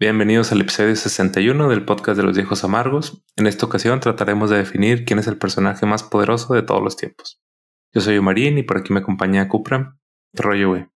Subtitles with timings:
[0.00, 3.22] Bienvenidos al episodio 61 del podcast de los viejos amargos.
[3.36, 6.96] En esta ocasión trataremos de definir quién es el personaje más poderoso de todos los
[6.96, 7.38] tiempos.
[7.92, 9.98] Yo soy Omarín y por aquí me acompaña Cupra.
[10.34, 10.86] ¿Qué rollo, güey?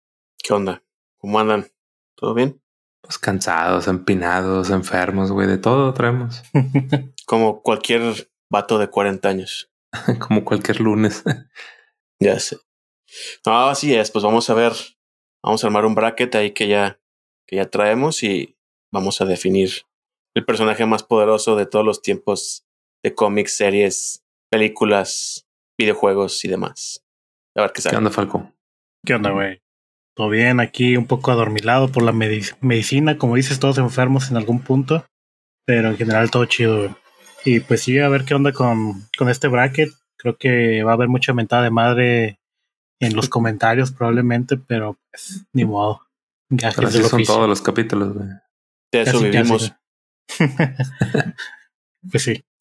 [0.43, 0.83] ¿Qué onda?
[1.19, 1.67] ¿Cómo andan?
[2.17, 2.63] ¿Todo bien?
[3.03, 6.43] Pues cansados, empinados, enfermos, güey, de todo traemos.
[7.27, 9.71] Como cualquier vato de 40 años.
[10.27, 11.23] Como cualquier lunes.
[12.19, 12.57] ya sé.
[13.45, 14.73] No, así es, pues vamos a ver,
[15.43, 16.99] vamos a armar un bracket ahí que ya,
[17.47, 18.54] que ya traemos y
[18.95, 19.71] vamos a definir
[20.35, 22.65] el personaje más poderoso de todos los tiempos
[23.03, 27.05] de cómics, series, películas, videojuegos y demás.
[27.57, 27.93] A ver qué sale.
[27.93, 28.53] ¿Qué onda, Falco?
[29.05, 29.61] ¿Qué onda, güey?
[30.17, 34.61] Todo bien, aquí un poco adormilado por la medicina, como dices, todos enfermos en algún
[34.61, 35.05] punto,
[35.67, 36.91] pero en general todo chido, güey.
[37.45, 39.91] Y pues sí, a ver qué onda con, con este bracket.
[40.17, 42.39] Creo que va a haber mucha mentada de madre
[43.01, 46.01] en los comentarios probablemente, pero pues ni modo.
[46.63, 48.29] Así son todos los capítulos, güey.
[48.95, 49.73] De eso vivimos.
[52.13, 52.45] pues sí.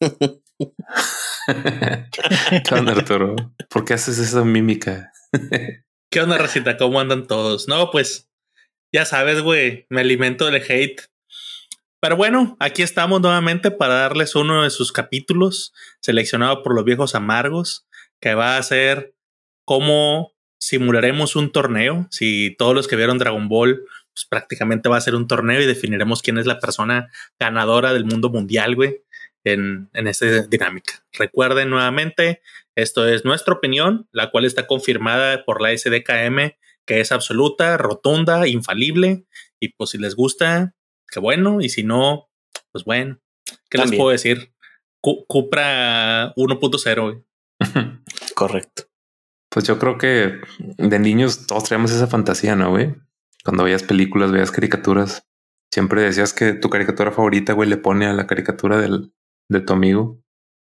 [2.64, 3.36] ¿Qué onda, Arturo?
[3.68, 5.12] ¿Por qué haces esa mímica?
[6.10, 6.76] ¿Qué onda, Racita?
[6.76, 7.68] ¿Cómo andan todos?
[7.68, 8.28] No, pues
[8.92, 11.02] ya sabes, güey, me alimento del hate.
[12.00, 17.14] Pero bueno, aquí estamos nuevamente para darles uno de sus capítulos seleccionado por los viejos
[17.14, 17.86] amargos,
[18.20, 19.14] que va a ser
[19.64, 22.08] cómo simularemos un torneo.
[22.10, 25.66] Si todos los que vieron Dragon Ball pues prácticamente va a ser un torneo y
[25.66, 29.02] definiremos quién es la persona ganadora del mundo mundial, güey,
[29.42, 31.04] en, en esta dinámica.
[31.12, 32.40] Recuerden nuevamente,
[32.76, 38.46] esto es nuestra opinión, la cual está confirmada por la SDKM, que es absoluta, rotunda,
[38.46, 39.26] infalible,
[39.58, 40.74] y pues si les gusta,
[41.08, 42.30] qué bueno, y si no,
[42.70, 43.20] pues bueno,
[43.68, 44.52] ¿qué les puedo decir?
[45.00, 47.24] Cupra 1.0, güey.
[48.34, 48.84] Correcto.
[49.50, 52.94] Pues yo creo que de niños todos traemos esa fantasía, ¿no, güey?
[53.44, 55.28] Cuando veías películas, veías caricaturas,
[55.70, 59.12] siempre decías que tu caricatura favorita, güey, le pone a la caricatura del,
[59.48, 60.20] de tu amigo.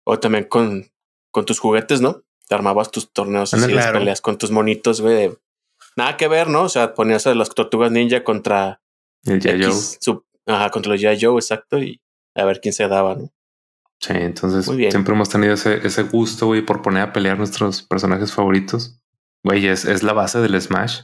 [0.05, 0.87] O también con,
[1.31, 2.23] con tus juguetes, ¿no?
[2.49, 5.31] Te armabas tus torneos así, las peleas con tus monitos, güey.
[5.97, 6.63] Nada que ver, ¿no?
[6.63, 8.81] O sea, ponías a las tortugas ninja contra
[9.25, 10.23] el Joe.
[10.47, 11.79] Ajá, contra los Joe, exacto.
[11.79, 12.01] Y
[12.35, 13.31] a ver quién se daba, ¿no?
[14.01, 18.33] Sí, entonces siempre hemos tenido ese, ese gusto, güey, por poner a pelear nuestros personajes
[18.33, 18.99] favoritos.
[19.45, 21.03] Güey, es, es la base del Smash.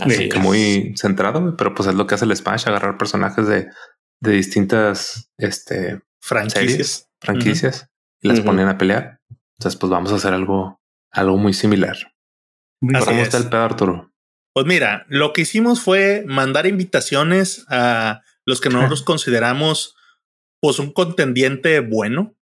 [0.00, 3.68] Así que muy centrado, pero pues es lo que hace el Smash, agarrar personajes de,
[4.20, 7.90] de distintas este, franquicias, franquicias
[8.20, 9.20] y las ponen a pelear.
[9.58, 10.80] Entonces, pues vamos a hacer algo,
[11.10, 11.96] algo muy similar.
[12.80, 14.12] ¿Cómo está el pedo, Arturo?
[14.52, 19.96] Pues mira, lo que hicimos fue mandar invitaciones a los que nosotros consideramos
[20.60, 22.34] pues un contendiente bueno.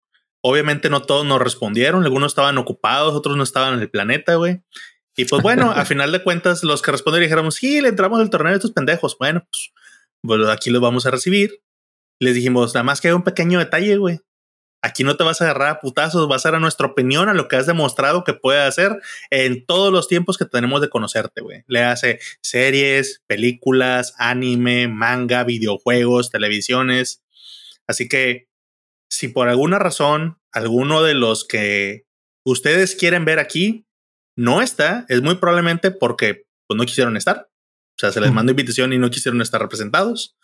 [0.41, 4.61] Obviamente no todos nos respondieron, algunos estaban ocupados, otros no estaban en el planeta, güey.
[5.15, 8.29] Y pues bueno, a final de cuentas, los que respondieron dijeron, sí, le entramos al
[8.29, 9.17] torneo de estos pendejos.
[9.17, 9.71] Bueno, pues,
[10.21, 11.61] pues aquí los vamos a recibir.
[12.19, 14.19] Les dijimos, nada más que hay un pequeño detalle, güey.
[14.81, 17.33] Aquí no te vas a agarrar a putazos, vas a dar a nuestra opinión a
[17.33, 21.41] lo que has demostrado que puede hacer en todos los tiempos que tenemos de conocerte,
[21.41, 21.63] güey.
[21.67, 27.23] Le hace series, películas, anime, manga, videojuegos, televisiones.
[27.87, 28.49] Así que
[29.09, 32.05] si por alguna razón alguno de los que
[32.43, 33.85] ustedes quieren ver aquí
[34.35, 37.49] no está, es muy probablemente porque pues, no quisieron estar.
[37.95, 40.35] O sea, se les mandó invitación y no quisieron estar representados.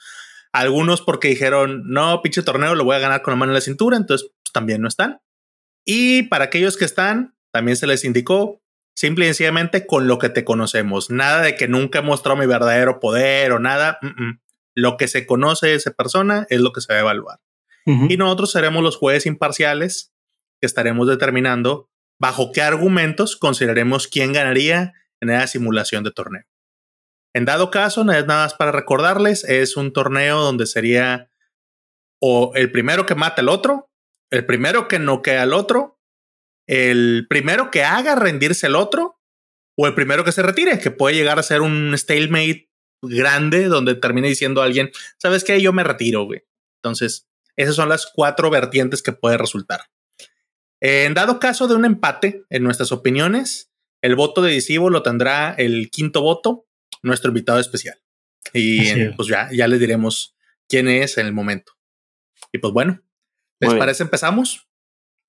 [0.51, 3.61] Algunos porque dijeron, no, pinche torneo, lo voy a ganar con la mano en la
[3.61, 5.21] cintura, entonces pues, también no están.
[5.85, 8.61] Y para aquellos que están, también se les indicó,
[8.95, 11.09] simple y sencillamente con lo que te conocemos.
[11.09, 13.97] Nada de que nunca he mostrado mi verdadero poder o nada.
[14.75, 17.39] Lo que se conoce de esa persona es lo que se va a evaluar.
[17.85, 20.13] Y nosotros seremos los jueces imparciales
[20.61, 21.89] que estaremos determinando
[22.19, 26.43] bajo qué argumentos consideraremos quién ganaría en esa simulación de torneo.
[27.33, 31.31] En dado caso, nada más para recordarles, es un torneo donde sería
[32.21, 33.89] o el primero que mata al otro,
[34.31, 35.99] el primero que noquea al otro,
[36.67, 39.19] el primero que haga rendirse al otro,
[39.77, 42.69] o el primero que se retire, que puede llegar a ser un stalemate
[43.01, 45.61] grande donde termine diciendo alguien, ¿sabes qué?
[45.61, 46.43] Yo me retiro, güey.
[46.83, 49.81] Entonces, esas son las cuatro vertientes que puede resultar.
[50.81, 53.71] En dado caso de un empate en nuestras opiniones,
[54.01, 56.67] el voto decisivo lo tendrá el quinto voto,
[57.03, 58.01] nuestro invitado especial.
[58.53, 60.35] Y pues ya, ya les diremos
[60.67, 61.73] quién es en el momento.
[62.51, 63.01] Y pues bueno,
[63.59, 64.67] ¿les parece empezamos?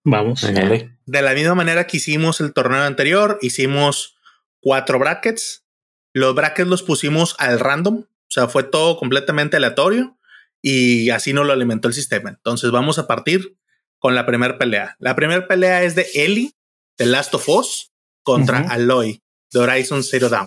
[0.04, 0.42] Vamos.
[0.42, 4.16] De la misma manera que hicimos el torneo anterior, hicimos
[4.60, 5.64] cuatro brackets.
[6.12, 10.18] Los brackets los pusimos al random, o sea, fue todo completamente aleatorio
[10.62, 12.30] y así no lo alimentó el sistema.
[12.30, 13.56] Entonces vamos a partir
[14.00, 14.96] con la primera pelea.
[14.98, 16.52] La primera pelea es de Ellie,
[16.98, 17.92] de Last of Us,
[18.24, 20.46] contra Aloy, de Horizon Zero Dawn.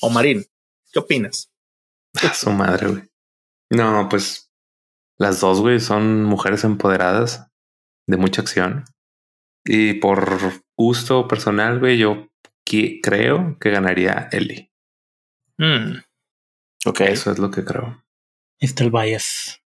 [0.00, 0.44] O Marín,
[0.92, 1.50] ¿qué opinas?
[2.34, 3.02] su madre, güey.
[3.70, 4.50] No, pues
[5.16, 7.46] Las dos, güey, son mujeres empoderadas
[8.06, 8.84] de mucha acción.
[9.64, 10.38] Y por
[10.76, 12.28] gusto personal, güey, yo
[13.02, 14.70] creo que ganaría Ellie.
[15.58, 15.98] Mm.
[16.86, 17.00] Ok.
[17.02, 18.04] Eso es lo que creo.
[18.58, 19.60] Está el bias.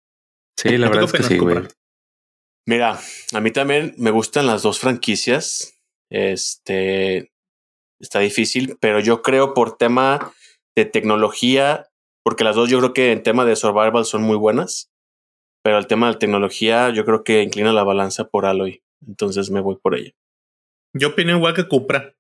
[0.56, 1.68] Sí, la verdad es que sí, güey.
[2.66, 2.98] Mira,
[3.32, 5.78] a mí también me gustan las dos franquicias.
[6.10, 7.30] Este
[8.00, 10.32] está difícil, pero yo creo por tema
[10.76, 11.88] de tecnología,
[12.22, 14.90] porque las dos yo creo que en tema de survival son muy buenas,
[15.62, 19.60] pero el tema de tecnología yo creo que inclina la balanza por Aloy, entonces me
[19.60, 20.12] voy por ella.
[20.94, 22.14] Yo opino igual que Cupra.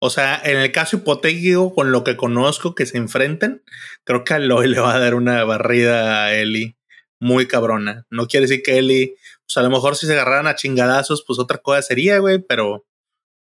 [0.00, 3.62] O sea, en el caso hipotético, con lo que conozco que se enfrenten,
[4.04, 6.76] creo que Aloy le va a dar una barrida a Ellie
[7.22, 8.04] muy cabrona.
[8.10, 9.14] No quiere decir que Ellie,
[9.46, 12.84] pues a lo mejor si se agarraran a chingadazos, pues otra cosa sería, güey, pero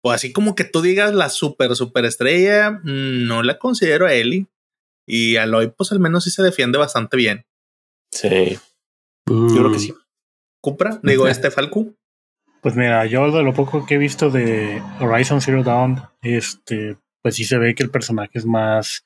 [0.02, 4.14] pues así como que tú digas la super, super estrella, mm, no la considero a
[4.14, 4.48] Ellie.
[5.08, 7.46] Y Aloy, pues al menos sí se defiende bastante bien.
[8.12, 8.60] Sí.
[9.28, 9.94] Yo creo que sí.
[10.62, 11.00] ¿Cupra?
[11.02, 11.88] Digo, este Falco.
[12.62, 17.36] Pues mira, yo de lo poco que he visto de Horizon Zero Dawn, este, pues
[17.36, 19.06] sí se ve que el personaje es más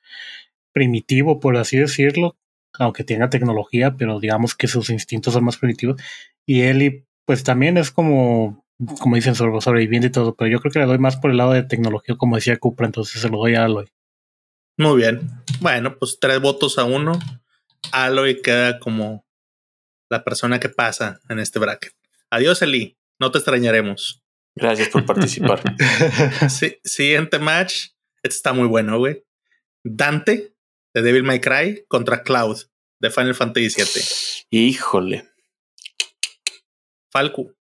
[0.73, 2.35] primitivo, por así decirlo,
[2.79, 6.01] aunque tenga tecnología, pero digamos que sus instintos son más primitivos.
[6.45, 8.65] Y Ellie, pues también es como,
[8.99, 11.51] como dicen, sobreviviente y todo, pero yo creo que le doy más por el lado
[11.51, 13.87] de tecnología, como decía Cupra, entonces se lo doy a Aloy.
[14.77, 15.29] Muy bien.
[15.59, 17.19] Bueno, pues tres votos a uno.
[17.91, 19.25] Aloy queda como
[20.09, 21.93] la persona que pasa en este bracket.
[22.29, 22.97] Adiós, Eli.
[23.19, 24.23] No te extrañaremos.
[24.55, 25.61] Gracias por participar.
[26.49, 27.89] sí, siguiente match.
[28.21, 29.23] Este está muy bueno, güey.
[29.83, 30.53] Dante
[30.93, 32.57] de Devil May Cry contra Cloud
[32.99, 34.47] de Final Fantasy VII.
[34.49, 35.29] Híjole.
[37.11, 37.53] Falco.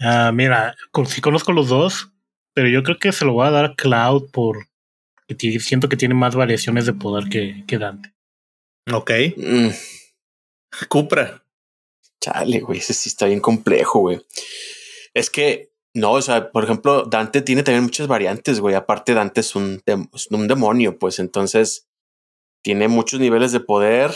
[0.00, 2.12] Ah, mira, si conozco los dos,
[2.54, 4.66] pero yo creo que se lo voy a dar a Cloud por
[5.26, 8.14] que siento que tiene más variaciones de poder que, que Dante.
[8.92, 9.10] Ok.
[9.36, 9.68] Mm.
[10.88, 11.42] Cupra.
[12.20, 14.20] Chale, güey, ese sí está bien complejo, güey.
[15.14, 18.74] Es que, no, o sea, por ejemplo, Dante tiene también muchas variantes, güey.
[18.74, 19.82] Aparte, Dante es un,
[20.30, 21.88] un demonio, pues entonces
[22.62, 24.12] tiene muchos niveles de poder.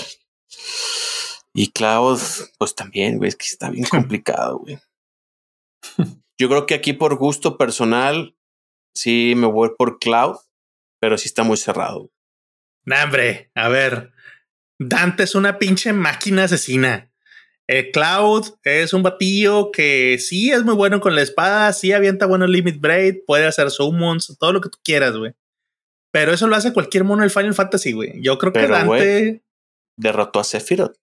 [1.54, 2.20] Y Cloud,
[2.58, 4.78] pues también, güey, es que está bien complicado, güey.
[6.38, 8.36] Yo creo que aquí por gusto personal,
[8.94, 10.36] sí me voy por Cloud,
[11.00, 12.10] pero sí está muy cerrado.
[12.84, 14.12] Nah, hombre, a ver,
[14.78, 17.09] Dante es una pinche máquina asesina.
[17.70, 22.26] El Cloud es un batillo que sí es muy bueno con la espada, sí avienta
[22.26, 25.34] buenos Limit Braid, puede hacer summons, todo lo que tú quieras, güey.
[26.10, 28.20] Pero eso lo hace cualquier mono del Final Fantasy, güey.
[28.22, 29.44] Yo creo que Dante.
[29.96, 30.96] derrotó a Sephiroth.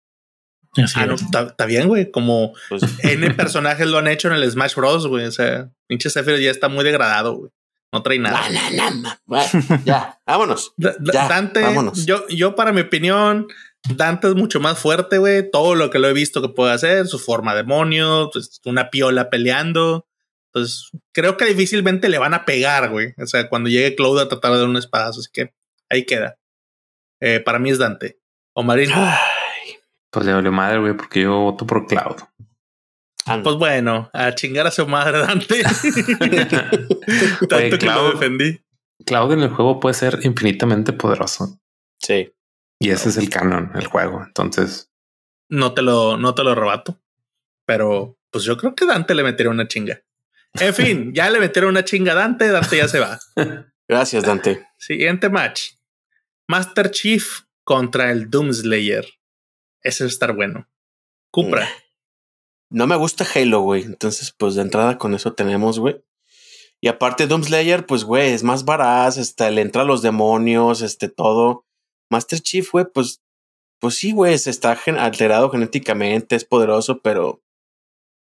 [0.96, 2.12] ah, no, está bien, güey.
[2.12, 5.24] Como pues N personajes lo han hecho en el Smash Bros, güey.
[5.24, 7.52] O sea, pinche Sephiroth ya está muy degradado, güey.
[7.94, 8.42] No trae nada.
[9.86, 10.74] ya, vámonos.
[10.76, 12.06] Dante, vámonos.
[12.06, 13.48] Yo, yo, para mi opinión,
[13.96, 15.50] Dante es mucho más fuerte, güey.
[15.50, 19.30] Todo lo que lo he visto que puede hacer, su forma demonio, pues, una piola
[19.30, 20.06] peleando.
[20.54, 23.14] Entonces, creo que difícilmente le van a pegar, güey.
[23.18, 25.20] O sea, cuando llegue Cloud a tratar de dar un espadazo.
[25.20, 25.54] Así que
[25.90, 26.38] ahí queda.
[27.22, 28.20] Eh, para mí es Dante.
[28.54, 28.90] O Marín.
[30.10, 32.18] Pues le doy madre, güey, porque yo voto por Cloud.
[33.44, 35.62] Pues bueno, a chingar a su madre Dante.
[37.50, 38.62] Tanto que lo defendí.
[39.06, 41.60] Cloud en el juego puede ser infinitamente poderoso.
[42.00, 42.32] Sí.
[42.80, 44.24] Y ese es el canon, el juego.
[44.26, 44.92] Entonces.
[45.50, 47.02] No te lo, no te lo rebato.
[47.66, 50.02] Pero pues yo creo que Dante le metería una chinga.
[50.54, 52.48] En fin, ya le metieron una chinga a Dante.
[52.50, 53.20] Dante ya se va.
[53.88, 54.68] Gracias, Dante.
[54.78, 55.72] Siguiente match.
[56.48, 59.06] Master Chief contra el Doomslayer.
[59.82, 60.70] Ese va a estar bueno.
[61.32, 61.66] Cupra.
[61.66, 62.78] Mm.
[62.78, 63.84] No me gusta Halo, güey.
[63.84, 66.04] Entonces, pues de entrada con eso tenemos, güey.
[66.80, 71.10] Y aparte, Doomslayer, pues, güey, es más baraz, este, le entra a los demonios, este,
[71.10, 71.66] todo.
[72.10, 73.22] Master Chief, güey, pues,
[73.80, 77.42] pues sí, güey, se está alterado genéticamente, es poderoso, pero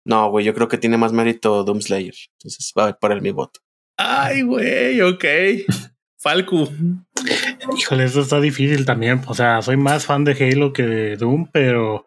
[0.05, 2.15] no, güey, yo creo que tiene más mérito Doomslayer.
[2.39, 3.61] Entonces va por el mi voto.
[3.97, 5.25] Ay, güey, ok.
[6.19, 6.69] Falco.
[7.77, 9.23] Híjole, eso está difícil también.
[9.27, 12.07] O sea, soy más fan de Halo que de Doom, pero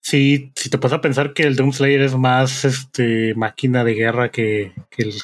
[0.00, 4.30] sí, si te puedes a pensar que el Doomslayer es más este máquina de guerra
[4.30, 5.14] que, que el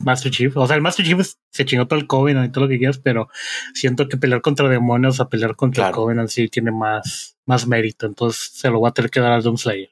[0.00, 0.56] Master Chief.
[0.56, 1.18] O sea, el Master Chief
[1.50, 3.28] se chingó todo el Covenant y todo lo que quieras, pero
[3.74, 8.06] siento que pelear contra demonios a pelear contra el Covenant sí tiene más, más mérito.
[8.06, 9.90] Entonces se lo va a tener que dar al Doomslayer.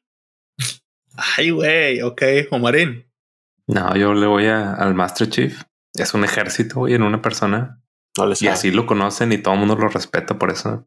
[1.16, 3.06] Ay, güey, ok, Omarín.
[3.66, 5.62] No, yo le voy al Master Chief.
[5.94, 7.82] Es un ejército, y en una persona.
[8.40, 10.86] y así lo conocen y todo el mundo lo respeta por eso.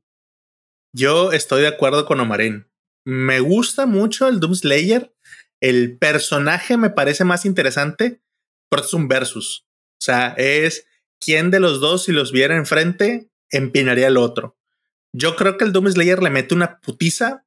[0.94, 2.68] Yo estoy de acuerdo con Omarín.
[3.06, 5.14] Me gusta mucho el Doomslayer.
[5.62, 8.22] El personaje me parece más interesante,
[8.70, 9.66] pero es un versus.
[10.00, 10.86] O sea, es
[11.20, 14.58] quién de los dos, si los viera enfrente, empinaría al otro.
[15.14, 17.46] Yo creo que el Doom Slayer le mete una putiza,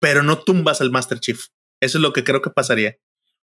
[0.00, 1.46] pero no tumbas al Master Chief.
[1.80, 2.98] Eso es lo que creo que pasaría.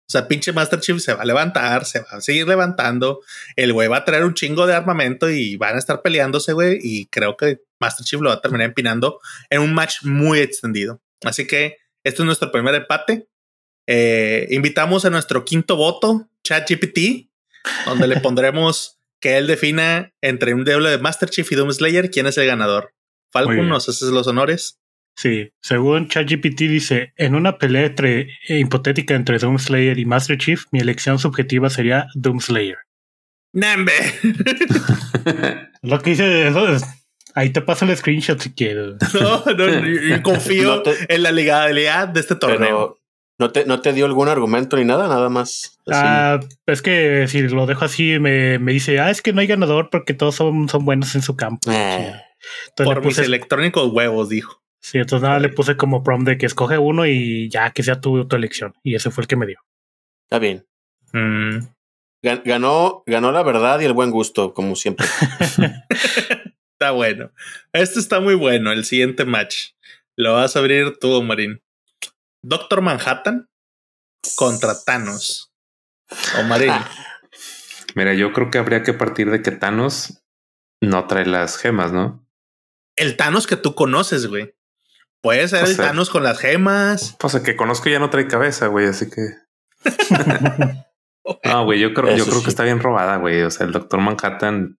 [0.07, 3.21] O sea, pinche Master Chief se va a levantar, se va a seguir levantando.
[3.55, 6.79] El güey va a traer un chingo de armamento y van a estar peleándose, güey.
[6.81, 11.01] Y creo que Master Chief lo va a terminar empinando en un match muy extendido.
[11.23, 13.27] Así que este es nuestro primer empate.
[13.87, 17.29] Eh, invitamos a nuestro quinto voto, ChatGPT,
[17.85, 22.09] donde le pondremos que él defina entre un duelo de Master Chief y Doom Slayer
[22.09, 22.93] quién es el ganador.
[23.31, 24.79] Falcon, ¿nos haces los honores?
[25.17, 30.65] Sí, según ChatGPT dice, en una pelea entre, eh, hipotética entre Doomslayer y Master Chief,
[30.71, 32.77] mi elección subjetiva sería Doomslayer.
[33.53, 33.93] ¡Nambe!
[35.81, 36.51] Lo que dice,
[37.33, 38.95] ahí te paso el screenshot si quieres.
[39.13, 42.99] No, no, confío en la legalidad de este torneo.
[43.37, 45.07] ¿No te, ¿No te dio algún argumento ni nada?
[45.07, 45.79] Nada más.
[45.91, 49.47] Ah, es que si lo dejo así, me, me, dice, ah, es que no hay
[49.47, 51.71] ganador porque todos son, son buenos en su campo.
[51.71, 52.13] Eh.
[52.75, 54.61] Por mis electrónicos huevos, dijo.
[54.79, 57.99] Sí, entonces nada, le puse como prom de que escoge uno y ya que sea
[57.99, 58.73] tu, tu elección.
[58.83, 59.59] Y ese fue el que me dio.
[60.25, 60.65] Está bien.
[61.11, 61.65] Mm.
[62.43, 65.05] Ganó, ganó la verdad y el buen gusto, como siempre.
[66.73, 67.31] está bueno.
[67.71, 69.71] Este está muy bueno, el siguiente match.
[70.15, 71.61] Lo vas a abrir tú, Marín.
[72.47, 73.49] Doctor Manhattan
[74.35, 75.51] contra Thanos.
[76.39, 76.73] O Marín.
[77.95, 80.21] Mira, yo creo que habría que partir de que Thanos
[80.79, 82.23] no trae las gemas, ¿no?
[82.95, 84.53] El Thanos que tú conoces, güey.
[85.21, 87.15] Puede ser el Thanos con las gemas.
[87.19, 89.21] Pues el que conozco ya no trae cabeza, güey, así que.
[91.45, 93.41] no, güey, yo creo, yo creo que está bien robada, güey.
[93.41, 94.77] O sea, el Doctor Manhattan,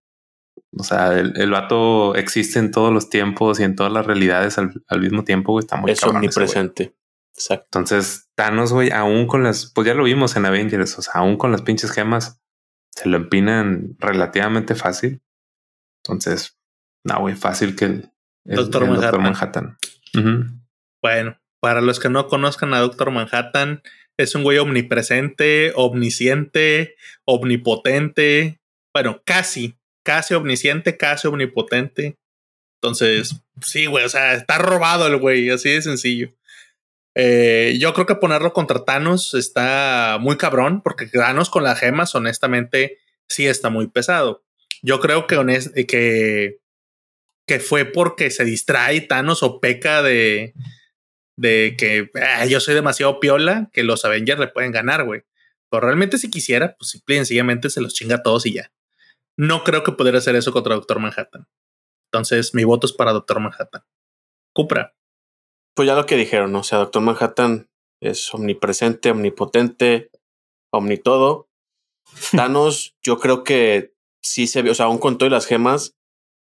[0.78, 5.00] o sea, el, vato existe en todos los tiempos y en todas las realidades al,
[5.00, 5.64] mismo tiempo, güey.
[5.64, 6.94] Está muy Es omnipresente.
[7.36, 7.78] Exacto.
[7.78, 11.36] Entonces, Thanos, güey, aún con las, pues ya lo vimos en Avengers, o sea, aún
[11.36, 12.40] con las pinches gemas,
[12.90, 15.20] se lo empinan relativamente fácil.
[16.02, 16.58] Entonces,
[17.04, 18.10] no, güey, fácil que el,
[18.44, 19.76] Doctor Manhattan.
[21.02, 23.82] Bueno, para los que no conozcan a Doctor Manhattan,
[24.16, 28.60] es un güey omnipresente, omnisciente, omnipotente.
[28.94, 32.16] Bueno, casi, casi omnisciente, casi omnipotente.
[32.80, 36.35] Entonces, sí, güey, o sea, está robado el güey, así de sencillo.
[37.18, 42.14] Eh, yo creo que ponerlo contra Thanos está muy cabrón, porque Thanos con las gemas,
[42.14, 44.44] honestamente, sí está muy pesado.
[44.82, 46.60] Yo creo que, que
[47.46, 50.54] que fue porque se distrae Thanos o peca de,
[51.38, 55.22] de que ah, yo soy demasiado piola que los Avengers le pueden ganar, güey.
[55.70, 58.72] Pero realmente si quisiera, pues simple y sencillamente se los chinga a todos y ya.
[59.36, 61.46] No creo que pudiera hacer eso contra Doctor Manhattan.
[62.10, 63.82] Entonces, mi voto es para Doctor Manhattan.
[64.52, 64.94] Cupra.
[65.76, 66.60] Pues ya lo que dijeron, ¿no?
[66.60, 67.68] o sea, Doctor Manhattan
[68.00, 70.10] es omnipresente, omnipotente,
[70.72, 71.50] omnitodo.
[72.32, 73.92] Thanos, yo creo que
[74.22, 75.94] sí se vio, o sea, aún con todas las gemas,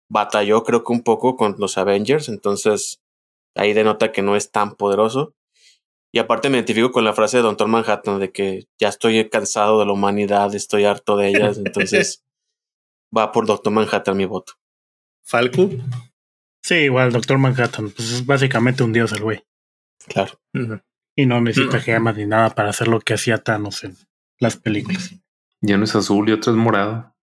[0.10, 3.02] batalló creo que un poco con los Avengers, entonces
[3.56, 5.34] ahí denota que no es tan poderoso.
[6.14, 9.80] Y aparte me identifico con la frase de Doctor Manhattan de que ya estoy cansado
[9.82, 12.24] de la humanidad, estoy harto de ellas, entonces
[13.16, 14.54] va por Doctor Manhattan mi voto.
[15.26, 15.70] ¿Falco?
[16.66, 19.44] Sí, igual Doctor Manhattan, pues es básicamente un dios el güey.
[20.08, 20.42] Claro.
[21.16, 23.96] Y no necesita gemas ni nada para hacer lo que hacía Thanos en
[24.40, 25.12] las películas.
[25.62, 27.16] Ya no es azul y otro es morado.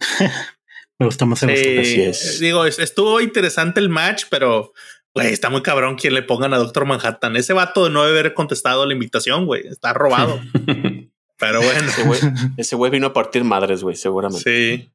[0.98, 4.72] Me gusta más el sí, Digo, estuvo interesante el match, pero
[5.14, 7.36] güey, está muy cabrón quien le pongan a Doctor Manhattan.
[7.36, 10.40] Ese vato de no haber contestado la invitación, güey, está robado.
[11.38, 14.42] pero bueno, ese güey vino a partir madres, güey, seguramente.
[14.42, 14.90] Sí.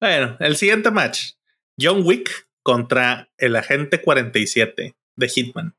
[0.00, 1.32] Bueno, el siguiente match:
[1.78, 5.74] John Wick contra el agente 47 de Hitman.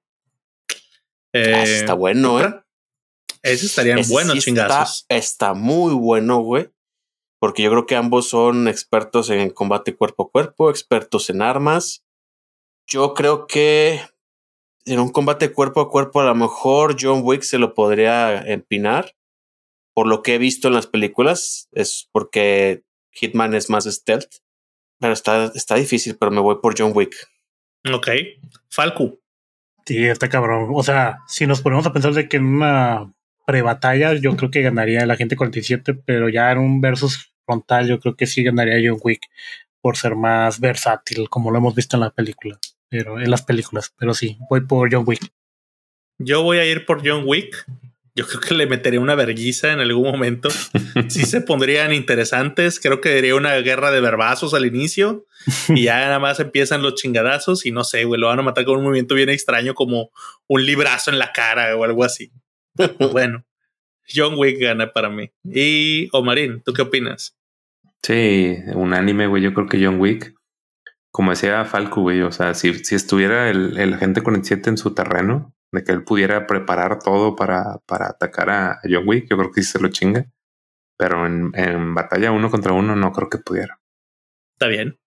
[1.34, 2.64] Eh, está bueno, ¿eh?
[3.44, 5.06] Ese estarían buenos chingazos.
[5.08, 6.72] está muy bueno, güey
[7.40, 12.04] porque yo creo que ambos son expertos en combate cuerpo a cuerpo, expertos en armas.
[12.86, 14.02] Yo creo que
[14.86, 19.16] en un combate cuerpo a cuerpo a lo mejor John Wick se lo podría empinar.
[19.94, 24.42] Por lo que he visto en las películas, es porque Hitman es más stealth.
[25.00, 27.16] Pero está, está difícil, pero me voy por John Wick.
[27.92, 28.10] Ok.
[28.70, 29.20] Falco.
[29.86, 30.70] Sí, está cabrón.
[30.74, 33.12] O sea, si nos ponemos a pensar de que en una
[33.46, 38.00] pre-batalla, yo creo que ganaría el agente 47, pero ya en un versus frontal, yo
[38.00, 39.22] creo que sí ganaría John Wick
[39.82, 43.94] por ser más versátil, como lo hemos visto en la película, pero en las películas,
[43.98, 45.32] pero sí, voy por John Wick.
[46.20, 47.66] Yo voy a ir por John Wick.
[48.20, 50.50] Yo creo que le metería una verguiza en algún momento.
[51.08, 52.82] sí se pondrían interesantes.
[52.82, 55.26] Creo que diría una guerra de verbazos al inicio
[55.70, 58.66] y ya nada más empiezan los chingadazos y no sé, güey, lo van a matar
[58.66, 60.12] con un movimiento bien extraño como
[60.48, 62.34] un librazo en la cara o algo así.
[63.14, 63.46] bueno,
[64.14, 65.32] John Wick gana para mí.
[65.46, 67.38] Y Omarín, ¿tú qué opinas?
[68.04, 69.42] Sí, un anime, güey.
[69.42, 70.34] Yo creo que John Wick,
[71.10, 74.94] como decía Falco, güey, o sea, si, si estuviera el, el agente 47 en su
[74.94, 79.30] terreno, de que él pudiera preparar todo para, para atacar a John Wick.
[79.30, 80.26] Yo creo que sí se lo chinga.
[80.98, 83.80] Pero en, en batalla uno contra uno no creo que pudiera.
[84.56, 85.00] Está bien.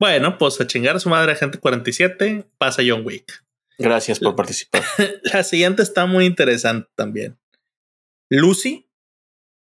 [0.00, 3.44] Bueno, pues a chingar a su madre, gente 47, pasa John Wick.
[3.78, 4.82] Gracias por participar.
[5.32, 7.38] La siguiente está muy interesante también.
[8.30, 8.88] Lucy,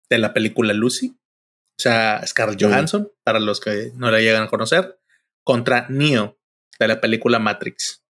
[0.10, 2.66] de la película Lucy, o sea, Scarlett mm.
[2.66, 5.00] Johansson, para los que no la llegan a conocer,
[5.44, 6.40] contra Neo,
[6.80, 8.04] de la película Matrix.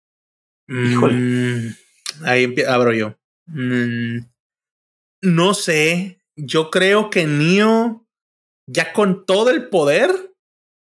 [0.67, 1.15] Híjole.
[1.15, 1.77] Mm,
[2.25, 3.17] ahí abro yo.
[3.47, 4.27] Mm,
[5.23, 6.23] no sé.
[6.37, 8.07] Yo creo que Neo,
[8.67, 10.35] ya con todo el poder,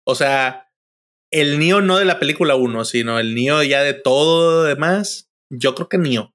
[0.04, 0.72] o sea,
[1.30, 5.30] el Neo no de la película 1, sino el Neo ya de todo lo demás,
[5.50, 6.34] yo creo que Neo.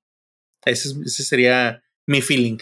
[0.63, 2.59] Ese, ese sería mi feeling.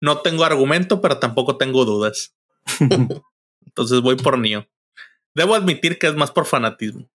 [0.00, 2.36] No tengo argumento, pero tampoco tengo dudas.
[3.66, 4.68] Entonces voy por Neo.
[5.34, 7.08] Debo admitir que es más por fanatismo.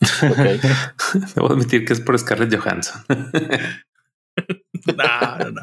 [1.34, 3.04] Debo admitir que es por Scarlett Johansson.
[4.96, 5.62] no, no, no.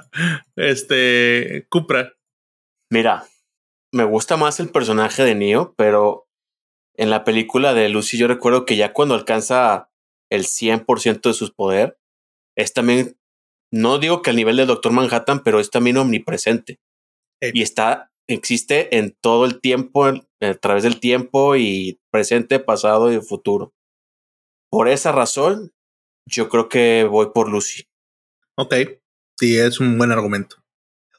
[0.56, 2.14] Este, Cupra.
[2.92, 3.26] Mira,
[3.92, 6.28] me gusta más el personaje de Neo, pero
[6.96, 9.90] en la película de Lucy yo recuerdo que ya cuando alcanza
[10.30, 11.98] el 100% de sus poder,
[12.58, 13.18] es también,
[13.72, 16.80] no digo que al nivel de Doctor Manhattan, pero es también omnipresente.
[17.42, 23.22] Y está, existe en todo el tiempo, a través del tiempo y presente, pasado y
[23.22, 23.74] futuro.
[24.70, 25.72] Por esa razón,
[26.26, 27.88] yo creo que voy por Lucy.
[28.56, 28.76] Ok,
[29.38, 30.58] sí, es un buen argumento.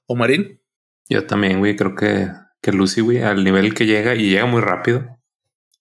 [0.06, 0.60] ¿O Marín?
[1.08, 2.28] Yo también, güey, creo que,
[2.62, 5.18] que Lucy, güey, al nivel que llega y llega muy rápido.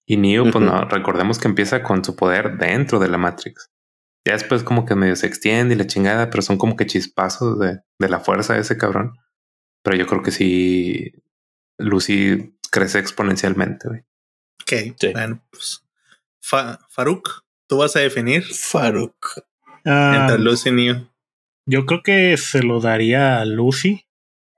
[0.05, 3.69] Y Neo, pues no, recordemos que empieza con su poder dentro de la Matrix.
[4.25, 7.59] Ya después como que medio se extiende y la chingada, pero son como que chispazos
[7.59, 9.13] de, de la fuerza de ese cabrón.
[9.83, 11.13] Pero yo creo que sí,
[11.77, 14.01] Lucy crece exponencialmente, güey.
[14.61, 15.83] Ok, bueno, pues
[16.41, 18.43] Faruk, ¿tú vas a definir?
[18.43, 19.43] Faruk.
[19.85, 21.09] Ah, Entre Lucy y Neo.
[21.65, 24.05] Yo creo que se lo daría a Lucy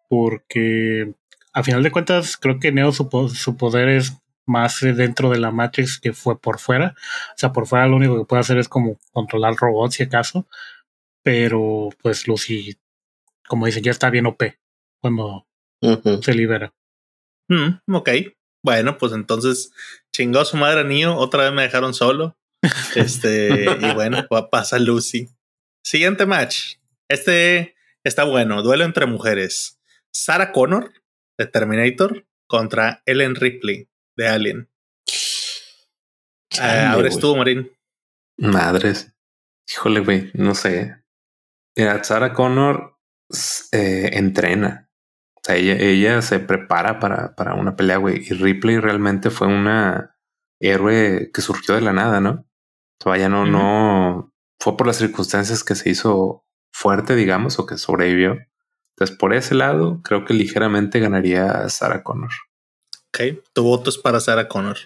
[0.09, 1.13] porque
[1.53, 5.51] a final de cuentas creo que Neo su, su poder es más dentro de la
[5.51, 6.95] Matrix que fue por fuera.
[7.35, 10.47] O sea, por fuera lo único que puede hacer es como controlar robots si acaso.
[11.21, 12.77] Pero pues Lucy,
[13.47, 14.57] como dicen, ya está bien OP
[15.01, 15.45] cuando
[16.21, 16.73] se libera.
[17.49, 18.09] Mm, ok.
[18.63, 19.73] Bueno, pues entonces
[20.13, 22.37] chingó a su madre Neo, otra vez me dejaron solo.
[22.95, 25.29] Este, y bueno, pasa Lucy.
[25.83, 26.75] Siguiente match.
[27.09, 28.61] Este está bueno.
[28.61, 29.79] Duelo entre mujeres.
[30.13, 30.93] Sarah Connor,
[31.37, 34.69] de Terminator, contra Ellen Ripley, de Alien.
[36.61, 37.71] Eh, ahora estuvo, Marín.
[38.37, 39.13] Madres.
[39.69, 40.97] Híjole, güey, no sé.
[41.77, 42.97] Mira, Sarah Connor
[43.71, 44.89] eh, entrena.
[45.35, 48.25] O sea, ella, ella se prepara para, para una pelea, güey.
[48.27, 50.17] Y Ripley realmente fue una
[50.59, 52.45] héroe que surgió de la nada, ¿no?
[53.01, 58.37] Todavía no, no fue por las circunstancias que se hizo fuerte, digamos, o que sobrevivió.
[58.95, 62.29] Entonces, por ese lado, creo que ligeramente ganaría Sarah Connor.
[63.07, 64.77] Ok, tu voto es para Sarah Connor.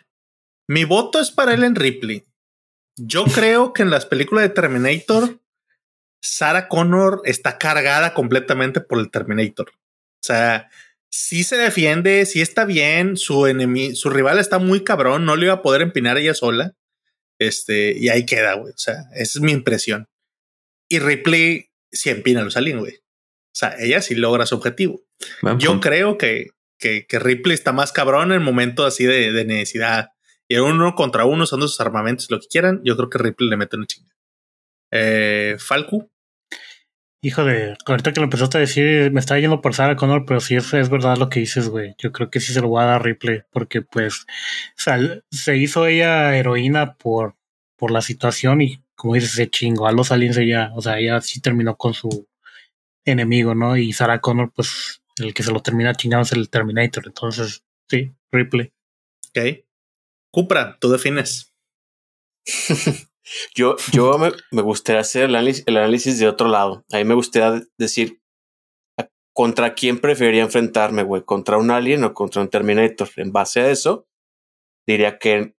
[0.68, 2.26] Mi voto es para Ellen Ripley.
[2.96, 5.40] Yo creo que en las películas de Terminator,
[6.22, 9.70] Sarah Connor está cargada completamente por el Terminator.
[9.70, 10.70] O sea,
[11.10, 15.48] sí se defiende, sí está bien, su enemigo, su rival está muy cabrón, no le
[15.48, 16.74] iba a poder empinar ella sola.
[17.40, 18.74] Este, y ahí queda, güey.
[18.74, 20.08] O sea, esa es mi impresión.
[20.90, 22.96] Y Ripley sí empina los aliens, güey.
[22.96, 25.04] O sea, ella sí logra su objetivo.
[25.60, 30.12] Yo creo que que, Ripley está más cabrón en el momento así de, necesidad.
[30.48, 33.58] Y uno contra uno usando sus armamentos, lo que quieran, yo creo que Ripley le
[33.58, 34.16] mete una chinga.
[34.92, 36.10] Eh, Falco.
[37.26, 40.40] Hijo de, ahorita que lo empezaste a decir, me está yendo por Sarah Connor, pero
[40.40, 41.96] sí es, es verdad lo que dices, güey.
[41.98, 44.28] Yo creo que sí se lo voy a dar a Ripley, porque pues
[45.32, 47.36] se hizo ella heroína por,
[47.78, 51.20] por la situación y como dices, se chingó a los aliens ella, o sea, ella
[51.20, 52.28] sí terminó con su
[53.06, 53.76] enemigo, ¿no?
[53.76, 57.08] Y Sarah Connor, pues el que se lo termina chingando es el Terminator.
[57.08, 58.72] Entonces, sí, Ripley.
[59.30, 59.66] Ok.
[60.30, 61.52] Cupra, tú defines.
[63.54, 66.86] yo yo me, gustaría hacer el análisis, de otro lado.
[66.92, 68.22] A mí me gustaría decir
[69.34, 73.10] contra quién preferiría enfrentarme, güey, contra un alien o contra un Terminator.
[73.18, 74.08] En base a eso,
[74.88, 75.56] diría que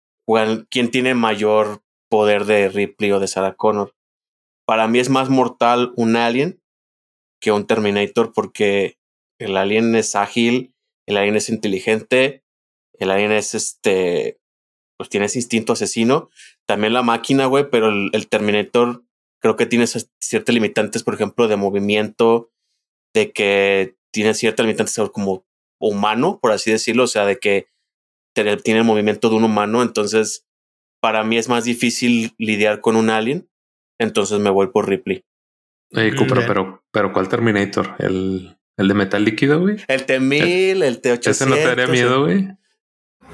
[0.70, 3.94] quién tiene mayor poder de Ripley o de Sarah Connor.
[4.66, 6.60] Para mí es más mortal un alien
[7.40, 8.98] que un Terminator porque
[9.38, 10.74] el alien es ágil,
[11.06, 12.42] el alien es inteligente,
[12.94, 14.40] el alien es este,
[14.96, 16.30] pues tiene ese instinto asesino.
[16.66, 19.04] También la máquina, güey, pero el, Terminator
[19.40, 22.50] creo que tiene ciertas limitantes, por ejemplo, de movimiento,
[23.14, 25.46] de que tiene ciertas limitantes como
[25.80, 27.68] humano, por así decirlo, o sea, de que
[28.34, 30.46] tiene el movimiento de un humano, entonces
[31.00, 33.48] para mí es más difícil lidiar con un alien,
[33.98, 35.24] entonces me voy por Ripley.
[36.18, 37.94] Cupra, pero, pero ¿cuál Terminator?
[37.98, 39.76] ¿El, el de metal líquido, güey?
[39.88, 41.28] El T1000, el T800.
[41.28, 42.48] ¿Ese no te daría miedo, güey?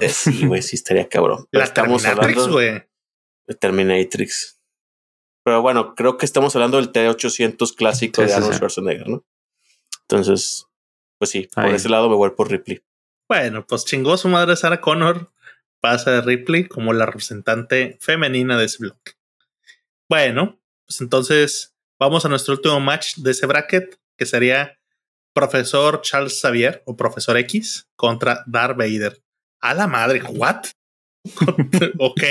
[0.01, 1.47] Eh, sí, güey, sí estaría cabrón.
[1.51, 2.83] La estamos hablando güey.
[3.47, 4.61] De Terminatrix.
[5.45, 9.25] Pero bueno, creo que estamos hablando del T800 clásico de Arnold Schwarzenegger, ¿no?
[10.03, 10.67] Entonces,
[11.19, 12.83] pues sí, por ese lado me voy por Ripley.
[13.29, 15.33] Bueno, pues chingó su madre Sarah Connor.
[15.81, 19.13] Pasa de Ripley como la representante femenina de ese bloque.
[20.09, 24.79] Bueno, pues entonces vamos a nuestro último match de ese bracket, que sería
[25.35, 29.23] Profesor Charles Xavier o Profesor X contra Darth Vader.
[29.61, 30.67] A la madre, ¿what?
[31.99, 32.23] ok.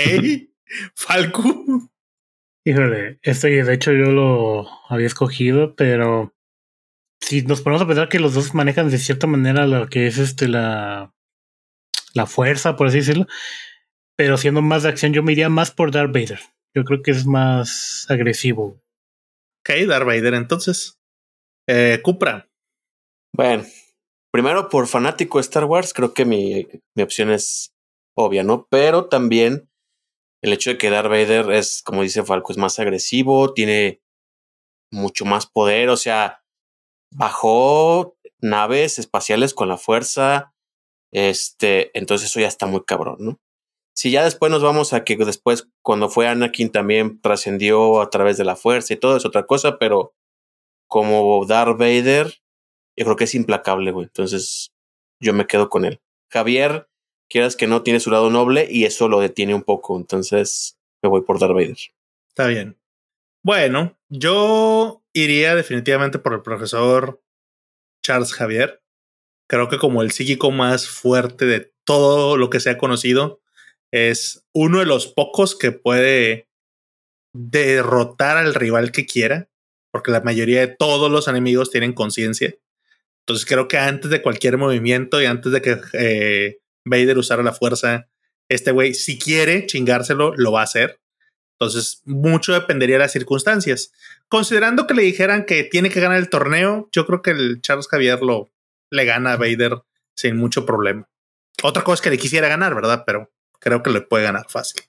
[0.94, 1.42] Falco.
[2.64, 6.32] Híjole, esto de hecho yo lo había escogido, pero
[7.20, 10.18] si nos ponemos a pensar que los dos manejan de cierta manera lo que es
[10.18, 11.12] este la,
[12.14, 13.26] la fuerza, por así decirlo,
[14.16, 16.40] pero siendo más de acción, yo me iría más por Darth Vader.
[16.74, 18.80] Yo creo que es más agresivo.
[19.60, 20.98] Ok, Darth Vader, entonces.
[21.68, 22.48] Eh, Cupra.
[23.34, 23.64] Bueno,
[24.32, 27.72] primero por fanático de Star Wars, creo que mi, mi opción es
[28.16, 28.66] obvia, ¿no?
[28.70, 29.68] Pero también
[30.42, 34.02] el hecho de que Darth Vader es, como dice Falco, es más agresivo, tiene
[34.90, 36.42] mucho más poder, o sea,
[37.10, 40.52] bajó naves espaciales con la fuerza,
[41.12, 43.40] este, entonces eso ya está muy cabrón, ¿no?
[43.94, 48.38] Si ya después nos vamos a que después, cuando fue Anakin, también trascendió a través
[48.38, 50.14] de la fuerza y todo es otra cosa, pero
[50.88, 52.42] como Darth Vader,
[52.96, 54.06] yo creo que es implacable, güey.
[54.06, 54.72] Entonces,
[55.20, 56.00] yo me quedo con él.
[56.30, 56.88] Javier
[57.32, 59.96] quieras que no tiene su lado noble y eso lo detiene un poco.
[59.96, 61.76] Entonces me voy por Darth Vader.
[62.28, 62.78] Está bien.
[63.42, 67.22] Bueno, yo iría definitivamente por el profesor
[68.04, 68.82] Charles Javier.
[69.48, 73.40] Creo que como el psíquico más fuerte de todo lo que se ha conocido,
[73.90, 76.48] es uno de los pocos que puede
[77.34, 79.48] derrotar al rival que quiera,
[79.90, 82.54] porque la mayoría de todos los enemigos tienen conciencia.
[83.22, 87.52] Entonces creo que antes de cualquier movimiento y antes de que eh, Vader usara la
[87.52, 88.08] fuerza,
[88.48, 91.00] este güey, si quiere chingárselo, lo va a hacer.
[91.58, 93.92] Entonces, mucho dependería de las circunstancias.
[94.28, 97.88] Considerando que le dijeran que tiene que ganar el torneo, yo creo que el Charles
[97.88, 98.50] Javier lo
[98.90, 99.82] le gana a Vader
[100.14, 101.08] sin mucho problema.
[101.62, 103.04] Otra cosa es que le quisiera ganar, ¿verdad?
[103.06, 104.82] Pero creo que le puede ganar fácil.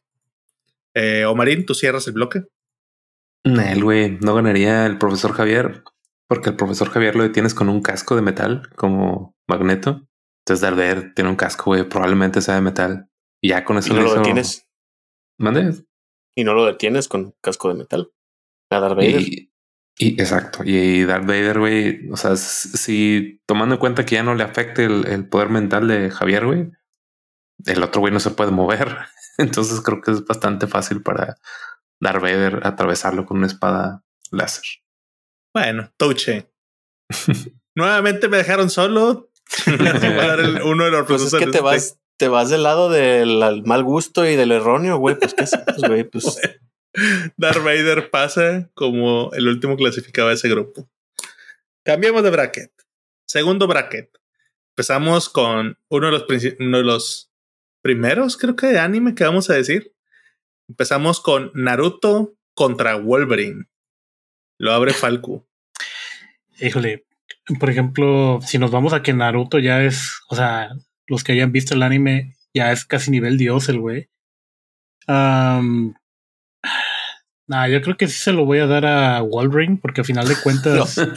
[0.93, 2.43] Eh, Omarín, ¿tú cierras el bloque?
[3.43, 5.83] El güey, no ganaría el profesor Javier,
[6.27, 10.07] porque el profesor Javier lo detienes con un casco de metal como magneto
[10.45, 13.09] entonces Darth tiene un casco, güey, probablemente sea de metal.
[13.41, 14.67] Y ya con eso ¿Y no lo, detienes.
[15.39, 15.85] ¿Mande?
[16.35, 18.11] Y no lo detienes con casco de metal.
[18.69, 19.21] A Darth Vader.
[19.21, 20.63] Y, exacto.
[20.65, 24.85] Y Darth Vader, güey, o sea, si tomando en cuenta que ya no le afecte
[24.85, 26.71] el, poder mental de Javier, güey,
[27.65, 28.97] el otro güey no se puede mover.
[29.37, 31.37] Entonces creo que es bastante fácil para
[32.01, 34.65] Darth Vader atravesarlo con una espada láser.
[35.53, 36.51] Bueno, touche.
[37.75, 39.29] Nuevamente me dejaron solo.
[40.65, 44.27] uno de los pues es que te vas, te vas del lado del mal gusto
[44.27, 45.15] y del erróneo, güey.
[45.15, 46.03] Pues qué hacemos, güey.
[46.11, 46.39] Pues.
[47.37, 50.87] Darth Vader pasa como el último clasificado de ese grupo.
[51.83, 52.71] Cambiamos de bracket.
[53.25, 54.09] Segundo bracket.
[54.73, 56.25] Empezamos con uno de los,
[56.59, 57.31] uno de los
[57.81, 59.93] primeros, creo que de anime que vamos a decir.
[60.69, 63.65] Empezamos con Naruto contra Wolverine.
[64.57, 65.47] Lo abre Falco.
[66.59, 67.05] Híjole,
[67.59, 70.69] por ejemplo, si nos vamos a que Naruto ya es, o sea,
[71.07, 74.09] los que hayan visto el anime, ya es casi nivel dios el güey.
[75.07, 75.93] Um,
[77.47, 80.27] nah, yo creo que sí se lo voy a dar a Wolverine, porque al final
[80.27, 80.97] de cuentas.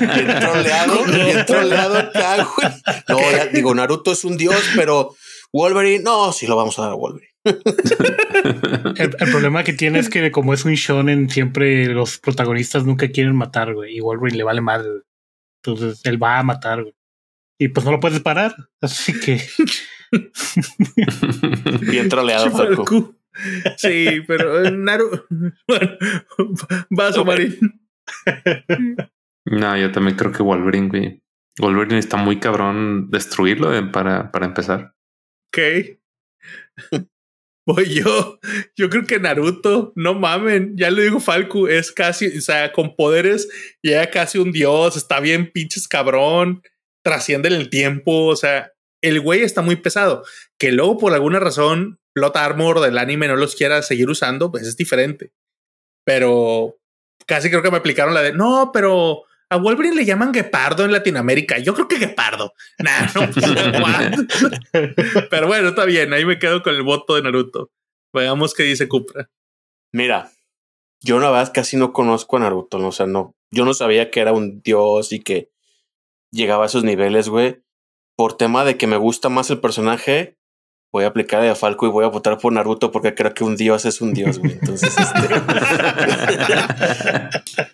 [0.00, 0.14] No.
[0.14, 2.68] bien troleado, bien troleado acá, güey.
[3.08, 3.18] No,
[3.52, 5.14] digo, Naruto es un dios, pero
[5.52, 7.28] Wolverine, no, sí lo vamos a dar a Wolverine.
[7.44, 13.08] el, el, problema que tiene es que como es un shonen, siempre los protagonistas nunca
[13.08, 14.88] quieren matar, güey, y Wolverine le vale madre.
[15.62, 16.84] Entonces él va a matar,
[17.58, 18.54] Y pues no lo puedes parar.
[18.80, 19.40] Así que.
[21.82, 23.14] Bien troleado, Falco.
[23.76, 25.26] Sí, pero eh, Naru.
[25.66, 25.96] Bueno,
[26.90, 27.80] vas, Marín.
[29.44, 31.22] No, yo también creo que Wolverine, güey.
[31.58, 34.94] Wolverine está muy cabrón destruirlo eh, para, para empezar.
[35.48, 35.98] Ok.
[37.78, 38.38] Yo.
[38.76, 42.96] Yo creo que Naruto, no mamen, ya le digo Falco, es casi, o sea, con
[42.96, 43.48] poderes,
[43.82, 46.62] ya casi un dios, está bien pinches cabrón,
[47.04, 50.24] trasciende el tiempo, o sea, el güey está muy pesado.
[50.58, 54.66] Que luego por alguna razón Plot Armor del anime no los quiera seguir usando, pues
[54.66, 55.32] es diferente.
[56.04, 56.78] Pero
[57.26, 60.92] casi creo que me aplicaron la de, no, pero a Wolverine le llaman guepardo en
[60.92, 61.58] Latinoamérica.
[61.58, 62.54] Yo creo que guepardo.
[62.78, 63.30] Nah, no,
[64.72, 66.12] pues, Pero bueno, está bien.
[66.12, 67.70] Ahí me quedo con el voto de Naruto.
[68.14, 69.28] Veamos qué dice Cupra.
[69.92, 70.30] Mira,
[71.02, 72.78] yo una vez casi no conozco a Naruto.
[72.78, 72.88] ¿no?
[72.88, 75.50] O sea, no, yo no sabía que era un dios y que
[76.32, 77.60] llegaba a esos niveles, güey.
[78.16, 80.38] Por tema de que me gusta más el personaje,
[80.92, 83.56] voy a aplicar a Falco y voy a votar por Naruto porque creo que un
[83.56, 84.52] dios es un dios, güey.
[84.52, 85.28] Entonces, este...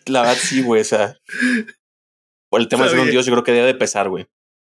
[0.11, 0.83] la verdad sí, güey.
[0.83, 1.16] O sea,
[2.50, 4.26] por el tema de ser un dios, yo creo que debe de pesar, güey.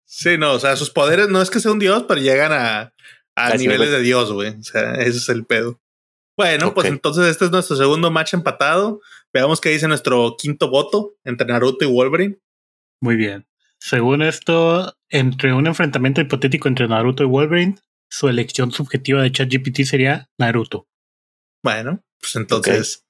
[0.05, 2.93] Sí, no, o sea, sus poderes no es que sea un dios, pero llegan a,
[3.35, 4.49] a niveles de dios, güey.
[4.57, 5.79] O sea, ese es el pedo.
[6.37, 9.01] Bueno, pues entonces este es nuestro segundo match empatado.
[9.33, 12.39] Veamos qué dice nuestro quinto voto entre Naruto y Wolverine.
[13.01, 13.45] Muy bien.
[13.77, 17.75] Según esto, entre un enfrentamiento hipotético entre Naruto y Wolverine,
[18.09, 20.87] su elección subjetiva de ChatGPT sería Naruto.
[21.63, 23.05] Bueno, pues entonces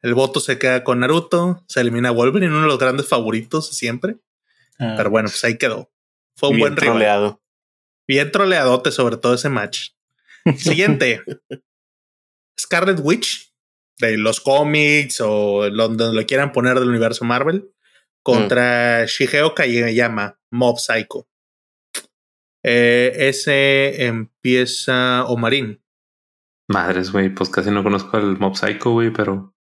[0.00, 4.16] el voto se queda con Naruto, se elimina Wolverine, uno de los grandes favoritos siempre.
[4.78, 4.94] Ah.
[4.96, 5.90] Pero bueno, pues ahí quedó.
[6.36, 7.40] Fue un buen troleado.
[8.08, 9.90] Bien troleadote sobre todo ese match.
[10.58, 11.22] Siguiente.
[12.58, 13.52] Scarlet Witch
[13.98, 17.70] de los cómics o donde lo quieran poner del universo Marvel
[18.22, 19.06] contra mm.
[19.06, 21.28] Shigeo Kageyama, Mob Psycho.
[22.62, 25.82] Eh, ese empieza Omarín.
[26.68, 29.54] Madres, güey, pues casi no conozco al Mob Psycho, güey, pero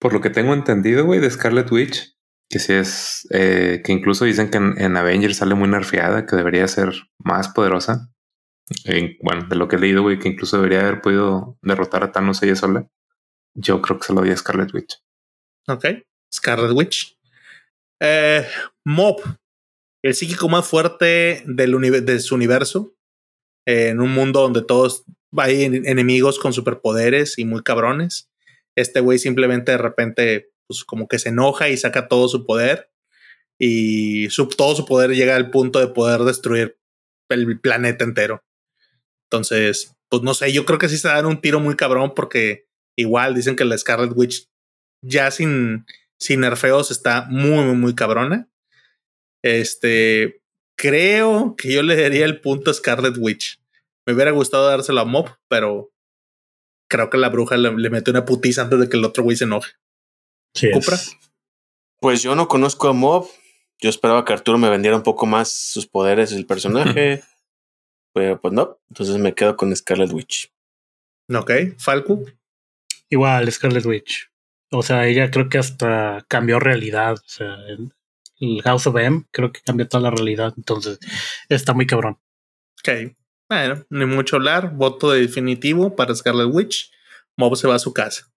[0.00, 2.16] por lo que tengo entendido, güey, de Scarlet Witch,
[2.48, 6.66] que sí es, eh, que incluso dicen que en, Avengers sale muy nerfeada, que debería
[6.68, 8.12] ser más poderosa.
[9.22, 12.42] bueno, de lo que he leído, güey, que incluso debería haber podido derrotar a Thanos
[12.42, 12.88] ella sola.
[13.54, 14.98] Yo creo que se lo di a Scarlet Witch.
[15.68, 15.84] Ok,
[16.32, 17.16] Scarlet Witch.
[18.00, 18.46] Eh,
[18.84, 19.22] Mob,
[20.06, 22.94] el psíquico más fuerte del de su universo,
[23.66, 25.04] en un mundo donde todos
[25.36, 28.30] hay enemigos con superpoderes y muy cabrones.
[28.76, 32.88] Este güey simplemente de repente, pues como que se enoja y saca todo su poder
[33.58, 36.78] y todo su poder llega al punto de poder destruir
[37.28, 38.44] el planeta entero.
[39.24, 42.68] Entonces, pues no sé, yo creo que sí se dan un tiro muy cabrón porque
[42.96, 44.48] igual dicen que la Scarlet Witch
[45.02, 45.84] ya sin,
[46.16, 48.48] sin nerfeos está muy, muy, muy cabrona.
[49.46, 50.42] Este,
[50.76, 53.60] creo que yo le daría el punto a Scarlet Witch.
[54.06, 55.92] Me hubiera gustado dárselo a Mob, pero
[56.88, 59.44] creo que la bruja le, mete una putiza antes de que el otro güey se
[59.44, 59.72] enoje.
[60.54, 60.70] Sí
[62.00, 63.28] Pues yo no conozco a Mob.
[63.78, 67.22] Yo esperaba que Arturo me vendiera un poco más sus poderes el personaje.
[68.14, 68.78] pero pues no.
[68.88, 70.50] Entonces me quedo con Scarlet Witch.
[71.34, 71.50] Ok.
[71.78, 72.24] Falco.
[73.10, 74.30] Igual, Scarlet Witch.
[74.70, 77.14] O sea, ella creo que hasta cambió realidad.
[77.14, 77.56] O sea,
[78.40, 80.54] el House of M, creo que cambia toda la realidad.
[80.56, 80.98] Entonces,
[81.48, 82.18] está muy cabrón.
[82.80, 83.14] Ok.
[83.48, 84.74] Bueno, ni mucho hablar.
[84.74, 86.92] Voto definitivo para Scarlet Witch.
[87.36, 88.32] Mob se va a su casa.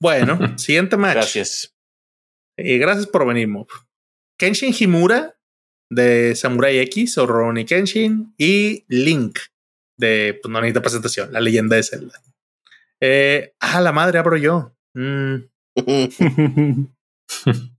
[0.00, 1.14] Bueno, siguiente match.
[1.14, 1.74] Gracias.
[2.56, 3.68] Y gracias por venir, Mob.
[4.38, 5.36] Kenshin Himura
[5.90, 9.38] de Samurai X o Ronnie Kenshin y Link
[9.96, 12.20] de, pues no necesita presentación, la leyenda de Zelda.
[13.00, 14.74] Eh, ah, la madre abro yo.
[14.94, 15.36] Mm.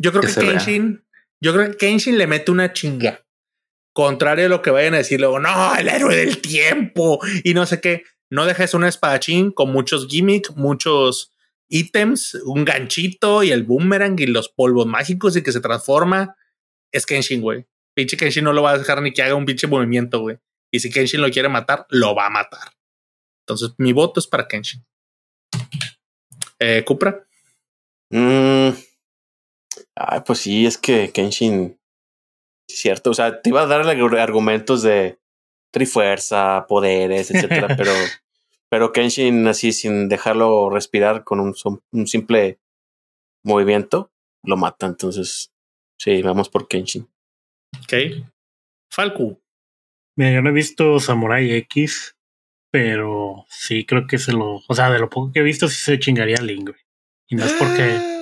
[0.00, 1.04] Yo creo que, Kenshin,
[1.42, 3.26] yo creo que Kenshin le mete una chinga.
[3.92, 7.66] Contrario a lo que vayan a decir luego, no, el héroe del tiempo y no
[7.66, 8.04] sé qué.
[8.30, 11.34] No dejes un espadachín con muchos gimmicks, muchos
[11.68, 16.36] ítems, un ganchito y el boomerang y los polvos mágicos y que se transforma.
[16.92, 17.66] Es Kenshin, güey.
[17.94, 20.38] Pinche Kenshin no lo va a dejar ni que haga un pinche movimiento, güey.
[20.72, 22.72] Y si Kenshin lo quiere matar, lo va a matar.
[23.44, 24.84] Entonces, mi voto es para Kenshin.
[26.58, 27.26] Eh, Cupra.
[28.10, 28.70] Mm,
[30.02, 31.78] Ay, pues sí, es que Kenshin,
[32.66, 33.86] cierto, o sea, te iba a dar
[34.18, 35.18] argumentos de
[35.70, 37.92] trifuerza, poderes, etcétera, pero,
[38.70, 41.54] pero Kenshin así sin dejarlo respirar con un,
[41.92, 42.58] un simple
[43.44, 44.10] movimiento,
[44.42, 44.86] lo mata.
[44.86, 45.52] Entonces,
[45.98, 47.06] sí, vamos por Kenshin.
[47.82, 48.24] Ok.
[48.90, 49.38] Falco.
[50.16, 52.16] Mira, yo no he visto Samurai X,
[52.72, 55.76] pero sí creo que se lo, o sea, de lo poco que he visto, sí
[55.76, 56.70] se chingaría a Link,
[57.28, 58.19] Y no es porque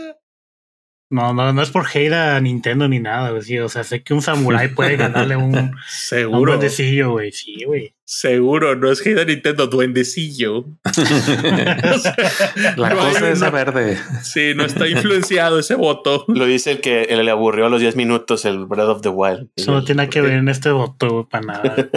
[1.10, 3.58] no, no, no es por hate a Nintendo ni nada, güey.
[3.60, 6.38] O sea, sé que un samurái puede ganarle un, Seguro.
[6.38, 7.32] un duendecillo, güey.
[7.32, 7.94] Sí, güey.
[8.04, 10.66] Seguro, no es hate a Nintendo, duendecillo.
[12.76, 13.98] La cosa es verde.
[14.22, 16.24] Sí, no está influenciado ese voto.
[16.28, 19.48] Lo dice el que le aburrió a los 10 minutos el Breath of the Wild.
[19.56, 21.88] Eso no tiene que ver en este voto, para nada.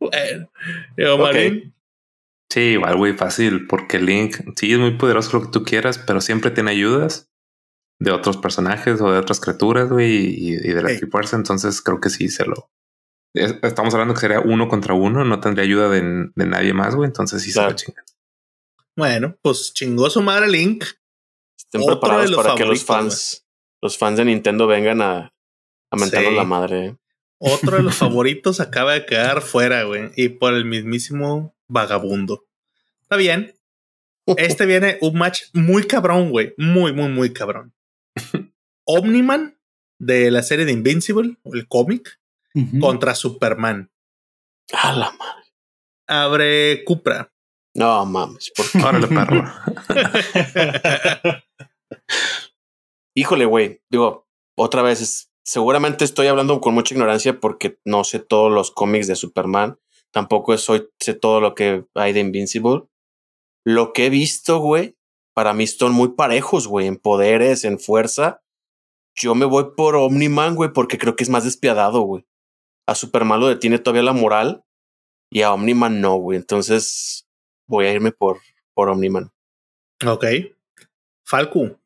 [0.00, 0.48] bueno,
[2.50, 6.20] Sí, igual, güey, fácil, porque Link sí es muy poderoso lo que tú quieras, pero
[6.20, 7.33] siempre tiene ayudas
[7.98, 11.36] de otros personajes o de otras criaturas, güey, y, de la fuerza.
[11.36, 12.70] Entonces creo que sí se lo.
[13.34, 17.08] Estamos hablando que sería uno contra uno, no tendría ayuda de, nadie más, güey.
[17.08, 18.04] Entonces sí se lo chingan.
[18.96, 20.84] Bueno, pues chingó su madre Link.
[21.58, 23.44] Estén preparados para que los fans,
[23.82, 25.34] los fans de Nintendo vengan a,
[25.90, 26.86] a mentarnos la madre.
[26.86, 26.96] ¿eh?
[27.38, 32.46] Otro de los favoritos acaba de quedar fuera, güey, y por el mismísimo vagabundo.
[33.02, 33.54] Está bien.
[34.38, 36.54] Este viene un match muy cabrón, güey.
[36.56, 37.74] Muy, muy, muy cabrón.
[38.86, 39.58] Omniman
[39.98, 42.20] de la serie de Invincible, el cómic,
[42.80, 43.90] contra Superman.
[44.72, 45.44] A la madre.
[46.06, 47.32] Abre Cupra.
[47.74, 49.44] No mames, por Órale, perro.
[53.16, 53.82] Híjole, güey.
[53.90, 59.08] Digo, otra vez, seguramente estoy hablando con mucha ignorancia porque no sé todos los cómics
[59.08, 59.78] de Superman.
[60.12, 62.84] Tampoco soy, sé todo lo que hay de Invincible.
[63.64, 64.96] Lo que he visto, güey,
[65.34, 68.42] para mí son muy parejos, güey, en poderes, en fuerza.
[69.16, 72.24] Yo me voy por Omniman, güey, porque creo que es más despiadado, güey.
[72.86, 74.64] A Superman lo detiene todavía la moral
[75.30, 76.38] y a Omniman no, güey.
[76.38, 77.28] Entonces
[77.66, 78.40] voy a irme por,
[78.74, 79.32] por Omniman.
[80.06, 80.24] Ok.
[81.24, 81.80] Falco.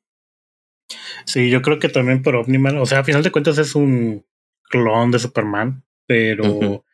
[1.26, 2.78] Sí, yo creo que también por Omniman.
[2.78, 4.26] O sea, a final de cuentas es un
[4.64, 6.84] clon de Superman, pero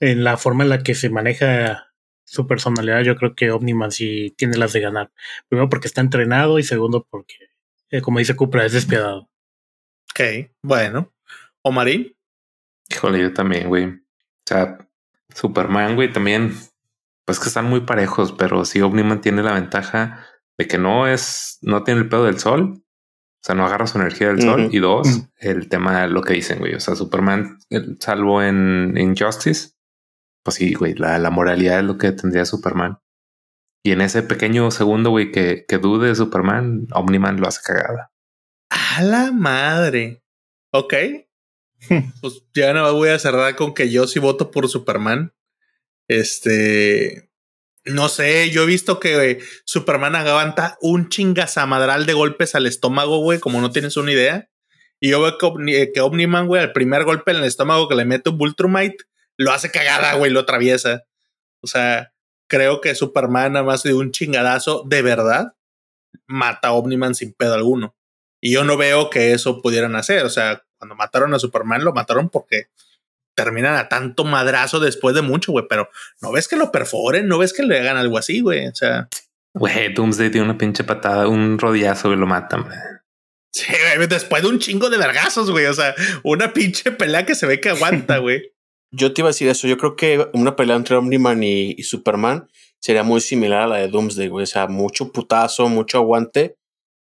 [0.00, 1.91] en la forma en la que se maneja
[2.32, 5.12] su personalidad, yo creo que Omniman sí tiene las de ganar.
[5.48, 7.34] Primero porque está entrenado y segundo porque,
[7.90, 9.28] eh, como dice Cupra, es despiadado.
[10.10, 11.12] Ok, bueno.
[11.60, 12.16] ¿Omarín?
[12.88, 13.84] Híjole, yo también, güey.
[13.84, 14.78] O sea,
[15.34, 16.54] Superman, güey, también,
[17.26, 21.58] pues que están muy parejos, pero sí Omniman tiene la ventaja de que no es,
[21.60, 22.78] no tiene el pedo del sol.
[22.78, 24.70] O sea, no agarra su energía del sol.
[24.72, 26.76] Y dos, el tema, lo que dicen, güey.
[26.76, 27.58] O sea, Superman,
[28.00, 29.71] salvo en Injustice,
[30.42, 32.98] pues sí, güey, la, la, moralidad es lo que tendría Superman.
[33.84, 38.12] Y en ese pequeño segundo, güey, que, que dude de Superman, Omniman lo hace cagada.
[38.70, 40.22] A la madre.
[40.72, 40.94] Ok.
[42.20, 45.34] pues ya no voy a cerrar con que yo sí voto por Superman.
[46.08, 47.30] Este.
[47.84, 53.40] No sé, yo he visto que Superman aguanta un chingazamadral de golpes al estómago, güey,
[53.40, 54.48] como no tienes una idea.
[55.00, 58.04] Y yo veo que, que Omniman, güey, al primer golpe en el estómago que le
[58.04, 59.04] mete un Ultramite,
[59.38, 61.04] lo hace cagada, güey, lo atraviesa.
[61.62, 62.12] O sea,
[62.48, 65.54] creo que Superman, nada más de un chingadazo de verdad,
[66.26, 67.94] mata a Omniman sin pedo alguno.
[68.40, 70.24] Y yo no veo que eso pudieran hacer.
[70.24, 72.66] O sea, cuando mataron a Superman, lo mataron porque
[73.34, 75.66] terminan a tanto madrazo después de mucho, güey.
[75.68, 75.88] Pero
[76.20, 78.66] no ves que lo perforen, no ves que le hagan algo así, güey.
[78.66, 79.08] O sea,
[79.54, 82.76] güey, Doomsday tiene una pinche patada, un rodillazo y lo matan, güey.
[83.54, 83.72] Sí,
[84.08, 85.66] después de un chingo de vergazos, güey.
[85.66, 88.52] O sea, una pinche pelea que se ve que aguanta, güey.
[88.92, 89.66] Yo te iba a decir eso.
[89.66, 93.76] Yo creo que una pelea entre Omniman y, y Superman sería muy similar a la
[93.78, 94.44] de Doomsday, güey.
[94.44, 96.56] O sea, mucho putazo, mucho aguante.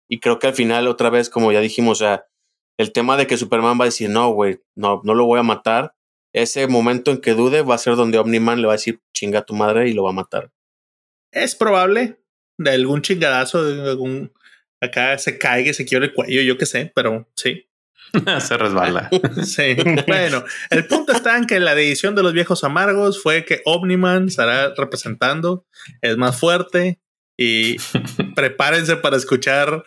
[0.09, 2.25] Y creo que al final, otra vez, como ya dijimos, o sea,
[2.77, 5.43] el tema de que Superman va a decir, no, güey, no, no lo voy a
[5.43, 5.95] matar.
[6.33, 9.43] Ese momento en que dude va a ser donde Omniman le va a decir, chinga
[9.43, 10.51] tu madre y lo va a matar.
[11.31, 12.19] Es probable
[12.57, 14.33] de algún chingadazo, de algún.
[14.81, 17.68] Acá se caiga, se quiebra el cuello, yo qué sé, pero sí.
[18.39, 19.09] se resbala.
[19.43, 19.75] sí.
[20.07, 24.27] Bueno, el punto está en que la edición de los viejos amargos fue que Omniman
[24.27, 25.65] estará representando,
[26.01, 26.99] es más fuerte
[27.37, 27.77] y
[28.35, 29.83] prepárense para escuchar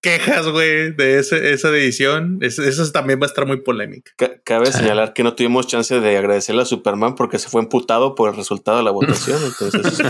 [0.00, 2.38] quejas, güey, de ese, esa edición.
[2.40, 4.12] Eso, también va a estar muy polémica.
[4.44, 8.30] cabe señalar que no tuvimos chance de agradecerle a Superman porque se fue emputado por
[8.30, 9.40] el resultado de la votación.
[9.42, 10.02] entonces.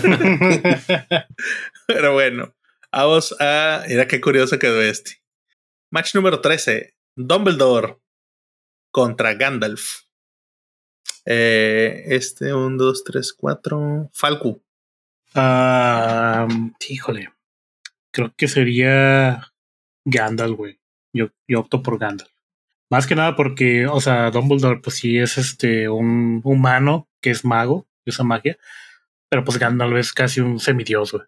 [1.86, 2.54] Pero bueno,
[2.92, 3.84] vamos a.
[3.88, 5.22] Mira qué curioso quedó este.
[5.90, 6.94] Match número 13.
[7.18, 7.98] Dumbledore
[8.92, 10.04] contra Gandalf.
[11.24, 14.08] Eh, este, un, dos, tres, cuatro.
[14.12, 14.62] Falco.
[15.34, 16.46] Ah,
[16.88, 17.32] híjole.
[18.12, 19.52] Creo que sería
[20.04, 20.80] Gandalf, güey.
[21.12, 22.30] Yo, yo opto por Gandalf.
[22.88, 27.44] Más que nada porque, o sea, Dumbledore, pues sí es este un humano que es
[27.44, 28.56] mago, usa magia.
[29.28, 31.24] Pero pues Gandalf es casi un semidios, güey.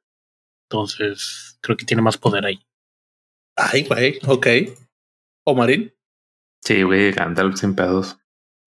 [0.68, 2.64] Entonces, creo que tiene más poder ahí.
[3.56, 4.46] Ay, güey, ok.
[5.44, 5.94] ¿Omarín?
[6.62, 8.18] Sí, güey, Gandalf sin pedos.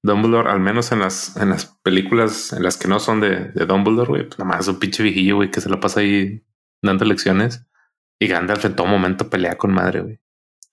[0.04, 3.66] Dumbledore, al menos en las, en las películas en las que no son de, de
[3.66, 6.44] Dumbledore, güey, pues nada más un pinche viejillo, güey, que se lo pasa ahí
[6.82, 7.66] dando lecciones.
[8.20, 10.20] Y Gandalf en todo momento pelea con madre, güey.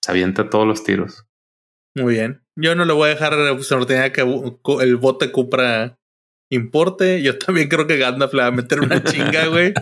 [0.02, 1.26] Se avienta todos los tiros.
[1.94, 2.44] Muy bien.
[2.56, 4.22] Yo no le voy a dejar oportunidad que
[4.82, 5.99] el bote Cupra
[6.50, 7.22] importe.
[7.22, 9.72] Yo también creo que Gandalf le va a meter una chinga, güey.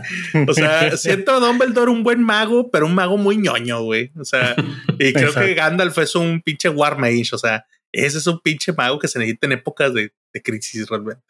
[0.47, 4.13] O sea, siento a Dumbledore un buen mago, pero un mago muy ñoño, güey.
[4.19, 4.55] O sea,
[4.99, 7.31] y creo que Gandalf es un pinche War Mage.
[7.33, 10.89] O sea, ese es un pinche mago que se necesita en épocas de, de crisis
[10.89, 11.25] realmente.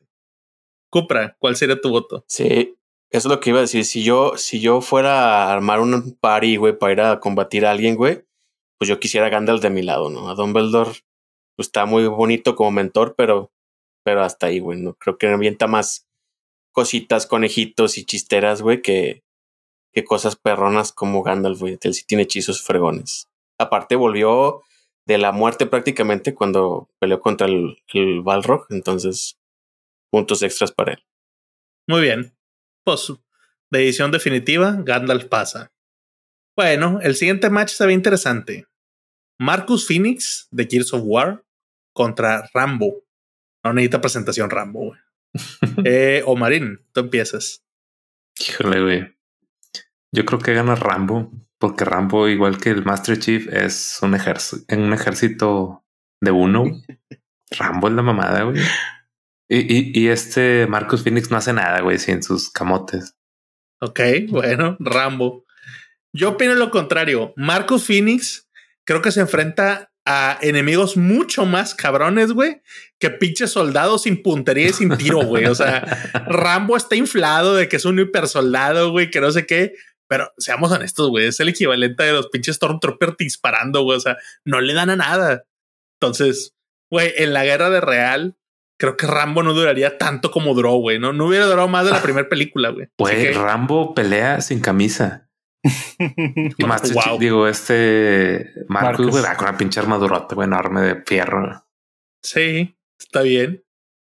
[0.90, 2.24] Cupra, ¿cuál sería tu voto?
[2.28, 2.76] Sí,
[3.10, 3.84] eso es lo que iba a decir.
[3.84, 7.70] Si yo, si yo fuera a armar un party, güey, para ir a combatir a
[7.70, 8.24] alguien, güey,
[8.78, 10.30] pues yo quisiera Gandalf de mi lado, ¿no?
[10.30, 10.92] A Dumbledore
[11.56, 13.50] pues, está muy bonito como mentor, pero,
[14.08, 14.80] pero hasta ahí, güey.
[14.80, 16.08] No creo que avienta más
[16.72, 19.22] cositas, conejitos y chisteras, güey, que,
[19.92, 21.78] que cosas perronas como Gandalf, güey.
[21.82, 23.28] Él sí tiene hechizos fregones.
[23.58, 24.62] Aparte, volvió
[25.04, 28.64] de la muerte prácticamente cuando peleó contra el, Balrog.
[28.70, 29.38] Entonces,
[30.10, 31.04] puntos extras para él.
[31.86, 32.32] Muy bien
[33.70, 35.70] de edición definitiva, Gandalf pasa.
[36.56, 38.66] Bueno, el siguiente match se ve interesante.
[39.38, 41.44] Marcus Phoenix de Gears of War
[41.92, 43.04] contra Rambo.
[43.68, 45.00] No necesita presentación Rambo, güey.
[45.84, 47.62] eh, Omarín, tú empiezas.
[48.40, 49.16] Híjole, güey.
[50.10, 54.74] Yo creo que gana Rambo, porque Rambo, igual que el Master Chief, es un ejército,
[54.74, 55.84] un ejército
[56.22, 56.64] de uno.
[57.50, 58.58] Rambo es la mamada, güey.
[59.50, 63.16] Y, y, este Marcus Phoenix no hace nada, güey, sin sus camotes.
[63.80, 65.44] Ok, bueno, Rambo.
[66.14, 67.32] Yo opino lo contrario.
[67.36, 68.48] Marcus Phoenix
[68.84, 72.62] creo que se enfrenta a enemigos mucho más cabrones, güey,
[72.98, 75.44] que pinches soldados sin puntería y sin tiro, güey.
[75.44, 75.82] O sea,
[76.26, 79.74] Rambo está inflado de que es un hiper soldado, güey, que no sé qué.
[80.08, 83.98] Pero seamos honestos, güey, es el equivalente de los pinches Stormtroopers disparando, güey.
[83.98, 85.44] O sea, no le dan a nada.
[86.00, 86.56] Entonces,
[86.90, 88.38] güey, en la guerra de real,
[88.78, 90.98] creo que Rambo no duraría tanto como duró, güey.
[90.98, 92.88] No, no hubiera durado más de la primera película, güey.
[92.96, 95.27] Güey, Rambo pelea sin camisa.
[95.64, 96.82] Y más
[97.18, 101.64] digo, este Marcus, güey, con una pinche armadurota, güey, enorme de fierro.
[102.22, 103.64] Sí, está bien.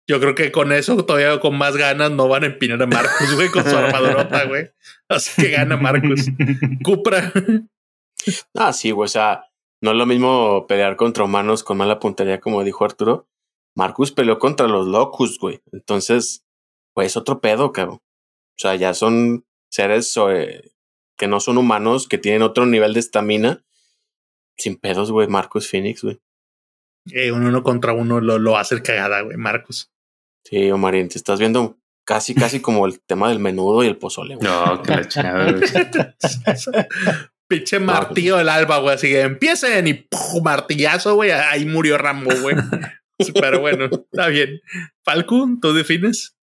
[0.08, 3.36] Yo creo que con eso, todavía con más ganas, no van a empinar a Marcus,
[3.36, 4.72] güey, con su armadurota, güey.
[5.08, 6.28] Así que gana Marcus.
[6.84, 7.32] Cupra.
[8.56, 9.06] Ah, sí, güey.
[9.06, 9.46] O sea,
[9.82, 13.28] no es lo mismo pelear contra humanos con mala puntería, como dijo Arturo.
[13.76, 15.62] Marcus peleó contra los Locus, güey.
[15.72, 16.44] Entonces,
[16.94, 17.98] pues otro pedo, cabrón.
[17.98, 20.72] O sea, ya son seres eh,
[21.20, 23.64] que no son humanos, que tienen otro nivel de estamina.
[24.58, 26.20] Sin pedos, güey, Marcus Phoenix, güey.
[27.12, 29.92] Eh, uno contra uno lo, lo hace cagada, güey, Marcus.
[30.46, 34.36] Sí, Omarín, te estás viendo casi, casi como el tema del menudo y el pozole,
[34.36, 34.48] güey.
[34.48, 35.56] No, que la chingada,
[37.48, 38.96] Pinche martillo del alba, güey.
[38.96, 40.08] Así que empiecen y
[40.44, 41.32] martillazo, güey.
[41.32, 42.56] Ahí murió Rambo, güey.
[43.34, 44.62] Pero bueno, está bien.
[45.04, 46.38] Falcon, ¿tú defines?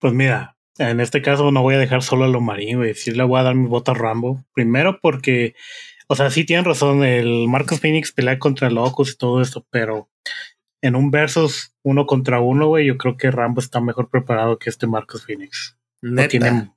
[0.00, 2.94] Pues mira, en este caso no voy a dejar solo a lo marín, güey.
[2.94, 4.44] Sí le voy a dar mi voto a Rambo.
[4.54, 5.54] Primero porque,
[6.06, 10.10] o sea, sí tienen razón, el Marcos Phoenix pelea contra Locus y todo esto, pero
[10.82, 14.70] en un versus uno contra uno, güey, yo creo que Rambo está mejor preparado que
[14.70, 15.78] este Marcos Phoenix.
[16.02, 16.74] No tienen,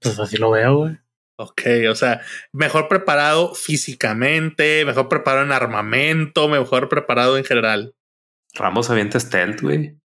[0.00, 0.98] pues así lo veo, güey.
[1.36, 2.20] Ok, o sea,
[2.52, 7.96] mejor preparado físicamente, mejor preparado en armamento, mejor preparado en general.
[8.54, 9.98] Ramos avienta stealth, güey.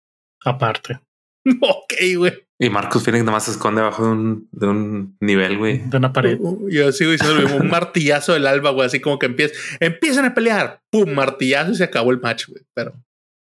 [0.44, 1.00] Aparte.
[1.62, 2.49] ok, güey.
[2.62, 5.78] Y Marcus Phoenix nomás se esconde bajo de un, de un nivel, güey.
[5.78, 6.38] De una pared.
[6.42, 8.86] Uh, uh, yo sigo diciendo un martillazo del alba, güey.
[8.86, 10.82] Así como que empieza, empiezan a pelear.
[10.92, 12.62] Pum, martillazo y se acabó el match, güey.
[12.74, 12.94] Pero.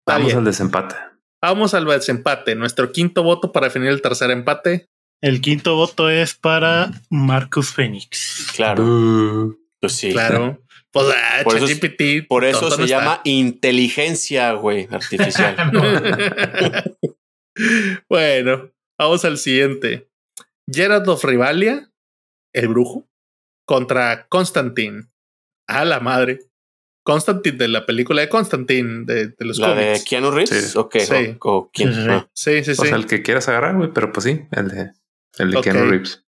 [0.05, 0.97] Vamos al desempate.
[1.41, 2.57] Vamos al desempate.
[2.57, 4.89] Nuestro quinto voto para definir el tercer empate.
[5.23, 8.51] El quinto voto es para Marcus Phoenix.
[8.57, 9.57] Claro.
[9.81, 10.11] pues sí.
[10.11, 10.61] Claro.
[10.91, 15.57] Pues, ah, por eso, por eso se llama inteligencia, güey, artificial.
[18.09, 20.09] bueno, vamos al siguiente.
[20.70, 21.90] Gerard of Rivalia,
[22.55, 23.09] el brujo,
[23.66, 25.09] contra Constantine.
[25.66, 26.40] A la madre.
[27.05, 30.72] Constantine de la película de Constantine de, los ¿La de Keanu Reeves?
[30.72, 30.78] Sí.
[30.78, 30.97] Ok.
[30.97, 31.84] Sí.
[32.32, 34.92] sí, sí, sí, O sea, el que quieras agarrar, güey, pero pues sí, el de,
[35.38, 36.24] el de Keanu Reeves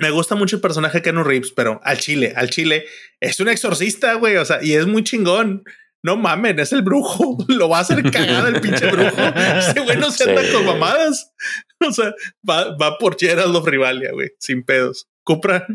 [0.00, 2.86] me gusta mucho el personaje de Keanu Reeves, pero al chile, al chile,
[3.20, 4.36] es un exorcista, güey.
[4.36, 5.62] O sea, y es muy chingón.
[6.02, 7.36] No mamen, es el brujo.
[7.48, 9.20] Lo va a hacer cagada el pinche brujo.
[9.36, 11.32] Ese güey no se anda con mamadas.
[11.82, 12.12] O sea,
[12.46, 15.08] va, va por Gerald of Rivalia, güey, sin pedos.
[15.24, 15.66] Cupra.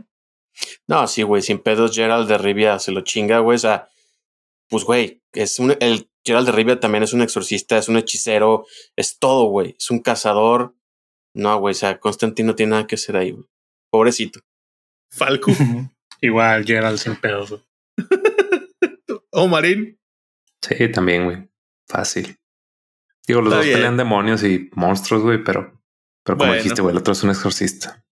[0.87, 3.55] No, sí, güey, sin pedos, Gerald de Rivia se lo chinga, güey.
[3.55, 3.89] O sea,
[4.69, 8.67] pues, güey, es un, el Gerald de Rivia también es un exorcista, es un hechicero,
[8.95, 9.75] es todo, güey.
[9.79, 10.75] Es un cazador.
[11.33, 13.47] No, güey, o sea, Constantino no tiene nada que hacer ahí, güey.
[13.89, 14.41] Pobrecito.
[15.11, 15.51] Falco.
[16.21, 17.63] Igual, Gerald sin pedos.
[19.31, 19.99] ¿O Marín?
[20.67, 21.49] Sí, también, güey.
[21.87, 22.37] Fácil.
[23.27, 25.81] Digo, los dos pelean demonios y monstruos, güey, pero,
[26.23, 28.03] pero como dijiste, güey, el otro es un exorcista.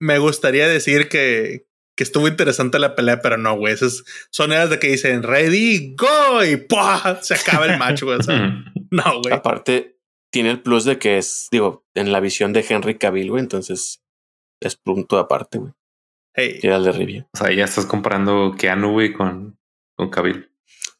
[0.00, 3.74] Me gustaría decir que, que estuvo interesante la pelea, pero no, güey.
[3.74, 7.18] Esas son eras de que dicen ready, go y ¡pua!
[7.22, 8.18] se acaba el match, güey.
[8.90, 9.34] no, güey.
[9.34, 9.98] Aparte,
[10.32, 13.42] tiene el plus de que es, digo, en la visión de Henry Cavill, güey.
[13.42, 14.02] Entonces,
[14.60, 15.72] es punto aparte, güey.
[16.34, 16.60] Hey.
[16.62, 17.28] Ya de Rivia.
[17.32, 19.58] O sea, ya estás comparando Keanu, güey, con,
[19.96, 20.49] con Kabil.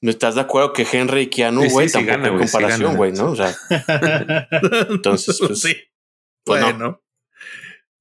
[0.02, 3.32] ¿No estás de acuerdo que Henry y Keanu, güey, sí, tampoco en comparación, güey, ¿no?
[3.32, 3.54] O sea,
[4.88, 5.76] entonces, pues, sí.
[6.44, 7.02] Pues bueno.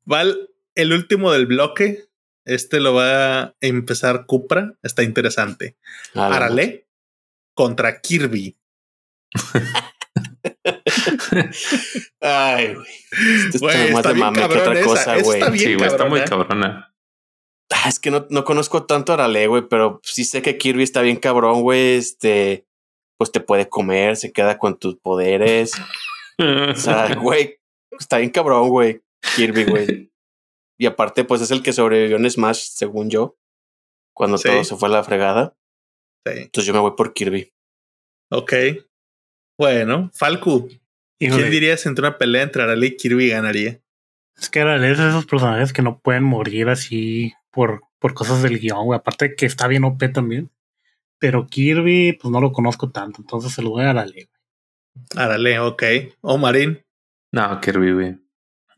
[0.06, 2.06] Val, el último del bloque.
[2.46, 4.74] Este lo va a empezar Cupra.
[4.82, 5.78] Está interesante.
[6.16, 6.88] Ah, Arale
[7.54, 8.58] contra Kirby.
[12.22, 12.88] Ay, güey.
[13.54, 15.60] Esto está más de mame que otra cosa, güey.
[15.60, 16.96] Sí, güey, está muy cabrona.
[17.72, 20.84] Ah, es que no, no conozco tanto a Arale, güey, pero sí sé que Kirby
[20.84, 21.96] está bien cabrón, güey.
[21.96, 22.66] Este,
[23.18, 25.74] pues te puede comer, se queda con tus poderes.
[26.40, 27.60] o sea, güey,
[27.98, 29.02] está bien cabrón, güey.
[29.36, 30.12] Kirby, güey.
[30.80, 33.38] Y aparte, pues es el que sobrevivió en Smash, según yo,
[34.16, 35.56] cuando todo se fue a la fregada.
[36.26, 37.52] Entonces yo me voy por Kirby.
[38.32, 38.54] Ok.
[39.58, 40.70] Bueno, Falco.
[41.20, 43.82] ¿Quién dirías entre una pelea entre Arale y Kirby ganaría?
[44.38, 48.42] Es que Arale es de esos personajes que no pueden morir así por, por cosas
[48.42, 48.98] del guion, güey.
[48.98, 50.52] Aparte que está bien OP también.
[51.20, 54.30] Pero Kirby, pues no lo conozco tanto, entonces se lo voy a Arale,
[55.16, 55.84] Arale, ok.
[56.22, 56.84] ¿O Marín?
[57.32, 58.18] No, Kirby, güey.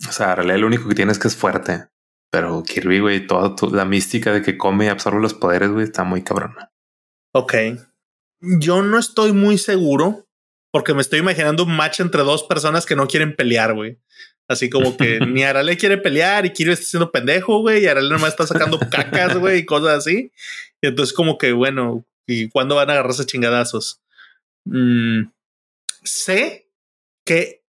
[0.08, 1.88] O sea, Arale lo único que tiene es que es fuerte.
[2.32, 6.04] Pero Kirby, güey, toda la mística de que come y absorbe los poderes, güey, está
[6.04, 6.72] muy cabrona.
[7.34, 7.54] Ok.
[8.40, 10.28] Yo no estoy muy seguro
[10.72, 14.00] porque me estoy imaginando un match entre dos personas que no quieren pelear, güey.
[14.52, 18.10] Así como que ni Arale quiere pelear y Kirby está siendo pendejo, güey, y Arale
[18.10, 20.32] nomás está sacando cacas, güey, y cosas así.
[20.82, 24.02] Y entonces como que, bueno, ¿y cuándo van a agarrarse chingadazos?
[24.66, 25.32] Mm,
[26.04, 26.70] sé
[27.26, 27.64] que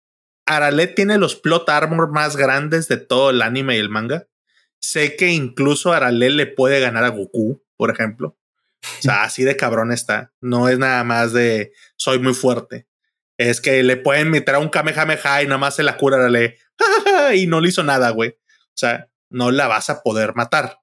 [0.45, 4.27] Arale tiene los plot armor más grandes de todo el anime y el manga.
[4.79, 8.37] Sé que incluso Arale le puede ganar a Goku, por ejemplo.
[8.83, 10.33] O sea, así de cabrón está.
[10.41, 12.87] No es nada más de soy muy fuerte.
[13.41, 16.59] Es que le pueden meter a un Kamehameha y nada más se la cura Arale
[17.35, 18.29] y no le hizo nada, güey.
[18.29, 20.77] O sea, no la vas a poder matar.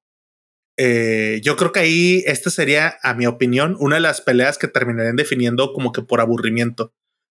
[0.76, 4.66] Eh, yo creo que ahí esta sería, a mi opinión, una de las peleas que
[4.66, 6.92] terminarían definiendo como que por aburrimiento,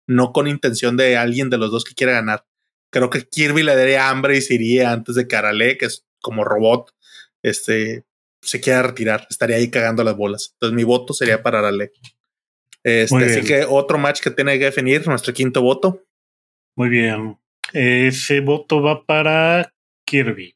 [0.07, 2.45] no con intención de alguien de los dos que quiera ganar.
[2.91, 6.05] Creo que Kirby le daría hambre y se iría antes de que Arale, que es
[6.21, 6.93] como robot,
[7.43, 8.03] este,
[8.41, 9.25] se quiera retirar.
[9.29, 10.51] Estaría ahí cagando las bolas.
[10.55, 11.93] Entonces mi voto sería para Arale.
[12.83, 16.03] Este, así que otro match que tiene que definir, nuestro quinto voto.
[16.75, 17.39] Muy bien.
[17.71, 19.73] Ese voto va para
[20.05, 20.55] Kirby.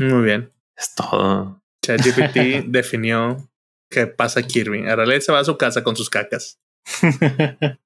[0.00, 0.52] Muy bien.
[0.76, 1.62] Es todo.
[1.82, 3.50] ChatGPT definió
[3.90, 4.88] que pasa Kirby.
[4.88, 6.60] Arale se va a su casa con sus cacas.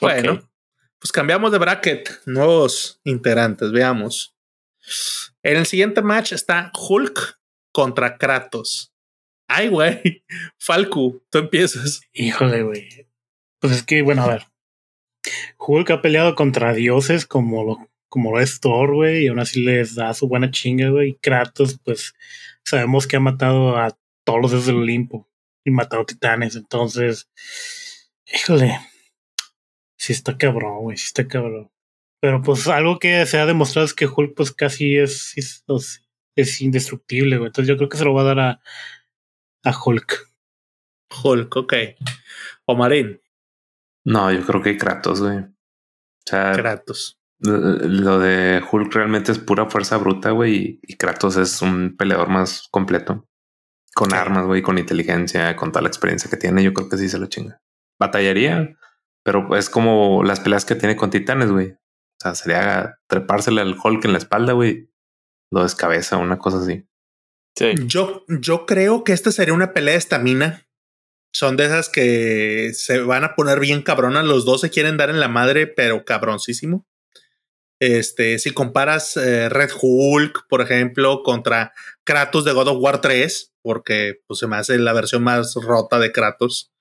[0.00, 0.50] bueno,
[0.98, 2.22] pues cambiamos de bracket.
[2.26, 3.70] Nuevos integrantes.
[3.70, 4.34] Veamos.
[5.42, 7.38] En el siguiente match está Hulk
[7.72, 8.94] contra Kratos.
[9.48, 10.24] Ay, güey.
[10.58, 12.02] Falco, tú empiezas.
[12.12, 13.08] Híjole, güey.
[13.60, 14.46] Pues es que, bueno, a ver.
[15.58, 19.62] Hulk ha peleado contra dioses como lo, como lo es Thor, güey, y aún así
[19.62, 21.10] les da su buena chinga, güey.
[21.10, 22.14] Y Kratos, pues,
[22.64, 25.28] sabemos que ha matado a todos los desde el Olimpo
[25.64, 26.54] y matado titanes.
[26.54, 27.28] Entonces,
[28.26, 28.78] híjole.
[29.98, 31.70] Sí está cabrón, güey, sí está cabrón.
[32.20, 37.36] Pero pues algo que se ha demostrado es que Hulk pues casi es, es, indestructible,
[37.38, 37.48] güey.
[37.48, 38.60] Entonces yo creo que se lo va a dar a,
[39.64, 40.32] a Hulk.
[41.22, 41.74] Hulk, ok.
[42.66, 43.20] O Marín.
[44.04, 45.38] No, yo creo que Kratos, güey.
[45.38, 47.18] O sea, Kratos.
[47.40, 50.80] Lo de Hulk realmente es pura fuerza bruta, güey.
[50.82, 53.28] Y, Kratos es un peleador más completo.
[53.94, 56.62] Con armas, güey, con inteligencia, con toda la experiencia que tiene.
[56.62, 57.60] Yo creo que sí se lo chinga.
[57.98, 58.76] Batallaría,
[59.24, 61.72] pero es como las peleas que tiene con titanes, güey.
[61.72, 64.90] O sea, sería trepársele al Hulk en la espalda, güey.
[65.50, 66.87] Lo descabeza, una cosa así.
[67.58, 67.74] Sí.
[67.86, 70.68] Yo, yo creo que esta sería una pelea de estamina.
[71.32, 74.24] Son de esas que se van a poner bien cabronas.
[74.24, 76.86] Los dos se quieren dar en la madre, pero cabroncísimo.
[77.80, 81.72] Este, si comparas eh, Red Hulk, por ejemplo, contra
[82.04, 85.98] Kratos de God of War 3, porque pues, se me hace la versión más rota
[85.98, 86.72] de Kratos.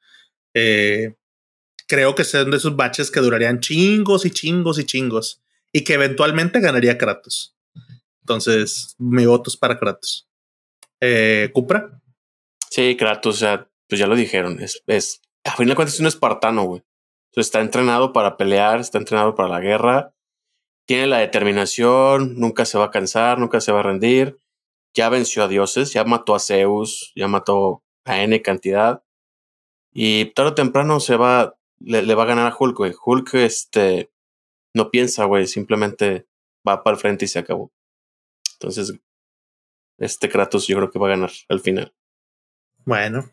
[0.54, 1.16] Eh,
[1.88, 5.94] creo que son de esos baches que durarían chingos y chingos y chingos y que
[5.94, 7.56] eventualmente ganaría Kratos.
[8.22, 10.27] Entonces, mi voto es para Kratos.
[11.02, 12.02] Eh, ¿Cupra?
[12.70, 16.00] Sí, Kratos, o sea, pues ya lo dijeron, es, es a fin de cuentas es
[16.02, 16.84] un espartano, güey.
[17.36, 20.14] está entrenado para pelear, está entrenado para la guerra,
[20.86, 24.40] tiene la determinación, nunca se va a cansar, nunca se va a rendir.
[24.94, 29.04] Ya venció a dioses, ya mató a Zeus, ya mató a N cantidad.
[29.94, 32.94] Y tarde o temprano se va, le, va a ganar a Hulk, güey.
[33.06, 34.12] Hulk, este,
[34.74, 36.26] no piensa, güey, simplemente
[36.68, 37.72] va para el frente y se acabó.
[38.54, 38.94] Entonces,
[39.98, 41.94] este Kratos yo creo que va a ganar al final.
[42.86, 43.32] Bueno,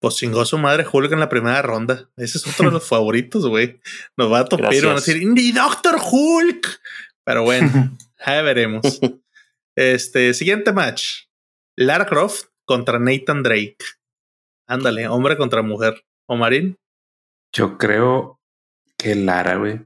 [0.00, 2.10] pues chingó su madre Hulk en la primera ronda.
[2.16, 3.80] Ese es otro de los favoritos, güey.
[4.16, 6.80] Nos va a topar y van a decir, ¡Ni Doctor Hulk!
[7.24, 9.00] Pero bueno, ya veremos.
[9.76, 11.26] Este, siguiente match.
[11.76, 13.78] Lara Croft contra Nathan Drake.
[14.66, 16.04] Ándale, hombre contra mujer.
[16.26, 16.78] Omarín.
[17.52, 18.40] Yo creo
[18.96, 19.80] que Lara, güey.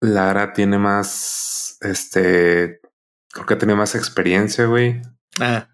[0.00, 2.80] Lara tiene más, este,
[3.28, 5.02] creo que tiene más experiencia, güey.
[5.40, 5.68] Ah.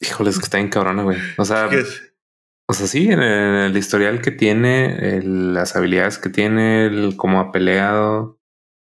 [0.00, 1.18] Híjole, es que está bien cabrona, güey.
[1.36, 1.68] O sea,
[2.70, 7.50] o sea, sí, en el, historial que tiene, las habilidades que tiene, el cómo ha
[7.50, 8.38] peleado.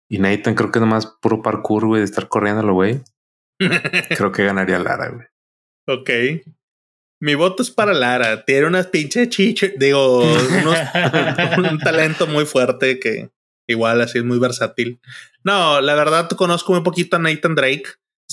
[0.09, 3.03] Y Nathan creo que es nomás puro parkour, güey, de estar corriendo, güey.
[4.17, 5.27] creo que ganaría Lara, güey.
[5.87, 6.11] Ok.
[7.21, 8.45] Mi voto es para Lara.
[8.45, 10.23] Tiene unas pinches chiches, digo,
[11.71, 13.31] un talento muy fuerte que
[13.67, 15.01] igual así es muy versátil.
[15.43, 17.85] No, la verdad conozco muy poquito a Nathan Drake.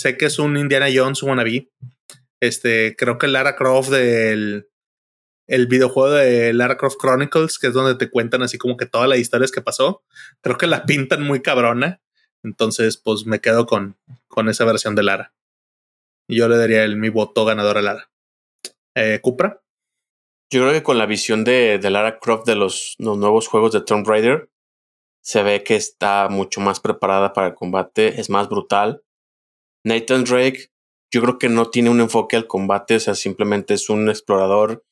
[0.02, 1.70] Sé que es un Indiana Jones wannabe.
[2.40, 4.68] Este, creo que Lara Croft del
[5.46, 9.08] el videojuego de Lara Croft Chronicles, que es donde te cuentan así como que todas
[9.08, 10.02] las historias que pasó.
[10.42, 12.02] Creo que la pintan muy cabrona.
[12.42, 13.96] Entonces, pues me quedo con,
[14.28, 15.36] con esa versión de Lara.
[16.28, 18.10] Yo le daría el, mi voto ganador a Lara.
[18.96, 19.62] Eh, ¿Cupra?
[20.50, 23.72] Yo creo que con la visión de, de Lara Croft de los, los, nuevos juegos
[23.72, 24.50] de Tomb Raider,
[25.22, 29.04] se ve que está mucho más preparada para el combate, es más brutal.
[29.84, 30.72] Nathan Drake,
[31.12, 34.84] yo creo que no tiene un enfoque al combate, o sea, simplemente es un explorador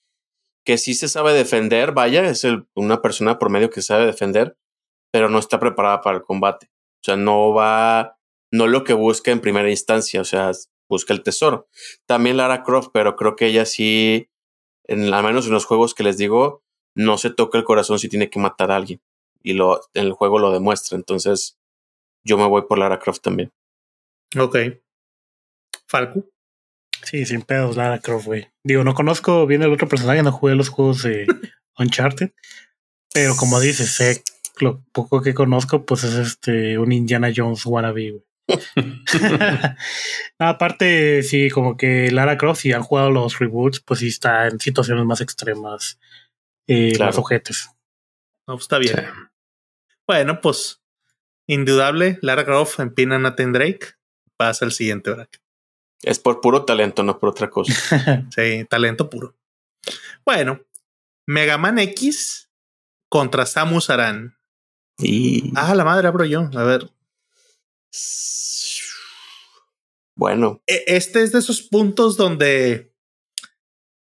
[0.66, 4.58] que sí se sabe defender, vaya, es una persona promedio que sabe defender,
[5.12, 6.70] pero no está preparada para el combate.
[7.02, 8.18] O sea, no va,
[8.52, 10.52] no lo que busca en primera instancia, o sea,
[10.90, 11.68] busca el tesoro.
[12.06, 14.30] También Lara Croft, pero creo que ella sí,
[14.86, 16.64] en, al menos en los juegos que les digo,
[16.96, 19.02] no se toca el corazón si tiene que matar a alguien.
[19.42, 20.98] Y lo, en el juego lo demuestra.
[20.98, 21.58] Entonces,
[22.24, 23.52] yo me voy por Lara Croft también.
[24.38, 24.58] Ok.
[25.88, 26.26] Falco.
[27.04, 28.48] Sí, sin pedos, Lara Croft, güey.
[28.64, 31.26] Digo, no conozco bien el otro personaje, no jugué los juegos de
[31.78, 32.32] Uncharted.
[33.14, 34.24] Pero como dices, sé
[34.60, 38.24] lo poco que conozco, pues es este un Indiana Jones wannabe, güey.
[40.40, 44.60] aparte, sí, como que Lara Croft, si han jugado los reboots, pues sí está en
[44.60, 46.00] situaciones más extremas,
[46.68, 47.10] eh, claro.
[47.10, 47.70] más ojetes.
[48.48, 49.06] No, pues está bien.
[50.08, 50.82] Bueno, pues
[51.48, 53.99] indudable, Lara Croft empina a Nathan Drake.
[54.40, 55.42] Pasa al siguiente bracket.
[56.02, 57.74] Es por puro talento, no por otra cosa.
[58.34, 59.36] sí, talento puro.
[60.24, 60.62] Bueno,
[61.28, 62.50] Mega Man X
[63.10, 64.38] contra Samus Aran.
[64.98, 65.52] Y...
[65.58, 66.50] Ah, la madre abro yo.
[66.56, 66.90] A ver.
[70.16, 70.64] Bueno.
[70.68, 72.94] E, este es de esos puntos donde.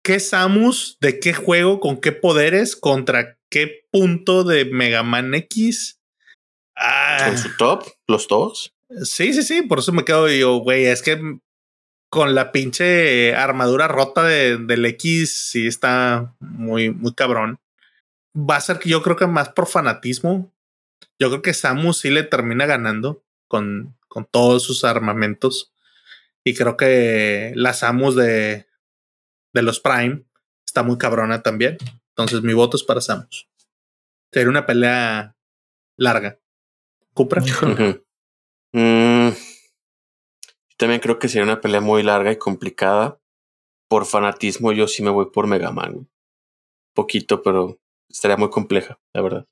[0.05, 0.97] ¿Qué Samus?
[1.01, 1.81] ¿De qué juego?
[1.81, 2.77] ¿Con qué poderes?
[2.77, 5.99] ¿Contra qué punto de Mega Man X?
[6.77, 7.25] Ah.
[7.27, 7.85] ¿Con su top?
[8.07, 8.73] ¿Los dos?
[9.03, 9.61] Sí, sí, sí.
[9.63, 10.85] Por eso me quedo yo, güey.
[10.85, 11.39] Es que
[12.09, 17.59] con la pinche armadura rota de, del X, sí está muy, muy cabrón.
[18.37, 20.53] Va a ser que yo creo que más por fanatismo.
[21.19, 25.73] Yo creo que Samus sí le termina ganando con, con todos sus armamentos.
[26.43, 28.67] Y creo que la Samus de,
[29.53, 30.23] de los Prime
[30.65, 31.77] está muy cabrona también.
[32.09, 33.47] Entonces mi voto es para Samus.
[34.31, 35.35] Sería una pelea
[35.97, 36.37] larga.
[37.13, 37.43] ¿Cupra?
[38.73, 39.29] Mm,
[40.77, 43.19] también creo que sería una pelea muy larga y complicada.
[43.87, 46.09] Por fanatismo, yo sí me voy por Mega Man.
[46.93, 49.47] Poquito, pero estaría muy compleja, la verdad.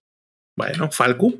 [0.57, 1.33] Bueno, Falco.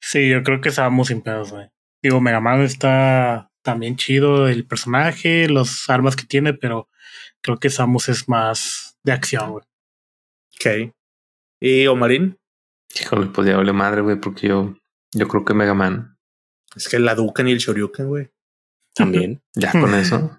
[0.00, 1.68] Sí, yo creo que Samus sin pedos, güey.
[2.02, 6.88] Digo, Mega Man está también chido el personaje, las armas que tiene, pero
[7.42, 9.64] creo que Samus es más de acción, güey.
[10.56, 10.94] Ok.
[11.60, 12.38] ¿Y Omarín?
[13.00, 14.74] Híjole, pues ya vale madre, güey, porque yo,
[15.12, 16.09] yo creo que Mega Man.
[16.76, 18.30] Es que la Duken y el Shoryuken, güey.
[18.94, 19.42] También.
[19.54, 20.36] ya con eso.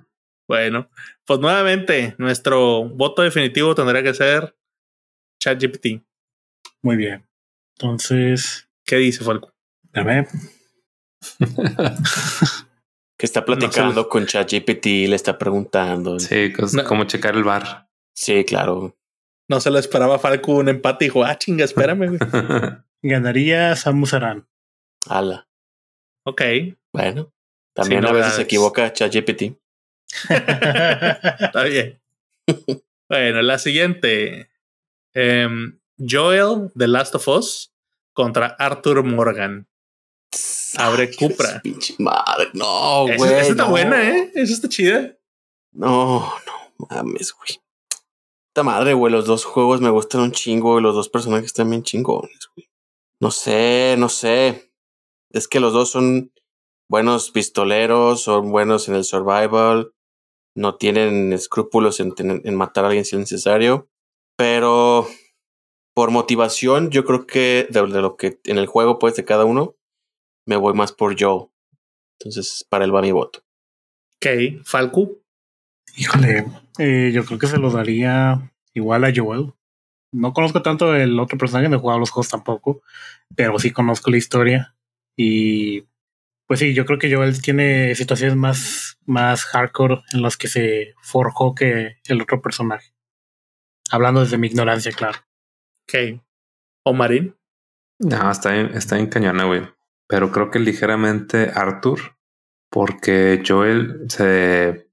[0.48, 0.90] Bueno,
[1.26, 4.56] pues nuevamente, nuestro voto definitivo tendría que ser
[5.40, 6.04] ChatGPT.
[6.82, 7.26] Muy bien.
[7.78, 8.68] Entonces.
[8.86, 9.54] ¿Qué dice Falco?
[9.94, 10.28] Dame.
[13.18, 16.20] que está platicando con ChatGPT, le está preguntando.
[16.20, 16.52] Sí,
[16.88, 17.88] cómo checar el bar.
[18.14, 18.98] Sí, claro.
[19.48, 22.20] No se lo esperaba Falco un empate y dijo, ah, chinga, espérame, güey.
[23.04, 24.48] Ganaría Samus Aran.
[25.08, 25.48] Ala.
[26.24, 26.42] Ok.
[26.94, 27.34] Bueno,
[27.74, 29.58] también a veces se equivoca ChatGPT.
[30.30, 32.02] Está bien.
[33.10, 34.50] bueno, la siguiente.
[35.16, 37.74] Um, Joel, The Last of Us,
[38.14, 39.68] contra Arthur Morgan.
[40.78, 41.60] Abre Cupra.
[41.62, 42.50] Pinche madre.
[42.54, 43.34] No, güey.
[43.34, 44.32] Esa, está buena, ¿eh?
[44.36, 45.18] Esa está chida.
[45.74, 47.62] No, no mames, güey.
[48.48, 49.12] Esta madre, güey.
[49.12, 52.70] Los dos juegos me gustan un chingo, y Los dos personajes están bien chingones, güey.
[53.20, 54.71] No sé, no sé.
[55.34, 56.32] Es que los dos son
[56.90, 59.94] buenos pistoleros, son buenos en el survival.
[60.56, 63.90] No tienen escrúpulos en, en matar a alguien si es necesario.
[64.38, 65.08] Pero
[65.94, 69.76] por motivación, yo creo que de, lo que en el juego pues de cada uno,
[70.48, 71.48] me voy más por Joe.
[72.20, 73.40] Entonces, para él va mi voto.
[74.18, 75.20] Ok, Falco.
[75.98, 76.46] Híjole,
[76.80, 79.54] eh, yo creo que se lo daría igual a Joel.
[80.14, 82.82] No conozco tanto el otro personaje, no he jugado los juegos tampoco,
[83.36, 84.76] pero sí conozco la historia.
[85.16, 85.88] Y
[86.48, 90.96] pues sí, yo creo que Joel tiene situaciones más, más hardcore en las que se
[91.02, 92.94] forjó que el otro personaje.
[93.90, 95.20] Hablando desde mi ignorancia, claro.
[95.84, 96.22] Ok.
[96.84, 97.36] ¿Omarín?
[98.00, 99.62] No, está en, está en cañona, güey.
[100.08, 102.18] Pero creo que ligeramente Arthur,
[102.70, 104.90] porque Joel se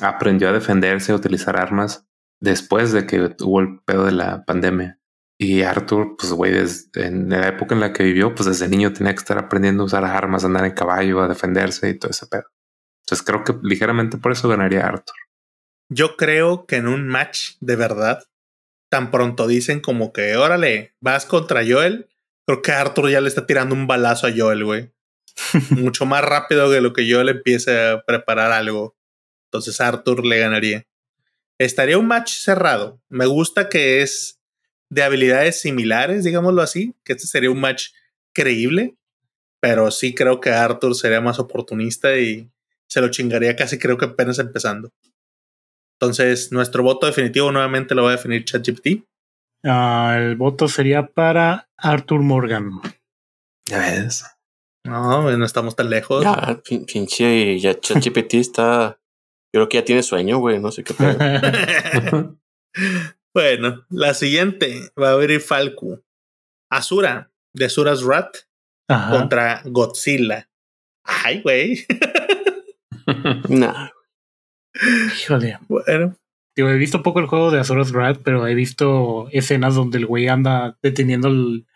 [0.00, 2.06] aprendió a defenderse, a utilizar armas
[2.40, 4.95] después de que hubo el pedo de la pandemia.
[5.38, 6.54] Y Arthur, pues, güey,
[6.94, 9.86] en la época en la que vivió, pues desde niño tenía que estar aprendiendo a
[9.86, 12.44] usar armas, a andar en caballo, a defenderse y todo ese pedo.
[13.04, 15.14] Entonces creo que ligeramente por eso ganaría Arthur.
[15.88, 18.24] Yo creo que en un match de verdad,
[18.90, 22.08] tan pronto dicen como que, órale, vas contra Joel,
[22.46, 24.92] creo que Arthur ya le está tirando un balazo a Joel, güey.
[25.70, 28.96] Mucho más rápido que lo que Joel empiece a preparar algo.
[29.50, 30.86] Entonces Arthur le ganaría.
[31.58, 33.00] Estaría un match cerrado.
[33.08, 34.35] Me gusta que es
[34.90, 37.88] de habilidades similares, digámoslo así, que este sería un match
[38.34, 38.96] creíble,
[39.60, 42.50] pero sí creo que Arthur sería más oportunista y
[42.88, 44.92] se lo chingaría casi creo que apenas empezando.
[45.98, 49.04] Entonces, nuestro voto definitivo nuevamente lo va a definir ChatGPT.
[49.64, 52.80] Uh, el voto sería para Arthur Morgan.
[53.64, 54.24] Ya ves.
[54.84, 56.22] No, no estamos tan lejos.
[56.22, 58.98] Ya, pinche, ya ChatGPT está.
[59.52, 60.60] Yo creo que ya tiene sueño, güey.
[60.60, 60.94] No sé qué
[63.36, 66.00] bueno, la siguiente va a abrir Falco.
[66.70, 68.34] Asura, de Asura's Rat,
[68.88, 70.48] contra Godzilla.
[71.04, 71.84] Ay, güey.
[73.50, 73.90] nah.
[75.20, 75.58] Híjole.
[75.68, 76.16] Bueno.
[76.56, 80.06] Digo, he visto poco el juego de Azura's Wrath, pero he visto escenas donde el
[80.06, 81.66] güey anda deteniendo el.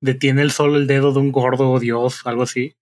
[0.00, 2.78] detiene el solo el dedo de un gordo dios, algo así.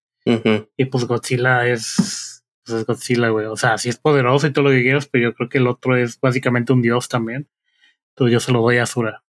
[0.76, 2.44] Y pues Godzilla es.
[2.64, 3.46] Pues es Godzilla, güey.
[3.46, 5.66] O sea, sí es poderoso y todo lo que quieras, pero yo creo que el
[5.66, 7.48] otro es básicamente un dios también.
[8.12, 9.24] Entonces yo se lo doy a Azura.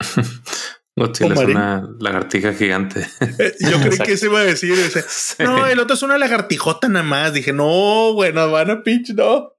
[0.96, 3.06] Godzilla es una lagartija gigante.
[3.38, 5.04] Eh, yo creí que se iba a decir ese.
[5.44, 7.32] No, el otro es una lagartijota nada más.
[7.32, 9.54] Dije, no, bueno, van a pitch, no.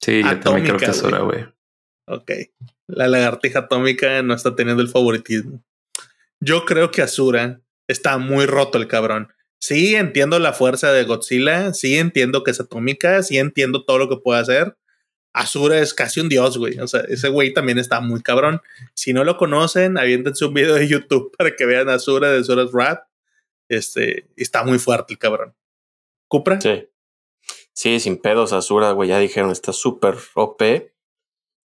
[0.00, 1.46] sí, yo también creo que es hora, güey.
[2.06, 2.30] Ok.
[2.86, 5.62] La lagartija atómica no está teniendo el favoritismo.
[6.40, 9.32] Yo creo que Azura está muy roto el cabrón.
[9.60, 11.74] Sí, entiendo la fuerza de Godzilla.
[11.74, 13.22] Sí, entiendo que es atómica.
[13.22, 14.76] Sí, entiendo todo lo que puede hacer.
[15.32, 16.78] Azura es casi un dios, güey.
[16.80, 18.60] O sea, ese güey también está muy cabrón.
[18.94, 22.72] Si no lo conocen, aviéntense un video de YouTube para que vean Azura de Azura's
[22.72, 23.04] Rat.
[23.68, 25.54] Este, está muy fuerte el cabrón.
[26.28, 26.60] ¿Cupra?
[26.60, 26.88] Sí.
[27.72, 30.92] Sí, sin pedos, Azura, güey, ya dijeron, está súper OP.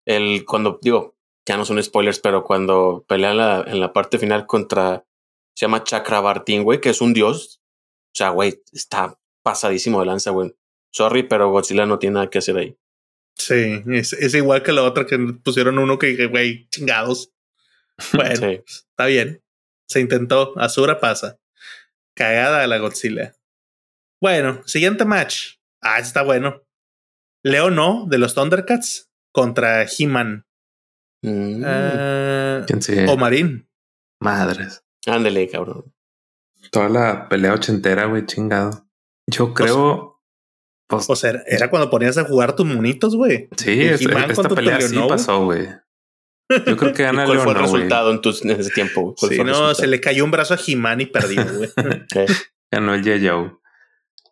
[0.05, 4.19] El, cuando, digo, ya no son spoilers, pero cuando pelea en la, en la parte
[4.19, 5.05] final contra,
[5.55, 7.61] se llama Chakrabartin, güey, que es un dios.
[8.13, 10.55] O sea, güey, está pasadísimo de lanza, güey.
[10.91, 12.77] Sorry, pero Godzilla no tiene nada que hacer ahí.
[13.35, 17.31] Sí, es, igual que la otra que pusieron uno que dije, güey, chingados.
[18.13, 19.41] Bueno, está bien.
[19.87, 20.53] Se intentó.
[20.59, 21.39] Azura pasa.
[22.13, 23.35] Cagada de la Godzilla.
[24.21, 25.59] Bueno, siguiente match.
[25.81, 26.63] Ah, está bueno.
[27.43, 30.45] Leo no, de los Thundercats contra He-Man.
[31.21, 31.63] Mm.
[31.65, 32.65] Ah,
[33.07, 33.69] o Marín.
[34.19, 34.83] Madres.
[35.05, 35.93] Ándale, cabrón.
[36.71, 38.87] Toda la pelea ochentera, güey, chingado.
[39.27, 40.14] Yo creo.
[40.87, 43.49] Pues, o sea, era cuando ponías a jugar tus monitos, güey.
[43.57, 45.67] Sí, esta pelea sí pasó, güey.
[46.49, 49.15] Yo creo que gana ¿Cuál fue el resultado en, tus, en, ese tiempo?
[49.17, 51.69] Sí, no, se le cayó un brazo a He-Man y perdió, güey.
[52.71, 53.61] Ganó el Yayo.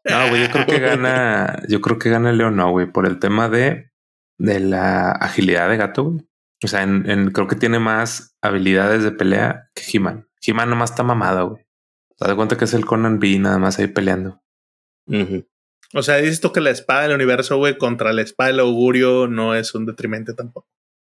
[0.05, 3.19] No, güey, yo creo que gana, yo creo que gana León, no, güey, por el
[3.19, 3.89] tema de,
[4.37, 6.27] de la agilidad de gato, güey.
[6.61, 10.27] O sea, en, creo que tiene más habilidades de pelea que He-Man.
[10.45, 11.65] He-Man nomás está mamado, güey.
[12.17, 14.41] Te das cuenta que es el Conan B nada más ahí peleando.
[15.93, 19.27] O sea, dices tú que la espada del universo, güey, contra la espada del augurio
[19.27, 20.67] no es un detrimento tampoco.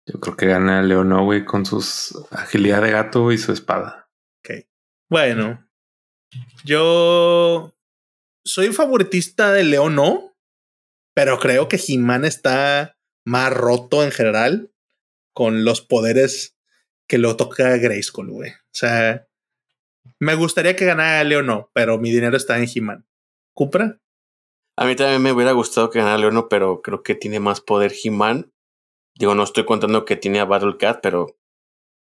[0.06, 4.08] Yo creo que gana Leono, güey, con sus agilidad de gato y su espada.
[4.40, 4.66] Ok.
[5.08, 5.64] Bueno,
[6.64, 7.76] yo
[8.44, 10.34] soy favoritista de Leono,
[11.14, 14.72] pero creo que He-Man está más roto en general
[15.32, 16.56] con los poderes
[17.06, 18.50] que lo toca Grayskull, güey.
[18.50, 19.28] O sea,
[20.18, 23.06] me gustaría que ganara Leono, pero mi dinero está en He-Man.
[23.54, 24.00] ¿Cupra?
[24.76, 27.92] A mí también me hubiera gustado que ganara Leono, pero creo que tiene más poder
[28.02, 28.50] He-Man.
[29.18, 31.36] Digo, no estoy contando que tiene a Battle Cat, pero,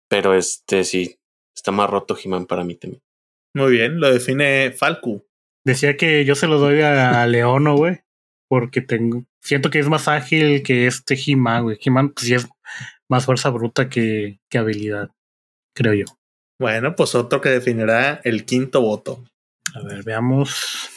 [0.09, 1.19] pero este sí,
[1.55, 3.03] está más roto He-Man para mí también.
[3.55, 5.25] Muy bien, lo define Falcu.
[5.65, 8.01] Decía que yo se lo doy a Leono, güey,
[8.49, 11.79] porque tengo, siento que es más ágil que este He-Man, güey.
[11.81, 12.49] He-Man pues sí es
[13.09, 15.11] más fuerza bruta que, que habilidad,
[15.75, 16.05] creo yo.
[16.61, 19.25] Bueno, pues otro que definirá el quinto voto.
[19.75, 20.91] A ver, veamos.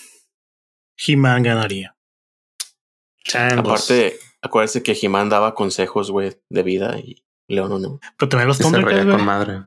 [0.97, 1.95] He-Man ganaría.
[3.33, 7.99] Aparte, acuérdense que He-Man daba consejos, güey, de vida y León no.
[8.17, 9.65] Pero también los Se reía con madre.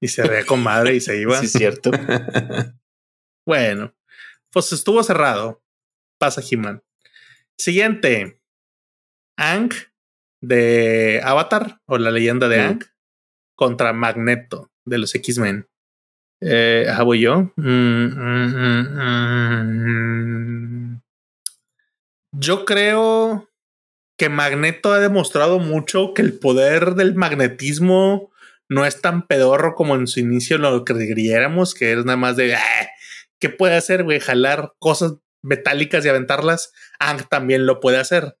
[0.00, 1.38] Y se reía con madre y se iba.
[1.40, 1.90] sí, cierto.
[3.46, 3.94] bueno,
[4.50, 5.62] pues estuvo cerrado.
[6.18, 6.82] Pasa He-Man.
[7.58, 8.42] Siguiente.
[9.36, 9.70] Ang
[10.42, 12.84] de Avatar o la leyenda de Ang
[13.54, 15.69] contra Magneto de los X-Men.
[16.40, 17.52] Eh, voy yo.
[17.56, 18.94] Mm, mm,
[20.94, 21.00] mm,
[22.32, 23.48] yo creo
[24.16, 28.30] que Magneto ha demostrado mucho que el poder del magnetismo
[28.68, 32.54] no es tan pedorro como en su inicio lo creyéramos, que es nada más de
[32.54, 32.88] ah,
[33.40, 34.20] ¿qué puede hacer, güey?
[34.20, 36.72] Jalar cosas metálicas y aventarlas.
[36.98, 38.36] Ang también lo puede hacer.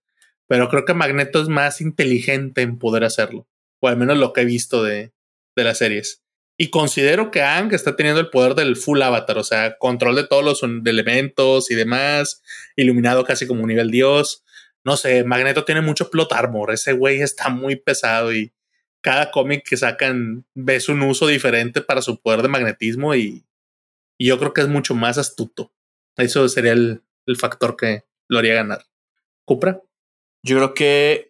[0.46, 3.48] Pero creo que Magneto es más inteligente en poder hacerlo.
[3.80, 5.12] O al menos lo que he visto de,
[5.56, 6.22] de las series.
[6.62, 10.26] Y considero que Ang está teniendo el poder del full avatar, o sea, control de
[10.26, 12.42] todos los elementos y demás,
[12.76, 14.44] iluminado casi como un nivel dios.
[14.84, 18.52] No sé, Magneto tiene mucho plot armor, ese güey está muy pesado y
[19.00, 23.46] cada cómic que sacan ves un uso diferente para su poder de magnetismo y,
[24.18, 25.72] yo creo que es mucho más astuto.
[26.18, 28.84] Eso sería el, el factor que lo haría ganar.
[29.46, 29.80] ¿Cupra?
[30.42, 31.29] Yo creo que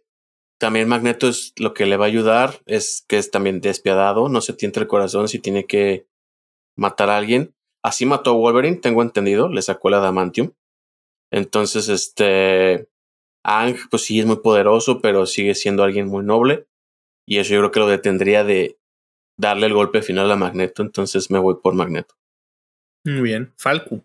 [0.61, 4.43] también Magneto es lo que le va a ayudar, es que es también despiadado, no
[4.43, 6.07] se tienta el corazón si tiene que
[6.77, 7.55] matar a alguien.
[7.83, 10.53] Así mató a Wolverine, tengo entendido, le sacó la Adamantium.
[11.33, 12.89] Entonces, este.
[13.43, 16.67] Ang, pues sí es muy poderoso, pero sigue siendo alguien muy noble.
[17.27, 18.79] Y eso yo creo que lo detendría de
[19.39, 20.83] darle el golpe final a Magneto.
[20.83, 22.17] Entonces me voy por Magneto.
[23.07, 23.55] Muy bien.
[23.57, 24.05] Falco.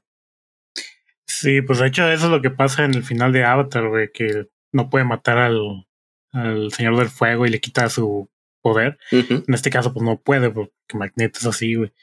[1.28, 4.10] Sí, pues de hecho eso es lo que pasa en el final de Avatar, güey,
[4.14, 5.86] que no puede matar al,
[6.36, 8.30] al Señor del Fuego y le quita su
[8.62, 8.98] poder.
[9.12, 11.94] En este caso, pues no puede, porque Magneto es así, güey.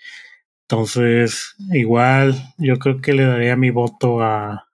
[0.68, 4.68] Entonces, igual, yo creo que le daría mi voto a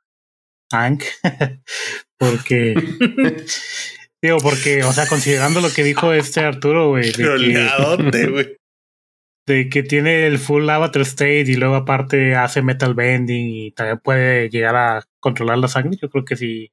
[0.71, 1.03] Hank,
[2.19, 2.75] porque.
[4.23, 7.11] digo, porque, o sea, considerando lo que dijo este Arturo, güey.
[7.11, 8.59] De,
[9.47, 13.99] de que tiene el full avatar state y luego aparte hace metal bending y también
[13.99, 16.71] puede llegar a controlar la sangre, yo creo que sí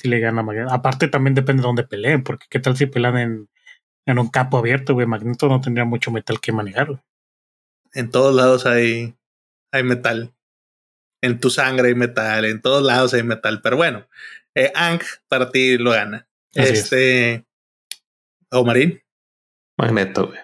[0.00, 0.72] si le gana Magneto.
[0.72, 3.48] Aparte también depende de dónde peleen, porque qué tal si pelean en,
[4.06, 5.06] en un campo abierto, güey.
[5.06, 7.02] Magneto no tendría mucho metal que manejar,
[7.92, 9.14] En todos lados hay,
[9.72, 10.34] hay metal.
[11.22, 13.60] En tu sangre hay metal, en todos lados hay metal.
[13.62, 14.06] Pero bueno,
[14.54, 16.26] eh, Ang para ti lo gana.
[16.54, 17.44] este.
[18.50, 19.02] ¿O Marín?
[19.78, 20.40] Magneto, güey.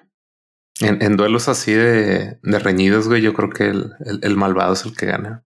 [0.80, 4.84] En, en, duelos así de, de reñidos, güey, yo creo que el, el, malvado es
[4.84, 5.42] el que gana.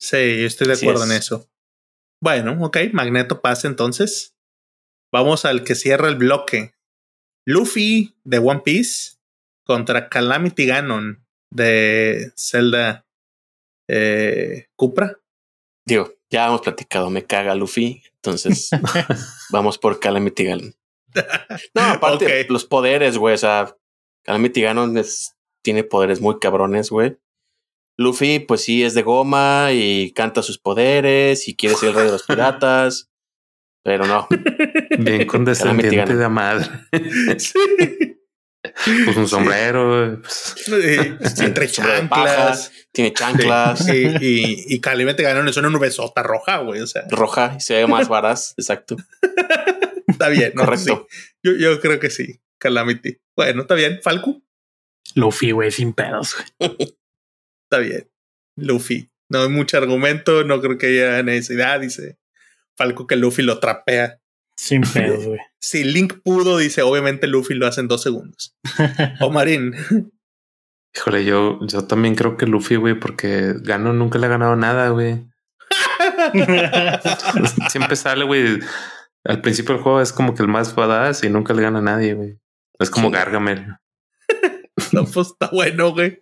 [0.00, 1.48] Sí, yo estoy de acuerdo en eso.
[2.24, 4.34] Bueno, ok, Magneto pasa entonces.
[5.12, 6.72] Vamos al que cierra el bloque.
[7.44, 9.18] Luffy de One Piece
[9.66, 13.04] contra Calamity Ganon de Zelda
[13.88, 15.20] eh, Cupra.
[15.84, 18.70] Digo, ya hemos platicado, me caga Luffy, entonces
[19.50, 20.74] vamos por Calamity Ganon.
[21.74, 23.76] No, aparte los poderes, güey, o sea,
[24.22, 24.98] Calamity Ganon
[25.60, 27.18] tiene poderes muy cabrones, güey.
[27.96, 32.04] Luffy, pues sí, es de goma y canta sus poderes y quiere ser el rey
[32.06, 33.10] de los piratas,
[33.84, 34.26] pero no.
[34.98, 36.66] Bien condescendiente de madre.
[37.38, 37.58] sí.
[39.04, 40.20] Pues un sombrero.
[40.66, 41.40] Pues.
[41.40, 42.72] Entre chanclas.
[42.92, 43.88] Tiene chanclas.
[43.88, 46.80] y, y, y Calimete ganó es una nubesota roja, güey.
[46.80, 47.04] O sea.
[47.10, 48.54] Roja y se ve más varas.
[48.56, 48.96] Exacto.
[50.08, 50.52] está bien.
[50.52, 51.06] Correcto.
[51.42, 52.40] Yo, yo creo que sí.
[52.58, 53.18] Calamity.
[53.36, 54.00] Bueno, está bien.
[54.02, 54.42] Falco.
[55.14, 56.34] Luffy, güey, sin pedos.
[57.74, 58.08] Está bien.
[58.56, 59.10] Luffy.
[59.28, 62.18] No hay mucho argumento, no creo que haya necesidad, dice
[62.76, 64.20] Falco que Luffy lo trapea.
[64.56, 65.40] Sin pedo, güey.
[65.60, 68.56] si Link pudo, dice, obviamente Luffy lo hace en dos segundos.
[69.20, 69.74] o Marín.
[70.94, 74.90] Híjole, yo, yo también creo que Luffy, güey, porque Gano nunca le ha ganado nada,
[74.90, 75.26] güey.
[77.70, 78.60] Siempre sale, güey.
[79.24, 81.82] Al principio del juego es como que el más badass y nunca le gana a
[81.82, 82.38] nadie, güey.
[82.78, 83.76] Es como Gargamel.
[84.92, 86.20] no, pues está bueno, güey.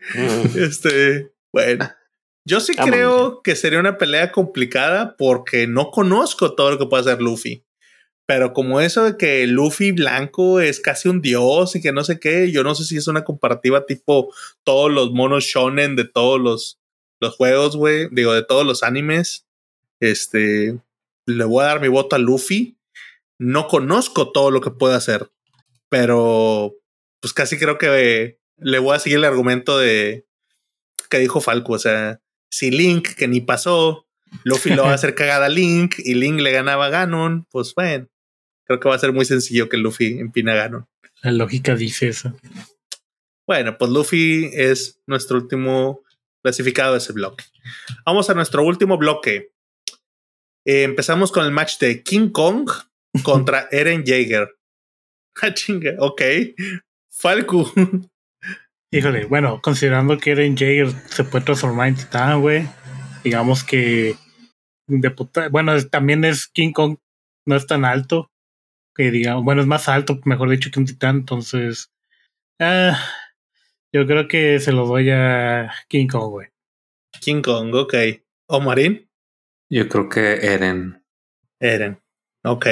[0.54, 1.90] Este, bueno.
[2.44, 7.02] Yo sí creo que sería una pelea complicada porque no conozco todo lo que puede
[7.02, 7.64] hacer Luffy.
[8.26, 12.18] Pero como eso de que Luffy blanco es casi un dios y que no sé
[12.18, 14.32] qué, yo no sé si es una comparativa tipo
[14.64, 16.80] todos los monos shonen de todos los,
[17.20, 18.08] los juegos, güey.
[18.10, 19.46] Digo, de todos los animes.
[20.00, 20.78] Este,
[21.26, 22.76] le voy a dar mi voto a Luffy.
[23.38, 25.30] No conozco todo lo que puede hacer,
[25.88, 26.74] pero
[27.20, 30.26] pues casi creo que le voy a seguir el argumento de
[31.12, 31.74] que dijo Falco.
[31.74, 34.06] O sea, si Link, que ni pasó,
[34.44, 37.74] Luffy lo va a hacer cagada a Link y Link le ganaba a Ganon, pues
[37.74, 38.08] bueno,
[38.64, 40.86] creo que va a ser muy sencillo que Luffy empina a Ganon.
[41.22, 42.34] La lógica dice eso.
[43.46, 46.02] Bueno, pues Luffy es nuestro último
[46.42, 47.44] clasificado de ese bloque.
[48.06, 49.52] Vamos a nuestro último bloque.
[50.64, 52.70] Eh, empezamos con el match de King Kong
[53.22, 54.48] contra Eren Jaeger.
[55.42, 56.22] Ah, chinga, ok.
[57.10, 57.70] Falco.
[58.94, 62.68] Híjole, bueno, considerando que Eren Jaeger se puede transformar en titán, güey.
[63.24, 64.16] Digamos que
[64.86, 66.98] de puta, bueno, también es King Kong,
[67.46, 68.30] no es tan alto.
[68.94, 71.90] Que digamos, bueno, es más alto, mejor dicho, que un titán, entonces.
[72.60, 73.02] Ah,
[73.94, 76.48] yo creo que se lo doy a King Kong, güey.
[77.18, 77.94] King Kong, ok.
[78.46, 79.08] ¿O Marín?
[79.70, 81.02] Yo creo que Eren.
[81.58, 81.98] Eren,
[82.44, 82.66] ok.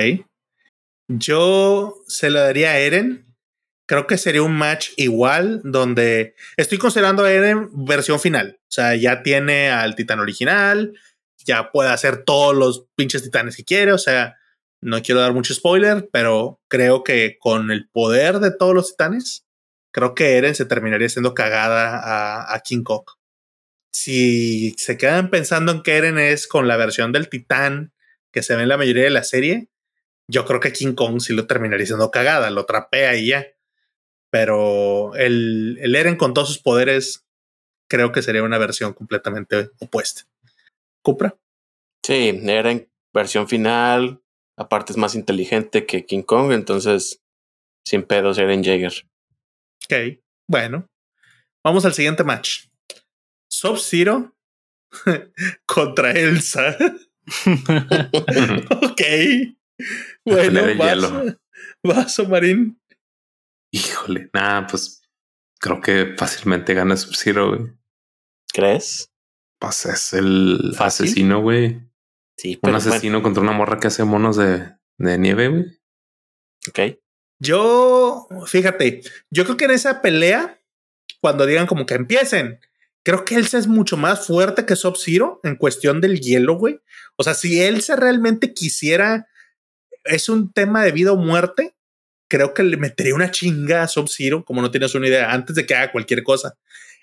[1.08, 3.29] Yo se lo daría a Eren
[3.90, 8.60] creo que sería un match igual donde estoy considerando a Eren versión final.
[8.60, 10.96] O sea, ya tiene al titán original,
[11.44, 13.92] ya puede hacer todos los pinches titanes que quiere.
[13.92, 14.36] O sea,
[14.80, 19.44] No quiero dar mucho spoiler, pero creo que con el poder de todos los titanes,
[19.92, 23.06] creo que Eren se terminaría siendo cagada a, King Kong.
[23.92, 27.92] Si se quedan pensando en que Eren es con la versión del titán
[28.30, 29.68] que se ve en la mayoría de la serie,
[30.28, 33.48] yo creo que King Kong sí lo terminaría siendo cagada, lo trapea y ya.
[34.30, 37.26] Pero el, el Eren con todos sus poderes,
[37.88, 40.22] creo que sería una versión completamente opuesta.
[41.02, 41.36] ¿Cupra?
[42.04, 44.22] Sí, Eren, versión final.
[44.56, 47.22] Aparte es más inteligente que King Kong, entonces
[47.84, 48.92] sin pedos Eren Jaeger.
[49.84, 50.86] Ok, bueno.
[51.64, 52.66] Vamos al siguiente match.
[53.50, 54.34] Sub-Zero
[55.66, 56.76] contra Elsa.
[58.82, 59.02] ok.
[60.24, 61.38] Bueno, vaso,
[61.82, 62.79] vaso marín.
[63.70, 65.02] Híjole, nada, pues
[65.60, 67.72] creo que fácilmente gana Sub-Zero, güey.
[68.52, 69.10] ¿Crees?
[69.58, 71.80] Pues es el asesino, güey.
[72.36, 75.64] Sí, Un asesino contra una morra que hace monos de, de nieve, güey.
[76.68, 76.98] Ok.
[77.38, 80.60] Yo, fíjate, yo creo que en esa pelea,
[81.20, 82.60] cuando digan como que empiecen,
[83.02, 86.80] creo que Elsa es mucho más fuerte que Sub-Zero en cuestión del hielo, güey.
[87.16, 89.28] O sea, si Elsa realmente quisiera,
[90.04, 91.76] es un tema de vida o muerte,
[92.30, 95.66] creo que le metería una chinga a Sub-Zero, como no tienes una idea, antes de
[95.66, 96.56] que haga cualquier cosa.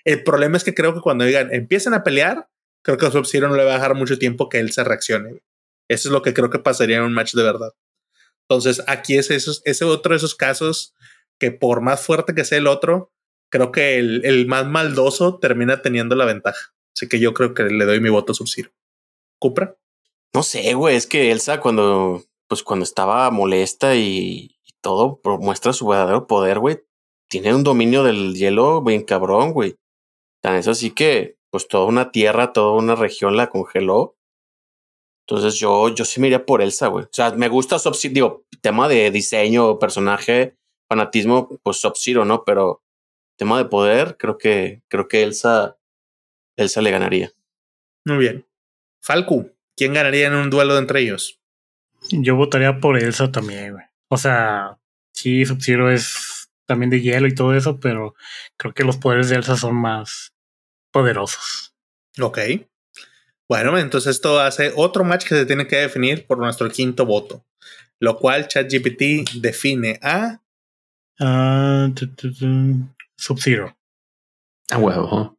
[0.04, 2.48] El problema es que creo que cuando digan empiecen a pelear,
[2.82, 5.42] creo que a Sub-Zero no le va a dejar mucho tiempo que él se reaccione.
[5.88, 7.72] Eso es lo que creo que pasaría en un match de verdad.
[8.48, 10.94] Entonces, aquí es ese otro de esos casos
[11.38, 13.12] que por más fuerte que sea el otro,
[13.50, 16.72] creo que el, el más maldoso termina teniendo la ventaja.
[16.96, 18.70] Así que yo creo que le doy mi voto a Sub-Zero.
[19.38, 19.76] ¿Cupra?
[20.32, 25.72] No sé, güey, es que Elsa cuando, pues cuando estaba molesta y, y todo muestra
[25.72, 26.80] su verdadero poder, güey,
[27.28, 29.76] tiene un dominio del hielo bien cabrón, güey.
[30.42, 34.18] Tan es así que, pues toda una tierra, toda una región la congeló
[35.28, 37.04] entonces yo, yo sí me iría por Elsa, güey.
[37.04, 40.56] O sea, me gusta sub digo, tema de diseño, personaje,
[40.88, 42.44] fanatismo, pues Sub-Zero, ¿no?
[42.44, 42.82] Pero
[43.36, 45.76] tema de poder, creo que, creo que Elsa,
[46.56, 47.30] Elsa le ganaría.
[48.06, 48.46] Muy bien.
[49.02, 51.38] Falco, ¿quién ganaría en un duelo entre ellos?
[52.10, 53.84] Yo votaría por Elsa también, güey.
[54.08, 54.78] O sea,
[55.12, 58.14] sí, Sub-Zero es también de hielo y todo eso, pero
[58.56, 60.34] creo que los poderes de Elsa son más
[60.92, 61.74] poderosos.
[62.20, 62.38] Ok.
[63.48, 67.46] Bueno, entonces esto hace otro match que se tiene que definir por nuestro quinto voto,
[67.98, 70.42] lo cual ChatGPT define a
[71.20, 71.94] uh,
[73.16, 73.74] Sub-Zero.
[74.70, 75.38] A huevo.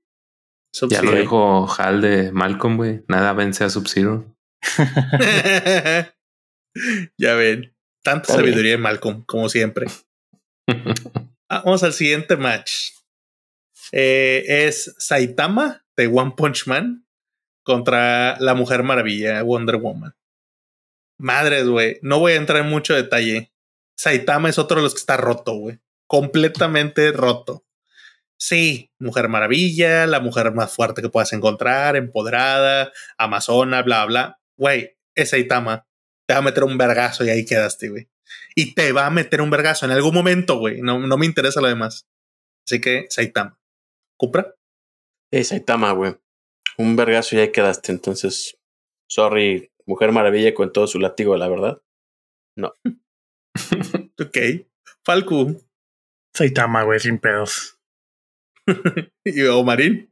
[0.89, 3.03] ya lo dijo Hal de Malcolm, güey.
[3.07, 4.35] Nada vence a Sub-Zero.
[7.17, 7.75] ya ven.
[8.03, 9.87] Tanta sabiduría de Malcolm, como siempre.
[11.51, 12.91] Ah, vamos al siguiente match.
[13.91, 17.07] Eh, es Saitama de One Punch Man
[17.63, 20.15] contra la Mujer Maravilla, Wonder Woman.
[21.17, 21.97] Madres, güey.
[22.03, 23.51] No voy a entrar en mucho detalle.
[23.97, 25.79] Saitama es otro de los que está roto, güey.
[26.05, 27.65] Completamente roto.
[28.37, 34.39] Sí, Mujer Maravilla, la mujer más fuerte que puedas encontrar, empoderada, amazona, bla, bla.
[34.55, 35.88] Güey, es Saitama.
[36.29, 38.07] Te va a meter un vergazo y ahí quedaste, güey.
[38.53, 40.81] Y te va a meter un vergazo en algún momento, güey.
[40.83, 42.07] No, no me interesa lo demás.
[42.67, 43.59] Así que Saitama.
[44.15, 44.53] ¿Cupra?
[45.31, 46.15] Es Saitama, güey
[46.79, 47.91] un vergazo y ahí quedaste.
[47.91, 48.57] Entonces,
[49.07, 51.81] sorry, Mujer Maravilla con todo su látigo, la verdad.
[52.55, 52.73] No.
[54.19, 54.37] ok.
[55.03, 55.55] Falco.
[56.33, 57.77] Saitama, güey, sin pedos.
[59.25, 60.11] ¿Y Omarín?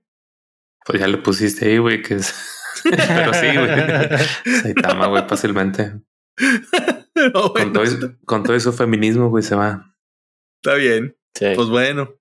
[0.86, 2.36] Pues ya lo pusiste ahí, güey, que es.
[2.84, 4.62] Pero sí, güey.
[4.62, 5.94] Saitama, güey, fácilmente.
[7.54, 9.96] Con, todo eso, con todo eso feminismo, güey, se va.
[10.62, 11.18] Está bien.
[11.34, 12.14] Pues bueno.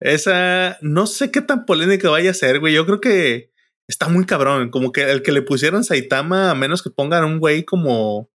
[0.00, 2.74] Esa no sé qué tan polémica vaya a ser, güey.
[2.74, 3.52] Yo creo que
[3.88, 4.70] está muy cabrón.
[4.70, 8.30] Como que el que le pusieron Saitama, a menos que pongan un güey como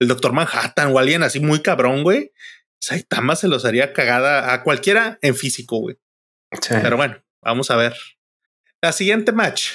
[0.00, 2.32] el Doctor Manhattan o alguien así muy cabrón, güey.
[2.80, 5.98] Saitama se los haría cagada a cualquiera en físico, güey.
[6.68, 7.94] Pero bueno, vamos a ver.
[8.82, 9.70] La siguiente match: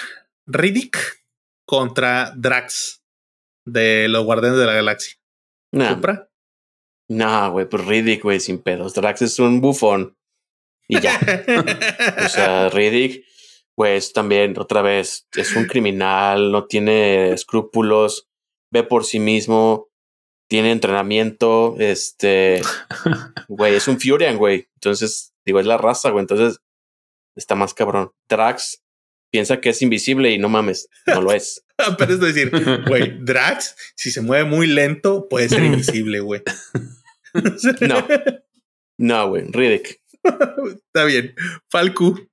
[0.45, 1.23] Riddick
[1.65, 2.98] contra Drax
[3.71, 5.15] de los Guardianes de la Galaxia.
[5.71, 5.99] No.
[7.09, 8.93] No, güey, pues Riddick, güey, sin pedos.
[8.93, 10.15] Drax es un bufón.
[10.87, 11.19] Y ya.
[12.25, 13.25] o sea, Riddick
[13.79, 18.27] pues también otra vez es un criminal, no tiene escrúpulos,
[18.73, 19.87] ve por sí mismo,
[20.49, 22.61] tiene entrenamiento, este,
[23.47, 24.67] güey, es un Furian, güey.
[24.75, 26.23] Entonces, digo, es la raza, güey.
[26.23, 26.59] Entonces,
[27.37, 28.11] está más cabrón.
[28.27, 28.83] Drax
[29.31, 31.63] piensa que es invisible y no mames, no lo es.
[31.97, 32.51] Pero es decir,
[32.87, 36.41] güey, Drax, si se mueve muy lento, puede ser invisible, güey.
[37.81, 38.07] no.
[38.97, 40.01] No, güey, Riddick.
[40.21, 41.33] Está bien.
[41.69, 42.27] Falcu.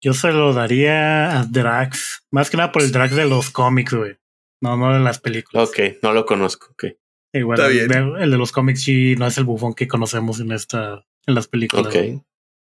[0.00, 2.26] Yo se lo daría a Drax.
[2.30, 4.16] Más que nada por el Drax de los cómics, güey.
[4.62, 5.68] No, no de las películas.
[5.68, 6.84] Ok, no lo conozco, ok.
[7.32, 11.04] Igual, el, el, de los cómics sí no es el bufón que conocemos en esta,
[11.26, 11.86] en las películas.
[11.86, 12.22] Ok.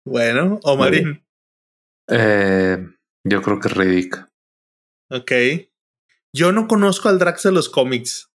[0.07, 1.25] Bueno, Omarín.
[2.09, 2.79] Eh,
[3.25, 4.29] yo creo que Riddick.
[5.11, 5.33] Ok.
[6.35, 8.28] Yo no conozco al Drax de los cómics.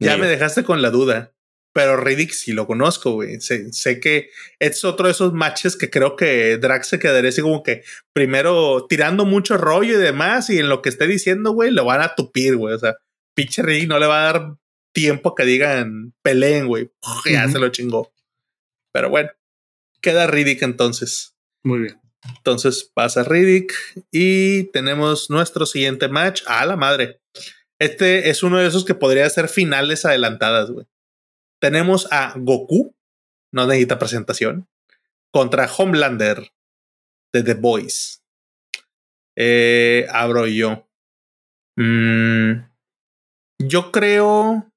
[0.00, 1.32] Ya me dejaste con la duda.
[1.72, 3.40] Pero Riddick sí lo conozco, güey.
[3.40, 7.40] Sé, sé, que es otro de esos matches que creo que Drax se quedaría así
[7.40, 10.50] como que primero tirando mucho rollo y demás.
[10.50, 12.74] Y en lo que esté diciendo, güey, lo van a tupir, güey.
[12.74, 12.96] O sea,
[13.36, 14.56] pinche Riddick no le va a dar
[14.92, 16.90] tiempo a que digan peleen, güey.
[17.30, 18.12] Ya se lo chingó.
[18.92, 19.30] Pero bueno,
[20.00, 21.36] queda Riddick entonces.
[21.62, 22.07] Muy bien.
[22.36, 23.72] Entonces pasa Riddick
[24.10, 26.42] y tenemos nuestro siguiente match.
[26.46, 27.20] A la madre.
[27.80, 30.86] Este es uno de esos que podría ser finales adelantadas, güey.
[31.60, 32.94] Tenemos a Goku,
[33.52, 34.68] no necesita presentación,
[35.32, 36.52] contra Homelander
[37.32, 38.24] de The Boys.
[39.36, 40.88] Eh, abro yo.
[41.76, 42.64] Mm,
[43.60, 44.72] yo creo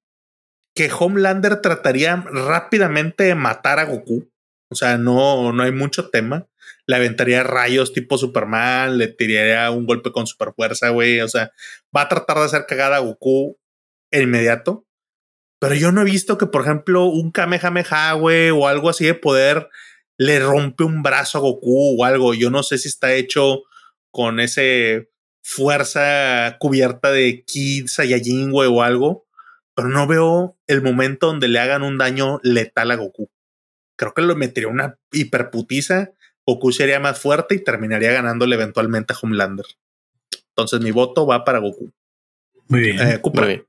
[0.76, 4.30] que Homelander trataría rápidamente de matar a Goku.
[4.70, 6.48] O sea, no, no hay mucho tema.
[6.88, 11.22] Le aventaría rayos tipo Superman, le tiraría un golpe con super fuerza, güey.
[11.22, 11.52] O sea,
[11.96, 13.58] va a tratar de hacer cagada a Goku
[14.12, 14.86] inmediato.
[15.60, 19.14] Pero yo no he visto que, por ejemplo, un Kamehameha, güey, o algo así de
[19.14, 19.70] poder
[20.18, 22.34] le rompe un brazo a Goku o algo.
[22.34, 23.64] Yo no sé si está hecho
[24.12, 25.10] con ese
[25.44, 29.26] fuerza cubierta de Kid Saiyajin, güey, o algo.
[29.76, 33.32] Pero no veo el momento donde le hagan un daño letal a Goku.
[33.98, 36.12] Creo que lo metería una hiperputiza.
[36.46, 39.66] Goku sería más fuerte y terminaría ganándole eventualmente a Homelander.
[40.50, 41.92] Entonces mi voto va para Goku.
[42.68, 43.00] Muy bien.
[43.00, 43.66] Eh, Muy bien.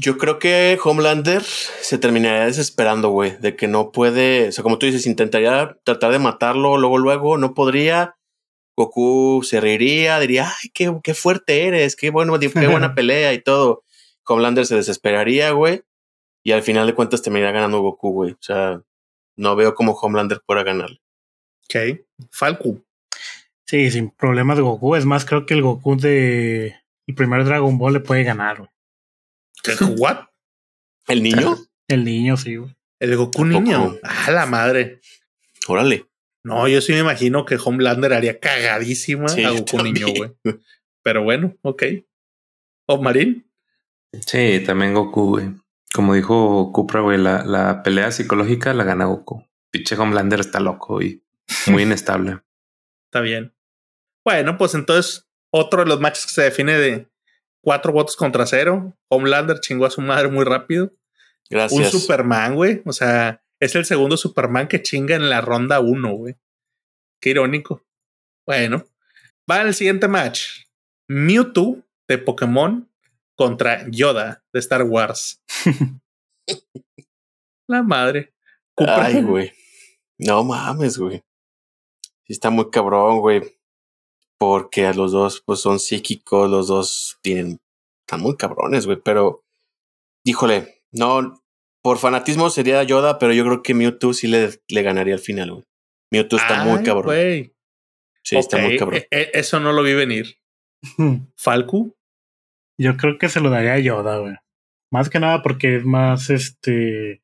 [0.00, 4.78] Yo creo que Homelander se terminaría desesperando, güey, de que no puede, o sea, como
[4.78, 8.16] tú dices, intentaría tratar de matarlo, luego, luego, no podría.
[8.76, 13.42] Goku se reiría, diría, ay, qué, qué fuerte eres, qué, bueno, qué buena pelea y
[13.42, 13.82] todo.
[14.24, 15.82] Homelander se desesperaría, güey,
[16.44, 18.32] y al final de cuentas terminaría ganando Goku, güey.
[18.32, 18.80] O sea,
[19.36, 21.00] no veo cómo Homelander pueda ganarle.
[21.68, 22.00] Ok,
[22.30, 22.82] Falco.
[23.66, 24.96] Sí, sin problemas de Goku.
[24.96, 26.74] Es más, creo que el Goku de
[27.06, 28.70] el primer Dragon Ball le puede ganar, güey.
[29.98, 30.26] ¿What?
[31.06, 31.56] ¿El niño?
[31.86, 32.74] El niño, sí, güey.
[32.98, 33.96] El Goku niño.
[34.02, 35.00] A la madre.
[35.66, 36.06] Órale.
[36.44, 40.32] No, yo sí me imagino que Homelander haría cagadísima a Goku niño, güey.
[41.02, 41.82] Pero bueno, ok.
[42.86, 43.50] ¿O Marín?
[44.26, 45.50] Sí, también Goku, güey.
[45.92, 49.44] Como dijo Cupra, güey, la, la pelea psicológica la gana Goku.
[49.70, 51.22] Pinche Homelander está loco y
[51.70, 52.40] muy inestable.
[53.06, 53.54] Está bien.
[54.24, 57.08] Bueno, pues entonces otro de los matches que se define de
[57.62, 58.96] cuatro votos contra cero.
[59.08, 60.92] Homelander chingó a su madre muy rápido.
[61.50, 61.94] Gracias.
[61.94, 62.82] Un Superman, güey.
[62.84, 66.36] O sea, es el segundo Superman que chinga en la ronda uno, güey.
[67.20, 67.84] Qué irónico.
[68.46, 68.84] Bueno,
[69.50, 70.66] va el siguiente match.
[71.08, 72.90] Mewtwo de Pokémon
[73.34, 75.42] contra Yoda de Star Wars.
[77.68, 78.34] la madre.
[78.76, 79.52] Ay, güey.
[80.18, 81.22] No mames, güey.
[82.28, 83.58] Sí está muy cabrón, güey
[84.38, 87.58] porque a los dos pues son psíquicos, los dos tienen,
[88.06, 89.44] están muy cabrones, güey, pero
[90.24, 91.42] híjole, no,
[91.82, 95.50] por fanatismo sería Yoda, pero yo creo que Mewtwo sí le, le ganaría al final,
[95.50, 95.64] güey.
[96.12, 97.14] Mewtwo está muy cabrón.
[98.24, 99.00] Sí, está muy cabrón.
[99.00, 100.38] E, e, eso no lo vi venir.
[101.36, 101.94] ¿Falcu?
[102.80, 104.36] Yo creo que se lo daría a Yoda, güey.
[104.90, 107.22] Más que nada porque es más este.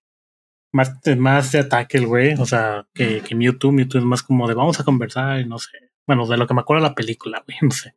[0.74, 2.34] Más, más de ataque el güey.
[2.34, 3.70] O sea, que, que Mewtwo.
[3.70, 5.70] Mewtwo es más como de vamos a conversar y no sé.
[6.04, 7.94] Bueno, de lo que me acuerdo de la película, güey, no sé.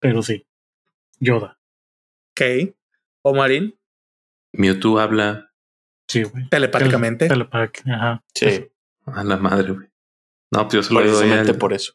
[0.00, 0.46] Pero sí.
[1.20, 1.60] Yoda.
[2.30, 2.74] Ok.
[3.20, 3.78] ¿O Marín?
[4.54, 5.52] Mewtwo habla.
[6.08, 6.48] Sí, güey.
[6.48, 7.28] Telepáticamente.
[7.28, 8.24] Telepáticamente, ajá.
[8.34, 8.70] Sí.
[9.04, 9.88] A la madre, güey.
[10.50, 11.58] No, pues yo se lo doy al...
[11.58, 11.92] por eso.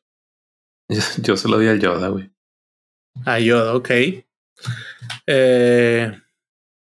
[1.23, 2.31] Yo, se lo di al Yoda, güey.
[3.25, 3.89] A Yoda, ok.
[5.25, 6.21] Eh,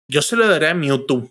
[0.07, 1.31] yo se lo daré a Mewtwo.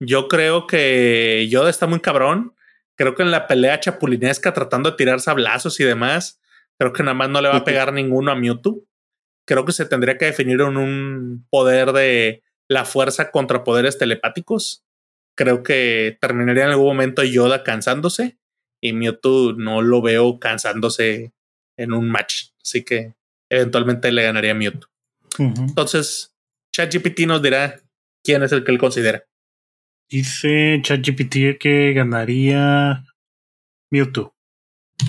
[0.00, 2.54] Yo creo que Yoda está muy cabrón.
[2.96, 6.40] Creo que en la pelea chapulinesca tratando de tirar sablazos y demás,
[6.78, 8.84] creo que nada más no le va a pegar ninguno a Mewtwo.
[9.46, 14.84] Creo que se tendría que definir en un poder de la fuerza contra poderes telepáticos.
[15.36, 18.38] Creo que terminaría en algún momento Yoda cansándose
[18.80, 21.32] y Mewtwo no lo veo cansándose
[21.76, 22.50] en un match.
[22.62, 23.14] Así que
[23.50, 24.90] eventualmente le ganaría a Mewtwo.
[25.38, 26.34] Entonces,
[26.72, 27.80] ChatGPT nos dirá
[28.24, 29.24] quién es el que él considera.
[30.08, 33.04] Dice ChatGPT que ganaría
[33.90, 34.36] Mewtwo.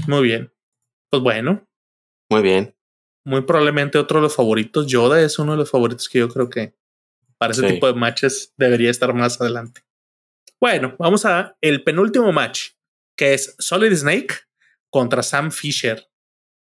[0.07, 0.51] Muy bien.
[1.09, 1.67] Pues bueno.
[2.29, 2.75] Muy bien.
[3.25, 4.87] Muy probablemente otro de los favoritos.
[4.87, 6.75] Yoda es uno de los favoritos que yo creo que
[7.37, 9.81] para ese tipo de matches debería estar más adelante.
[10.59, 12.71] Bueno, vamos a el penúltimo match,
[13.15, 14.33] que es Solid Snake
[14.89, 16.03] contra Sam Fisher.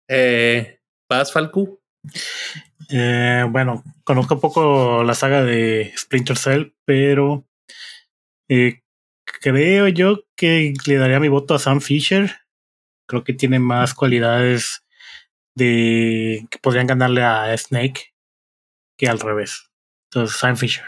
[0.08, 1.80] Eh, ¿Vas, Falcu?
[2.90, 7.48] Eh, bueno, conozco un poco la saga de Splinter Cell, pero
[8.50, 8.82] Eh,
[9.24, 12.32] creo yo que le daría mi voto a Sam Fisher.
[13.06, 14.84] Creo que tiene más cualidades
[15.54, 18.12] de que podrían ganarle a Snake
[18.98, 19.70] que al revés.
[20.08, 20.84] Entonces, Sam Fisher.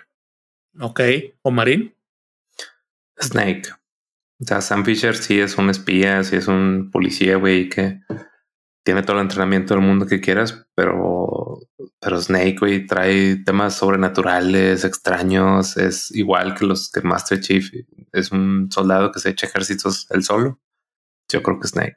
[0.81, 1.01] Ok.
[1.43, 1.95] ¿O Marín?
[3.21, 3.71] Snake.
[4.41, 8.01] O sea, Sam Fisher sí es un espía, sí es un policía, güey, que
[8.85, 11.29] tiene todo el entrenamiento del mundo que quieras, pero,
[12.03, 17.71] pero Snake, güey, trae temas sobrenaturales, extraños, es igual que los que Master Chief,
[18.13, 20.61] es un soldado que se echa ejércitos él solo.
[21.31, 21.95] Yo creo que Snake.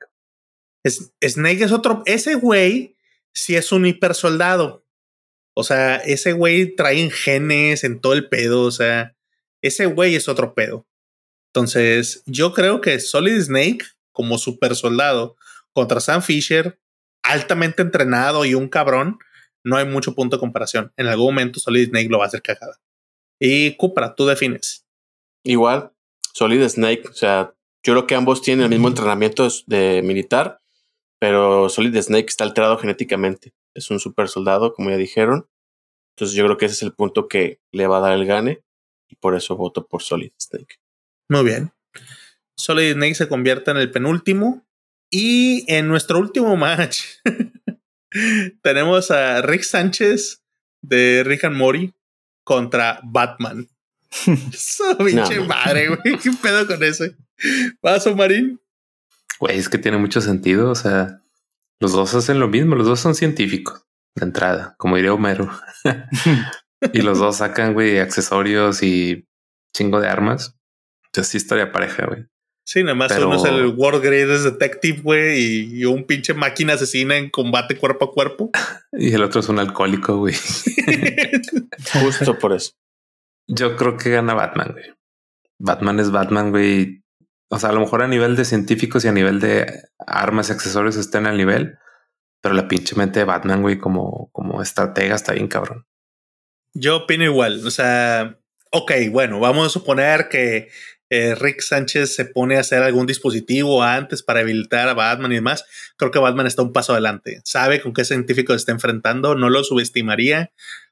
[0.83, 2.99] Es, Snake es otro, ese güey
[3.33, 4.85] sí es un hiper soldado.
[5.55, 9.15] O sea, ese güey trae genes en todo el pedo, o sea,
[9.63, 10.87] ese güey es otro pedo.
[11.51, 15.35] Entonces, yo creo que Solid Snake, como super soldado,
[15.73, 16.79] contra Sam Fisher,
[17.23, 19.17] altamente entrenado y un cabrón,
[19.65, 20.93] no hay mucho punto de comparación.
[20.95, 22.79] En algún momento Solid Snake lo va a hacer cagada.
[23.39, 24.85] Y Cupra, tú defines.
[25.43, 25.91] Igual,
[26.33, 30.61] Solid Snake, o sea, yo creo que ambos tienen el mismo entrenamiento de militar,
[31.19, 33.53] pero Solid Snake está alterado genéticamente.
[33.73, 35.49] Es un super soldado, como ya dijeron.
[36.15, 38.63] Entonces yo creo que ese es el punto que le va a dar el gane
[39.09, 40.79] y por eso voto por Solid Snake.
[41.29, 41.73] Muy bien.
[42.57, 44.65] Solid Snake se convierte en el penúltimo.
[45.11, 47.01] Y en nuestro último match
[48.61, 50.43] tenemos a Rick Sánchez
[50.81, 51.93] de Rick and Mori
[52.43, 53.67] contra Batman.
[54.53, 56.17] Eso, pinche madre, güey.
[56.19, 57.15] ¿Qué pedo con ese?
[57.81, 58.59] ¿Paso, Marín?
[59.39, 60.69] Güey, es que tiene mucho sentido.
[60.69, 61.21] O sea,
[61.79, 62.75] los dos hacen lo mismo.
[62.75, 63.85] Los dos son científicos
[64.15, 65.51] de entrada, como diría Homero.
[66.93, 69.27] y los dos sacan, güey, accesorios y
[69.75, 70.55] chingo de armas.
[71.13, 72.25] Es historia pareja, güey.
[72.65, 77.15] Sí, nada más uno es el World Greatest Detective, güey, y, un pinche máquina asesina
[77.15, 78.49] en combate cuerpo a cuerpo.
[78.97, 80.33] Y el otro es un alcohólico, güey.
[82.01, 82.71] Justo por eso.
[83.45, 84.85] Yo creo que gana Batman, güey.
[85.59, 87.03] Batman es Batman, güey.
[87.49, 90.53] O sea, a lo mejor a nivel de científicos y a nivel de armas y
[90.53, 91.77] accesorios estén al nivel,
[92.41, 95.85] pero la pinche mente de Batman, güey, como, como estratega está bien cabrón.
[96.73, 97.67] Yo opino igual.
[97.67, 98.39] O sea,
[98.71, 100.69] ok, bueno, vamos a suponer que
[101.09, 105.35] eh, Rick Sánchez se pone a hacer algún dispositivo antes para habilitar a Batman y
[105.35, 105.65] demás,
[105.97, 107.41] creo que Batman está un paso adelante.
[107.43, 110.51] Sabe con qué científico se está enfrentando, no lo subestimaría.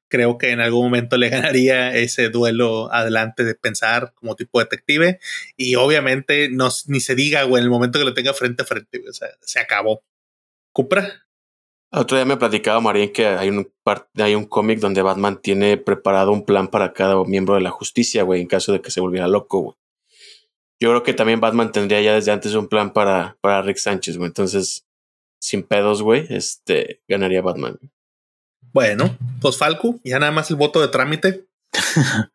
[0.10, 5.20] Creo que en algún momento le ganaría ese duelo adelante de pensar como tipo detective.
[5.58, 8.66] Y obviamente no, ni se diga, güey, en el momento que lo tenga frente a
[8.66, 10.04] frente, o sea, se acabó.
[10.72, 11.22] ¿Cupra?
[11.92, 13.72] Otro día me platicaba Marín que hay un,
[14.16, 18.24] hay un cómic donde Batman tiene preparado un plan para cada miembro de la justicia,
[18.24, 19.83] güey, en caso de que se volviera loco, güey
[20.84, 24.18] yo creo que también Batman tendría ya desde antes un plan para, para Rick Sánchez,
[24.18, 24.28] güey.
[24.28, 24.86] Entonces,
[25.42, 27.80] sin pedos, güey, este, ganaría Batman.
[28.74, 31.46] Bueno, pues Falco, ya nada más el voto de trámite.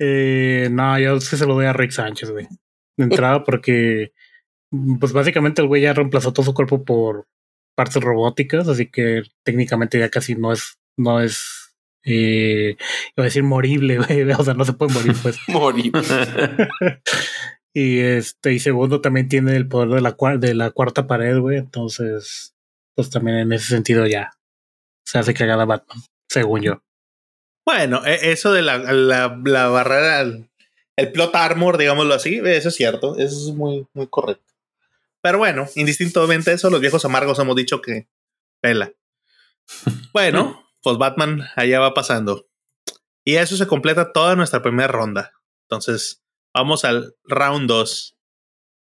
[0.00, 2.48] eh, no, yo sí se lo doy a Rick Sánchez, güey.
[2.96, 4.12] De entrada, porque,
[4.98, 7.28] pues básicamente el güey ya reemplazó todo su cuerpo por
[7.76, 12.76] partes robóticas, así que técnicamente ya casi no es, no es eh,
[13.16, 14.32] iba a decir morible, güey.
[14.32, 15.38] O sea, no se puede morir, pues.
[15.46, 16.02] morible.
[17.76, 21.58] Y este, y segundo también tiene el poder de la, de la cuarta pared, güey.
[21.58, 22.54] Entonces,
[22.94, 24.38] pues también en ese sentido ya
[25.04, 25.98] se hace cagada Batman,
[26.28, 26.82] según yo.
[27.66, 32.76] Bueno, e, eso de la, la, la barrera, el, plot armor, digámoslo así, eso es
[32.76, 34.54] cierto, eso es muy, muy correcto.
[35.20, 38.06] Pero bueno, indistintamente eso, los viejos amargos hemos dicho que
[38.60, 38.92] pela.
[40.12, 42.46] Bueno, pues Batman allá va pasando.
[43.24, 45.32] Y eso se completa toda nuestra primera ronda.
[45.62, 46.23] Entonces,
[46.54, 48.16] Vamos al round 2.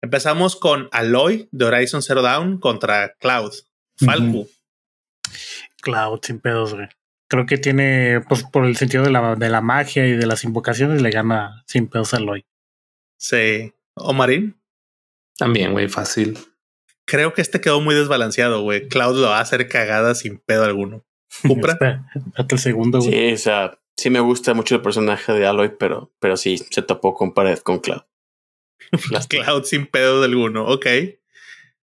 [0.02, 3.52] Empezamos con Aloy de Horizon Zero Dawn contra Cloud.
[3.98, 4.46] Falco.
[5.82, 6.88] Cloud, sin pedos, güey.
[7.28, 10.42] Creo que tiene, pues por el sentido de la, de la magia y de las
[10.44, 12.46] invocaciones, le gana sin pedos a Aloy.
[13.18, 13.74] Sí.
[13.94, 14.58] ¿O Marín?
[15.36, 16.38] También, güey, fácil.
[17.04, 18.88] Creo que este quedó muy desbalanceado, güey.
[18.88, 21.04] Cloud lo va a hacer cagada sin pedo alguno.
[21.46, 22.06] ¿Cupra?
[22.34, 23.12] Hasta el segundo, güey.
[23.12, 26.80] Sí, o sea, sí me gusta mucho el personaje de Aloy, pero, pero sí, se
[26.80, 28.00] topó con pared con Cloud.
[29.28, 30.86] Cloud sin pedo de alguno, ok.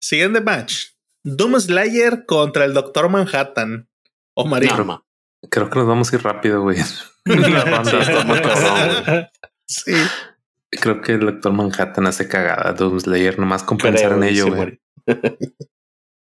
[0.00, 0.86] Siguiente match.
[1.22, 3.88] Doom Slayer contra el Doctor Manhattan.
[4.34, 4.76] O María.
[5.48, 6.78] Creo que nos vamos a ir rápido, güey.
[9.66, 9.94] sí.
[10.70, 14.52] Creo que el Doctor Manhattan hace cagada a Doom Slayer, nomás con pensar en ello,
[14.52, 14.80] güey.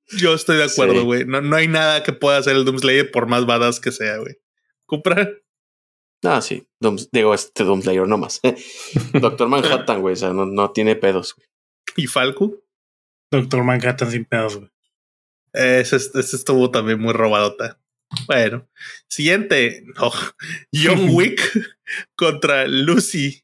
[0.09, 1.25] Yo estoy de acuerdo, güey.
[1.25, 4.19] No, no hay nada que pueda hacer el Doom Slayer por más badass que sea,
[4.19, 4.37] güey.
[4.85, 5.27] ¿Compra?
[6.23, 6.67] Ah, sí.
[7.13, 8.41] digo, este Doomslayer nomás.
[9.15, 10.15] Doctor Manhattan, güey.
[10.15, 11.49] O sea, no, no tiene pedos, güey.
[11.97, 12.57] ¿Y Falco?
[13.33, 14.71] Doctor Manhattan sin pedos, güey.
[15.53, 17.81] Ese, ese estuvo también muy robadota.
[18.27, 18.69] Bueno,
[19.09, 19.85] siguiente.
[20.75, 21.41] John Wick
[22.17, 23.43] contra Lucy.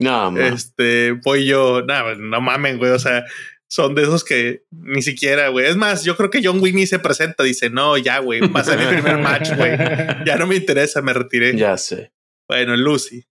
[0.00, 2.92] No, Este, voy yo, no, no mamen, güey.
[2.92, 3.24] O sea,
[3.68, 5.66] son de esos que ni siquiera, güey.
[5.66, 8.86] Es más, yo creo que John Winnie se presenta, dice, no, ya, güey, pasé mi
[8.86, 9.72] primer match, güey.
[10.26, 11.56] Ya no me interesa, me retiré.
[11.56, 12.12] Ya sé.
[12.48, 13.24] Bueno, Lucy.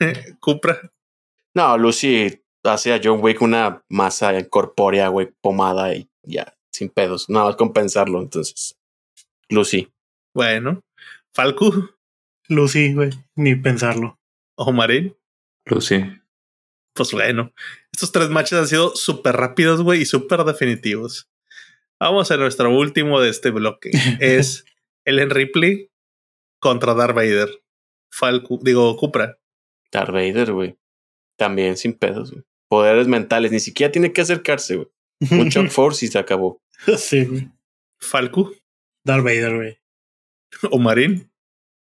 [0.40, 0.92] Cupra.
[1.54, 7.28] No, Lucy hace a John Wick una masa corpórea, güey, pomada y ya, sin pedos.
[7.28, 8.76] Nada más compensarlo, entonces.
[9.48, 9.92] Lucy.
[10.34, 10.80] Bueno.
[11.34, 11.90] Falco.
[12.48, 14.18] Lucy, güey, ni pensarlo.
[14.56, 15.16] ¿O Marín?
[15.66, 16.04] Lucy.
[16.96, 17.52] Pues bueno,
[17.92, 21.30] estos tres matches han sido súper rápidos, güey, y súper definitivos.
[22.00, 23.90] Vamos a nuestro último de este bloque.
[24.20, 24.64] es
[25.04, 25.90] Ellen Ripley
[26.58, 27.50] contra Darth Vader.
[28.10, 29.38] Falco, digo, Cupra.
[29.92, 30.78] Darth Vader, güey.
[31.38, 32.44] También sin pedos, güey.
[32.68, 34.88] Poderes mentales, ni siquiera tiene que acercarse, güey.
[35.30, 36.62] Un shock force y se acabó.
[36.96, 37.50] sí, güey.
[37.98, 38.52] Falco.
[39.04, 39.78] Darth Vader, güey.
[40.70, 41.30] ¿O Marín?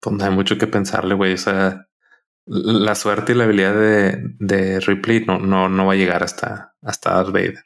[0.00, 1.34] Pues no hay mucho que pensarle, güey.
[1.34, 1.88] O sea,
[2.46, 6.74] la suerte y la habilidad de, de Ripley no, no, no va a llegar hasta,
[6.82, 7.64] hasta Darth Vader.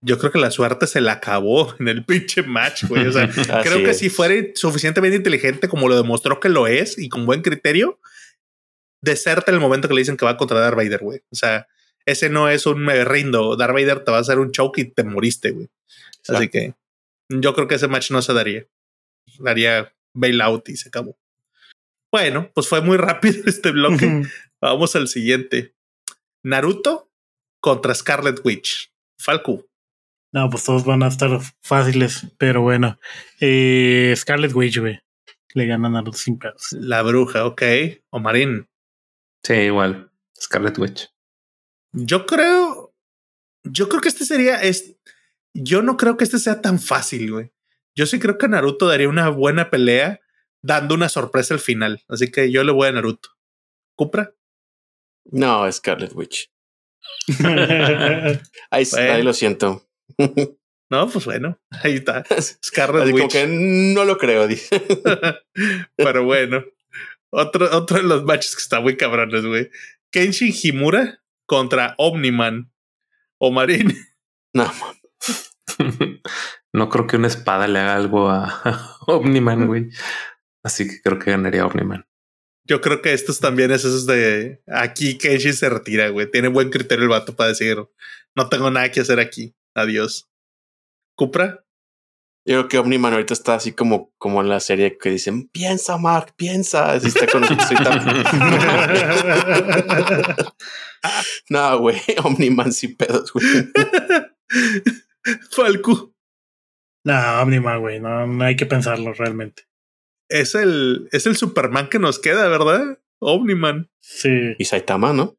[0.00, 3.06] Yo creo que la suerte se la acabó en el pinche match, güey.
[3.06, 3.28] O sea,
[3.62, 7.42] creo que si fuera suficientemente inteligente como lo demostró que lo es y con buen
[7.42, 7.98] criterio,
[9.02, 11.20] deserta en el momento que le dicen que va contra Darth Vader, güey.
[11.30, 11.66] O sea,
[12.06, 13.56] ese no es un me rindo.
[13.56, 15.68] Darth Vader te va a hacer un choke y te moriste, güey.
[16.28, 16.74] Así que
[17.28, 18.66] yo creo que ese match no se daría.
[19.38, 21.18] Daría bailout y se acabó.
[22.10, 24.22] Bueno, pues fue muy rápido este bloque.
[24.60, 25.74] Vamos al siguiente.
[26.42, 27.10] Naruto
[27.60, 28.92] contra Scarlet Witch.
[29.18, 29.66] Falco.
[30.32, 32.98] No, pues todos van a estar fáciles, pero bueno.
[33.40, 35.00] Eh, Scarlet Witch, güey.
[35.54, 36.72] Le gana Naruto sin pedos.
[36.72, 37.62] La bruja, ok.
[38.10, 38.68] O Marín.
[39.42, 40.10] Sí, igual.
[40.38, 41.10] Scarlet Witch.
[41.92, 42.94] Yo creo.
[43.64, 44.60] Yo creo que este sería.
[44.62, 44.96] Es,
[45.54, 47.52] yo no creo que este sea tan fácil, güey.
[47.96, 50.20] Yo sí creo que Naruto daría una buena pelea
[50.62, 52.04] dando una sorpresa al final.
[52.08, 53.30] Así que yo le voy a Naruto.
[53.96, 54.34] ¿Cupra?
[55.30, 56.50] No, Scarlet Witch.
[58.70, 59.88] ahí, ahí, lo siento.
[60.90, 62.24] no, pues bueno, ahí está.
[62.64, 63.32] Scarlet Witch.
[63.32, 64.82] que no lo creo, dice.
[65.96, 66.64] Pero bueno,
[67.30, 69.70] otro, otro de los matches que está muy cabrones, güey.
[70.10, 72.72] Kenshin Himura contra Omniman
[73.38, 73.96] o Marín.
[74.54, 74.72] No,
[76.72, 79.90] no creo que una espada le haga algo a Omniman, güey.
[80.68, 82.06] Así que creo que ganaría Omniman.
[82.66, 86.30] Yo creo que estos también es esos de aquí Kenshi se retira, güey.
[86.30, 87.78] Tiene buen criterio el vato para decir,
[88.36, 89.56] no tengo nada que hacer aquí.
[89.74, 90.30] Adiós.
[91.16, 91.64] ¿Cupra?
[92.44, 95.96] Yo creo que Omniman ahorita está así como, como en la serie que dicen, piensa,
[95.96, 96.92] Mark, piensa.
[96.92, 97.44] Así está con
[101.48, 103.46] No, güey, Omniman sin pedos, güey.
[105.50, 106.14] Falco.
[107.04, 109.67] No, Omniman, güey, no, no hay que pensarlo realmente
[110.28, 112.98] es el, es el Superman que nos queda, ¿verdad?
[113.18, 113.90] Omniman.
[114.00, 114.54] Sí.
[114.58, 115.36] Y Saitama, ¿no?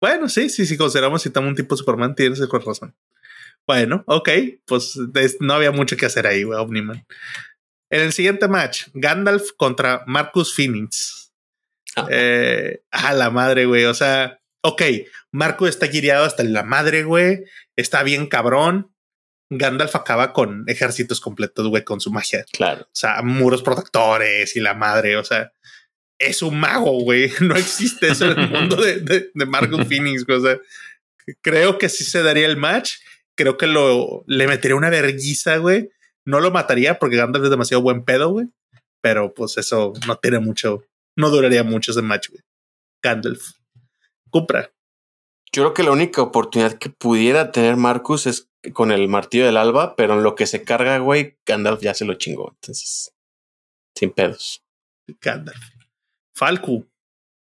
[0.00, 2.94] Bueno, sí, sí, si consideramos Saitama un tipo Superman, tienes razón.
[3.66, 4.28] Bueno, ok,
[4.66, 4.98] pues
[5.40, 7.06] no había mucho que hacer ahí, güey, Omniman.
[7.90, 11.32] En el siguiente match, Gandalf contra Marcus Phoenix.
[11.96, 12.06] Ah.
[12.10, 13.84] Eh, a la madre, güey.
[13.84, 14.82] O sea, ok,
[15.32, 17.44] Marcus está guiado hasta la madre, güey.
[17.76, 18.92] Está bien cabrón.
[19.50, 22.44] Gandalf acaba con ejércitos completos, güey, con su magia.
[22.52, 22.82] Claro.
[22.82, 25.52] O sea, muros protectores y la madre, o sea,
[26.18, 27.32] es un mago, güey.
[27.40, 30.38] No existe eso en el mundo de, de, de Margot Phoenix, güey.
[30.38, 30.58] O sea,
[31.42, 32.96] creo que sí se daría el match.
[33.36, 35.90] Creo que lo le metería una verguiza, güey.
[36.24, 38.46] No lo mataría porque Gandalf es demasiado buen pedo, güey.
[39.02, 40.84] Pero pues eso no tiene mucho,
[41.16, 42.42] no duraría mucho ese match, güey.
[43.02, 43.52] Gandalf.
[44.28, 44.72] Cupra.
[45.52, 49.56] Yo creo que la única oportunidad que pudiera tener Marcus es con el martillo del
[49.56, 52.52] alba, pero en lo que se carga, güey, Gandalf ya se lo chingó.
[52.54, 53.14] Entonces,
[53.94, 54.62] sin pedos.
[55.20, 55.60] Gandalf.
[56.34, 56.86] Falco.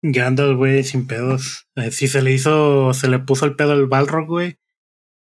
[0.01, 1.67] Gandalf, güey, sin pedos.
[1.75, 4.57] Eh, si se le hizo, se le puso el pedo al Balrog, güey,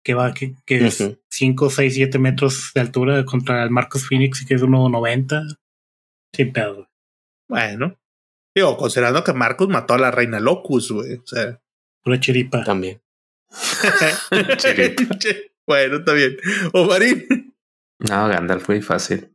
[0.03, 4.45] que va, que, que es 5, 6, 7 metros de altura contra el Marcus Phoenix,
[4.45, 5.57] que es 1,90.
[6.35, 6.87] Sin pedos.
[7.47, 7.97] Bueno.
[8.55, 11.15] Digo, considerando que Marcus mató a la reina Locus, güey.
[11.15, 11.61] O sea.
[12.05, 12.63] Una chiripa.
[12.63, 13.01] También.
[14.57, 15.17] chiripa.
[15.67, 16.37] Bueno, está bien.
[16.73, 17.53] Omarín.
[17.99, 19.33] No, Gandalf muy fácil.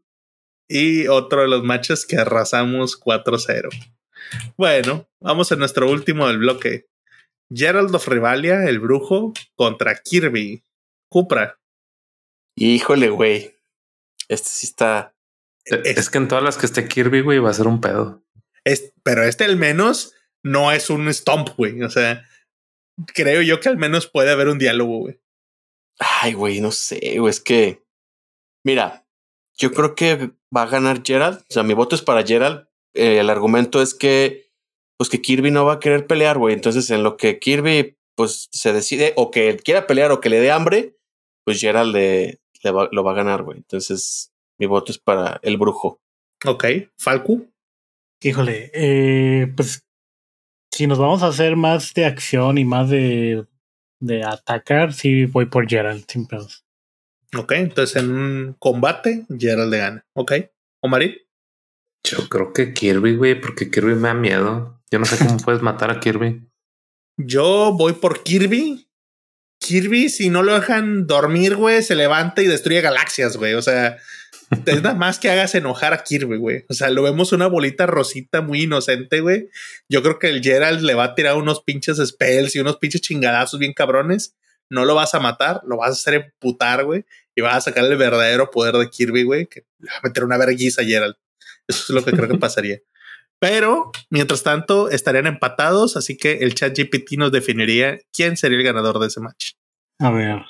[0.69, 3.69] Y otro de los matches que arrasamos 4-0.
[4.57, 6.87] Bueno, vamos a nuestro último del bloque.
[7.51, 10.63] Gerald of Rivalia, el brujo, contra Kirby.
[11.11, 11.59] Cupra.
[12.57, 13.57] Híjole, güey.
[14.29, 15.15] Este sí está.
[15.65, 18.23] Es, que en todas las que esté Kirby, güey, va a ser un pedo.
[18.65, 21.83] Es, pero este al menos no es un stomp, güey.
[21.83, 22.27] O sea,
[23.15, 25.21] creo yo que al menos puede haber un diálogo, güey.
[25.99, 27.83] Ay, güey, no sé, güey, es que.
[28.65, 29.07] Mira,
[29.57, 31.39] yo creo que va a ganar Gerald.
[31.39, 32.69] O sea, mi voto es para Gerald.
[32.95, 34.49] Eh, el argumento es que
[34.99, 36.55] pues que Kirby no va a querer pelear, güey.
[36.55, 40.41] Entonces, en lo que Kirby, pues se decide o que quiera pelear o que le
[40.41, 40.97] dé hambre,
[41.45, 42.41] pues Gerald le,
[42.91, 43.59] lo va a ganar, güey.
[43.59, 46.01] Entonces, mi voto es para el brujo.
[46.45, 46.65] Ok,
[46.99, 47.49] Falcu.
[48.21, 49.85] Híjole, eh, pues
[50.73, 53.47] si nos vamos a hacer más de acción y más de,
[54.01, 56.65] de atacar, sí voy por Gerald, sin pedos.
[57.37, 60.07] Ok, entonces en un combate, Gerald le gana.
[60.15, 60.33] Ok,
[60.81, 61.17] Omarín.
[62.05, 64.81] Yo creo que Kirby, güey, porque Kirby me da miedo.
[64.91, 66.49] Yo no sé cómo puedes matar a Kirby.
[67.19, 68.89] Yo voy por Kirby.
[69.61, 73.55] Kirby, si no lo dejan dormir, güey, se levanta y destruye galaxias, güey.
[73.55, 73.99] O sea,
[74.51, 76.65] es nada más que hagas enojar a Kirby, güey.
[76.69, 79.49] O sea, lo vemos una bolita rosita muy inocente, güey.
[79.89, 83.01] Yo creo que el Gerald le va a tirar unos pinches spells y unos pinches
[83.01, 84.37] chingadazos bien cabrones.
[84.71, 87.05] No lo vas a matar, lo vas a hacer emputar, güey.
[87.35, 90.25] Y vas a sacar el verdadero poder de Kirby, güey, que le va a meter
[90.25, 91.17] una vergüenza a Gerald.
[91.67, 92.79] Eso es lo que creo que pasaría.
[93.41, 98.65] Pero, mientras tanto, estarían empatados, así que el chat GPT nos definiría quién sería el
[98.65, 99.53] ganador de ese match.
[100.01, 100.43] A ver,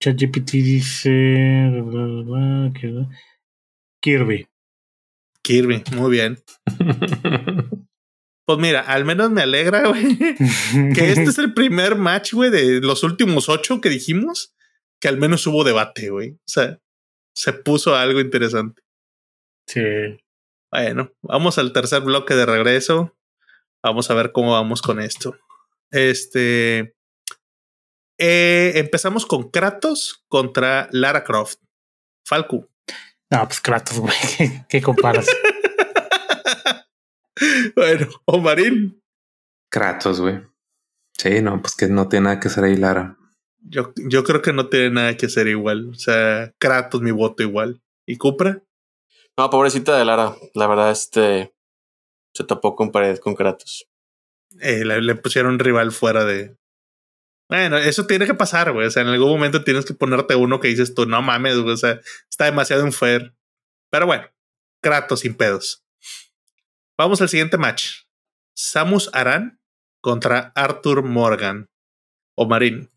[0.00, 1.72] ChatGPT dice
[4.00, 4.46] Kirby.
[5.42, 6.38] Kirby, muy bien.
[8.46, 10.16] Pues mira, al menos me alegra, güey,
[10.94, 14.54] que este es el primer match, güey, de los últimos ocho que dijimos,
[15.00, 16.34] que al menos hubo debate, güey.
[16.34, 16.78] O sea,
[17.34, 18.82] se puso algo interesante.
[19.66, 19.82] Sí.
[20.70, 23.16] Bueno, vamos al tercer bloque de regreso.
[23.82, 25.36] Vamos a ver cómo vamos con esto.
[25.90, 26.95] Este.
[28.18, 31.58] Eh, empezamos con Kratos contra Lara Croft.
[32.24, 32.68] Falco.
[33.30, 34.14] No, pues Kratos, güey.
[34.68, 35.26] ¿Qué, comparas?
[37.76, 39.02] bueno, Omarín.
[39.70, 40.40] Kratos, güey.
[41.18, 43.18] Sí, no, pues que no tiene nada que hacer ahí, Lara.
[43.58, 45.90] Yo, yo creo que no tiene nada que hacer igual.
[45.90, 47.82] O sea, Kratos, mi voto igual.
[48.06, 48.62] ¿Y Cupra?
[49.36, 50.34] No, pobrecita de Lara.
[50.54, 51.56] La verdad, este
[52.36, 53.88] se topó con pared con Kratos.
[54.60, 56.56] Eh, le, pusieron rival fuera de,
[57.48, 58.86] bueno, eso tiene que pasar, güey.
[58.86, 61.74] O sea, en algún momento tienes que ponerte uno que dices tú, no mames, güey.
[61.74, 63.34] O sea, está demasiado unfair.
[63.90, 64.26] Pero bueno,
[64.82, 65.84] Kratos sin pedos.
[66.98, 68.04] Vamos al siguiente match.
[68.54, 69.60] Samus Aran
[70.00, 71.68] contra Arthur Morgan.
[72.36, 72.90] O Marín.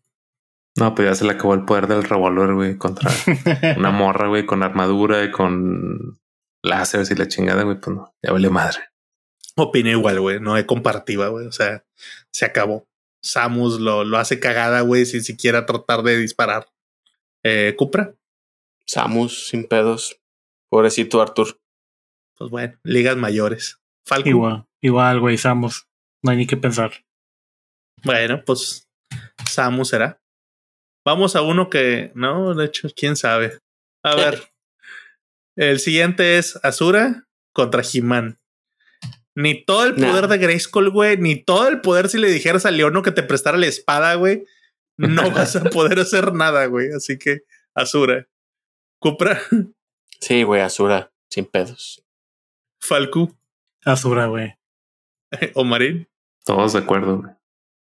[0.76, 3.10] No, pues ya se le acabó el poder del revólver, güey, contra
[3.76, 6.20] una morra, güey, con armadura y con
[6.62, 7.80] láseres y la chingada, güey.
[7.80, 8.78] Pues no, ya vale madre.
[9.56, 10.40] Opino igual, güey.
[10.40, 11.46] No hay comparativa, güey.
[11.46, 11.84] O sea,
[12.30, 12.89] se acabó.
[13.22, 16.66] Samus lo, lo hace cagada, güey, sin siquiera tratar de disparar.
[17.44, 18.14] Eh, ¿Cupra?
[18.86, 20.20] Samus, sin pedos.
[20.70, 21.60] Pobrecito Arthur.
[22.36, 23.80] Pues bueno, ligas mayores.
[24.06, 24.28] Falco.
[24.28, 25.88] Igual, igual, güey, Samus.
[26.22, 27.04] No hay ni que pensar.
[28.02, 28.88] Bueno, pues
[29.46, 30.20] Samus será.
[31.04, 33.58] Vamos a uno que, no, de hecho, quién sabe.
[34.02, 34.52] A ver.
[35.56, 38.39] El siguiente es Azura contra He-Man.
[39.36, 42.70] Ni todo el poder de Grayskull, güey, ni todo el poder si le dijeras a
[42.70, 44.44] Leono que te prestara la espada, güey,
[44.96, 46.92] no vas a poder hacer nada, güey.
[46.92, 47.42] Así que,
[47.74, 48.28] Azura.
[48.98, 49.40] Cupra.
[50.20, 52.04] Sí, güey, Azura, sin pedos.
[52.80, 53.34] Falcu.
[53.84, 54.54] Azura, güey.
[55.54, 56.08] Omarín.
[56.44, 57.32] Todos de acuerdo, güey.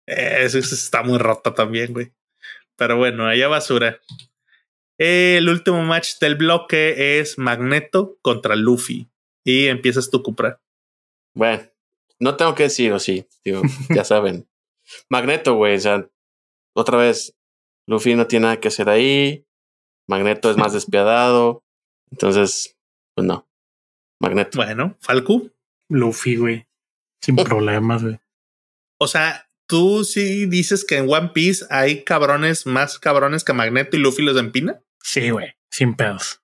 [0.06, 2.12] Eso está muy rota también, güey.
[2.76, 4.00] Pero bueno, allá basura.
[4.98, 9.08] El último match del bloque es Magneto contra Luffy.
[9.44, 10.60] Y empiezas tu Cupra.
[11.38, 11.62] Bueno,
[12.18, 14.48] no tengo que decir, o sí, digo, ya saben.
[15.08, 16.10] Magneto, güey, o sea,
[16.74, 17.36] otra vez,
[17.86, 19.46] Luffy no tiene nada que hacer ahí.
[20.08, 21.64] Magneto es más despiadado.
[22.10, 22.76] Entonces,
[23.14, 23.48] pues no.
[24.20, 24.58] Magneto.
[24.58, 25.48] Bueno, Falco.
[25.88, 26.66] Luffy, güey.
[27.22, 28.18] Sin problemas, güey.
[28.98, 33.96] O sea, tú sí dices que en One Piece hay cabrones más cabrones que Magneto
[33.96, 34.82] y Luffy los empina.
[35.00, 35.54] Sí, güey.
[35.70, 36.42] Sin pedos.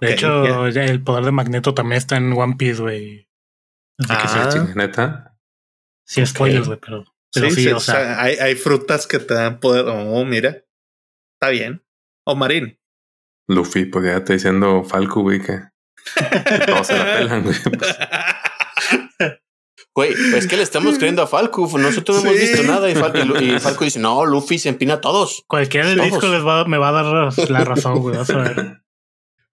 [0.00, 3.28] de hecho, el poder de Magneto también está en One Piece, güey
[4.08, 5.38] ah, sí, neta.
[6.06, 9.86] Sí, spoilers, güey, pero, pero sí, o sea, hay, hay, frutas que te dan poder.
[9.88, 10.64] Oh, mira,
[11.34, 11.84] está bien.
[12.24, 12.78] O Marín.
[13.48, 15.60] Luffy, pues ya está diciendo Falco, güey, que
[16.66, 17.56] todos se la pelan, güey.
[19.94, 21.68] Güey, es que le estamos creyendo a Falco.
[21.78, 22.94] Nosotros no hemos visto nada y,
[23.60, 25.44] Falco dice: No, Luffy se empina a todos.
[25.46, 28.16] Cualquiera del disco les va, me va a dar la razón, güey.
[28.16, 28.82] Vas a ver.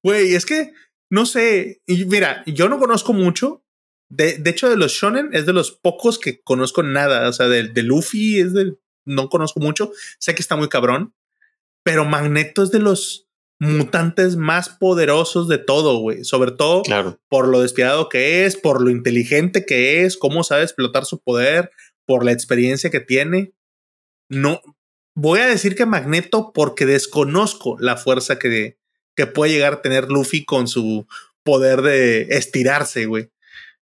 [0.01, 0.71] Güey, es que
[1.11, 1.81] no sé.
[1.85, 3.65] Y mira, yo no conozco mucho,
[4.09, 7.29] de, de, hecho, de los shonen es de los pocos que conozco nada.
[7.29, 8.75] O sea, de, de Luffy es de.
[9.05, 9.91] No conozco mucho.
[10.19, 11.13] Sé que está muy cabrón.
[11.83, 13.29] Pero Magneto es de los
[13.59, 16.23] mutantes más poderosos de todo, güey.
[16.23, 16.83] Sobre todo
[17.29, 21.71] por lo despiadado que es, por lo inteligente que es, cómo sabe explotar su poder,
[22.05, 23.53] por la experiencia que tiene.
[24.29, 24.61] No.
[25.15, 28.77] Voy a decir que Magneto porque desconozco la fuerza que,
[29.15, 31.07] que puede llegar a tener Luffy con su
[31.43, 33.29] poder de estirarse, güey.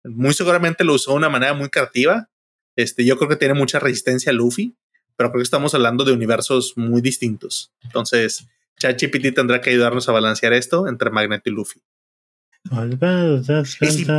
[0.03, 2.29] Muy seguramente lo usó de una manera muy creativa,
[2.75, 4.75] Este, yo creo que tiene mucha resistencia a Luffy,
[5.17, 7.73] pero creo que estamos hablando de universos muy distintos.
[7.83, 8.47] Entonces,
[8.79, 11.81] ChatGPT tendrá que ayudarnos a balancear esto entre Magneto y Luffy.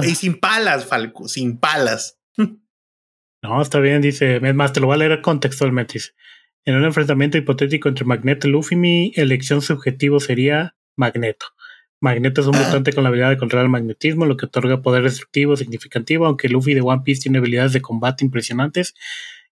[0.04, 2.18] y, sin, palas, Falco, sin palas.
[3.44, 4.36] No, está bien, dice.
[4.36, 5.98] Es más, te lo voy a leer contextualmente.
[6.64, 11.46] en un enfrentamiento hipotético entre Magneto y Luffy, mi elección subjetivo sería Magneto.
[12.02, 15.04] Magneto es un mutante con la habilidad de controlar el magnetismo, lo que otorga poder
[15.04, 18.94] destructivo significativo, aunque Luffy de One Piece tiene habilidades de combate impresionantes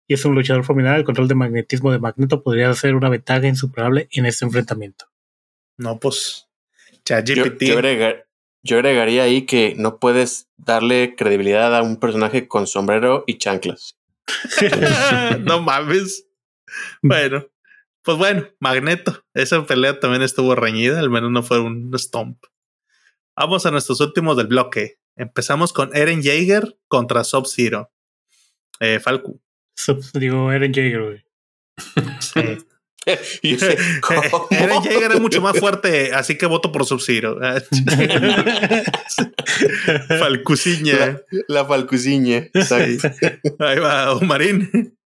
[0.08, 3.46] y es un luchador formidable, el control de magnetismo de Magneto podría ser una ventaja
[3.46, 5.06] insuperable en este enfrentamiento.
[5.76, 6.48] No, pues
[7.04, 7.62] ChatGPT.
[7.62, 7.80] Yo,
[8.64, 13.96] yo, agregaría ahí que no puedes darle credibilidad a un personaje con sombrero y chanclas.
[15.42, 16.26] no mames.
[17.00, 17.46] Bueno,
[18.10, 19.22] pues bueno, Magneto.
[19.34, 22.42] Esa pelea también estuvo reñida, al menos no fue un stomp.
[23.36, 24.98] Vamos a nuestros últimos del bloque.
[25.16, 27.92] Empezamos con Eren Jaeger contra Sub-Zero.
[28.80, 29.40] Eh, Falco.
[30.14, 31.24] digo, Eren Jaeger, güey.
[33.06, 37.38] Eren Jaeger es mucho más fuerte, así que voto por Sub-Zero.
[40.18, 41.22] Falcuciña.
[41.46, 42.48] La, Falcuciña.
[43.60, 44.98] Ahí va, Omarín.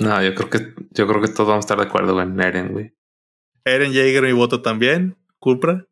[0.00, 2.72] No, yo creo que yo creo que todos vamos a estar de acuerdo con Eren,
[2.72, 2.94] güey.
[3.64, 5.16] Eren Jaeger, mi voto también.
[5.38, 5.86] ¿Culpra?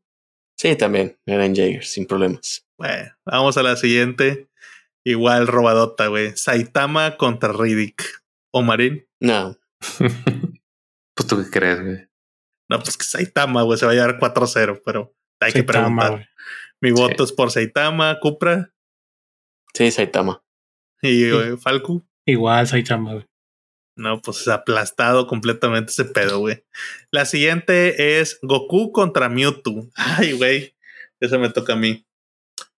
[0.57, 1.19] Sí, también.
[1.27, 2.67] Eren Jaeger, sin problemas.
[2.79, 4.49] Bueno, vamos a la siguiente.
[5.05, 6.37] Igual robadota, güey.
[6.37, 8.03] Saitama contra Riddick.
[8.51, 9.07] ¿O Marín?
[9.21, 9.57] No.
[9.99, 12.09] pues tú qué crees, güey.
[12.71, 16.29] No, pues que Saitama, güey, se va a llevar 4-0, pero hay que preguntar.
[16.81, 18.73] Mi voto es por Saitama, Cupra.
[19.75, 20.43] Sí, Saitama.
[21.03, 22.07] ¿Y Falco?
[22.27, 23.27] Igual Saitama, güey.
[23.99, 26.65] No, pues aplastado completamente ese pedo, güey.
[27.11, 29.91] La siguiente es Goku contra Mewtwo.
[29.97, 30.77] Ay, güey.
[31.19, 32.07] Eso me toca a mí.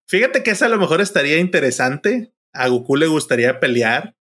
[0.07, 2.33] Fíjate que esa a lo mejor estaría interesante.
[2.53, 4.15] A Goku le gustaría pelear.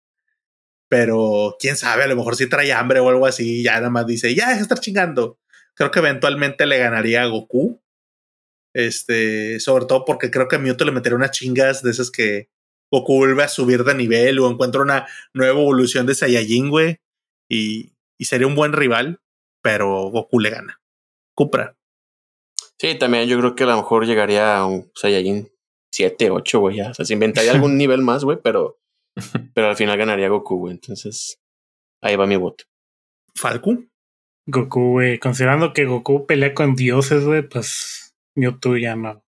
[0.90, 3.64] Pero quién sabe, a lo mejor si trae hambre o algo así.
[3.64, 5.40] Ya nada más dice, ya deja de estar chingando.
[5.76, 7.82] Creo que eventualmente le ganaría a Goku.
[8.74, 12.50] Este, sobre todo porque creo que a Mewtwo le metería unas chingas de esas que
[12.92, 16.98] Goku vuelve a subir de nivel o encuentra una nueva evolución de Saiyajin, güey.
[17.50, 19.22] Y, y sería un buen rival,
[19.62, 20.82] pero Goku le gana.
[21.36, 21.76] Cupra.
[22.78, 25.50] Sí, también yo creo que a lo mejor llegaría a un Saiyajin
[25.92, 26.82] 7, 8, güey.
[26.82, 28.80] O sea, se inventaría algún nivel más, güey, pero,
[29.54, 30.74] pero al final ganaría Goku, güey.
[30.74, 31.40] Entonces,
[32.02, 32.66] ahí va mi voto.
[33.36, 33.78] ¿Falco?
[34.48, 35.20] Goku, güey.
[35.20, 39.24] Considerando que Goku pelea con dioses, güey, pues Mewtwo ya no.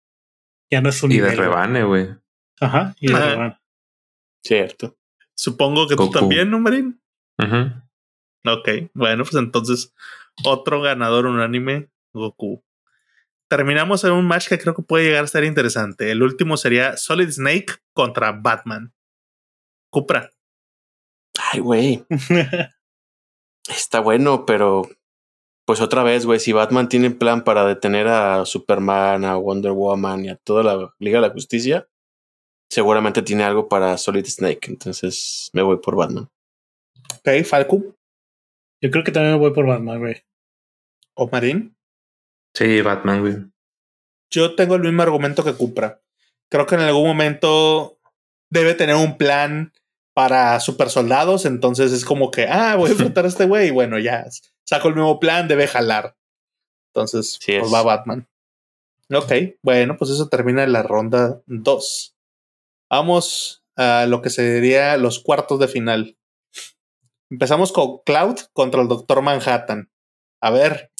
[0.71, 2.20] Ya no es un y de rebane, güey.
[2.61, 3.07] Ajá, y
[4.43, 4.95] Cierto.
[5.35, 7.01] Supongo que tú también, ¿no, Marín?
[7.37, 7.87] Ajá.
[8.45, 9.93] Ok, bueno, pues entonces
[10.45, 12.63] otro ganador unánime, Goku.
[13.49, 16.11] Terminamos en un match que creo que puede llegar a ser interesante.
[16.11, 18.93] El último sería Solid Snake contra Batman.
[19.89, 20.31] Cupra.
[21.51, 22.05] Ay, güey.
[23.69, 24.89] Está bueno, pero
[25.65, 30.25] pues otra vez, güey, si Batman tiene plan para detener a Superman, a Wonder Woman
[30.25, 31.87] y a toda la Liga de la Justicia,
[32.71, 34.69] seguramente tiene algo para Solid Snake.
[34.69, 36.29] Entonces me voy por Batman.
[37.19, 37.83] Ok, Falco.
[38.81, 40.23] Yo creo que también me voy por Batman, güey.
[41.13, 41.75] ¿O Marín?
[42.53, 43.35] Sí, Batman, güey.
[44.31, 46.01] Yo tengo el mismo argumento que Cupra.
[46.49, 47.99] Creo que en algún momento
[48.49, 49.73] debe tener un plan
[50.13, 51.45] para super soldados.
[51.45, 53.67] Entonces es como que, ah, voy a enfrentar a este güey.
[53.67, 54.25] Y bueno, ya
[54.63, 56.15] saco el nuevo plan, debe jalar.
[56.93, 58.27] Entonces, pues va Batman.
[59.13, 62.15] Ok, bueno, pues eso termina la ronda 2.
[62.91, 66.17] Vamos a lo que sería los cuartos de final.
[67.29, 69.89] Empezamos con Cloud contra el Doctor Manhattan.
[70.41, 70.91] A ver,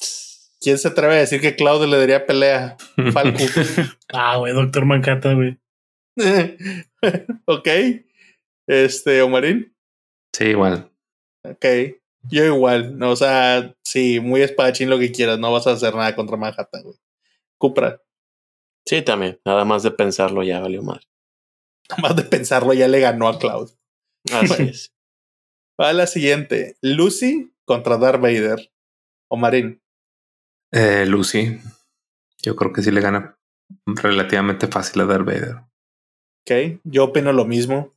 [0.58, 2.78] ¿quién se atreve a decir que Cloud le daría pelea?
[3.12, 3.38] Falco.
[4.14, 5.58] ah, güey, Doctor Manhattan, güey.
[7.44, 7.68] ok.
[8.66, 9.76] Este, Omarín.
[10.34, 10.90] Sí, igual.
[11.46, 11.66] Ok.
[12.30, 12.98] Yo igual.
[12.98, 15.38] No, o sea, sí, muy espadachín lo que quieras.
[15.38, 16.96] No vas a hacer nada contra Manhattan, güey.
[17.58, 18.00] Cupra.
[18.86, 19.38] Sí, también.
[19.44, 21.02] Nada más de pensarlo ya valió mal.
[22.02, 23.70] más de pensarlo, ya le ganó a Cloud.
[24.32, 24.92] Así es.
[25.80, 26.76] Va la siguiente.
[26.80, 28.72] Lucy contra Darth Vader.
[29.28, 29.82] O Marín.
[30.70, 31.58] Eh, Lucy.
[32.42, 33.38] Yo creo que sí le gana
[33.86, 35.56] relativamente fácil a Darth Vader.
[36.42, 37.94] Ok, yo opino lo mismo.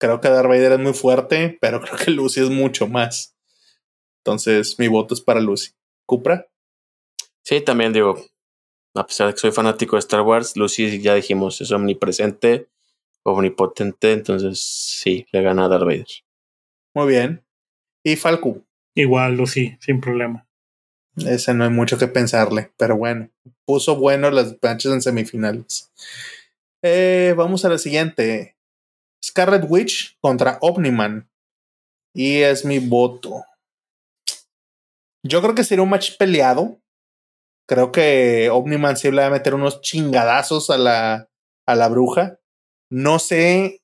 [0.00, 3.36] Creo que Darth Vader es muy fuerte, pero creo que Lucy es mucho más.
[4.24, 5.72] Entonces, mi voto es para Lucy.
[6.06, 6.48] ¿Cupra?
[7.44, 8.22] Sí, también digo,
[8.94, 12.68] a pesar de que soy fanático de Star Wars, Lucy ya dijimos, es omnipresente,
[13.32, 16.06] omnipotente, entonces sí, le gana a Darth Vader.
[16.94, 17.44] Muy bien.
[18.04, 18.62] ¿Y Falco?
[18.94, 20.46] Igual, Lucy, sin problema.
[21.16, 23.30] Ese no hay mucho que pensarle, pero bueno,
[23.64, 25.92] puso bueno las matches en semifinales.
[26.82, 28.56] Eh, vamos a la siguiente.
[29.24, 31.28] Scarlet Witch contra Omniman.
[32.14, 33.44] Y es mi voto.
[35.24, 36.80] Yo creo que sería un match peleado.
[37.68, 41.28] Creo que Omniman sí le va a meter unos chingadazos a la,
[41.66, 42.38] a la bruja.
[42.90, 43.82] No sé,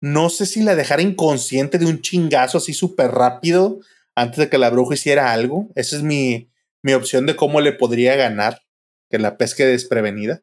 [0.00, 3.80] no sé si la dejara inconsciente de un chingazo así súper rápido
[4.14, 5.68] antes de que la bruja hiciera algo.
[5.74, 6.50] Esa es mi,
[6.82, 8.62] mi opción de cómo le podría ganar,
[9.10, 10.42] que la pesque desprevenida.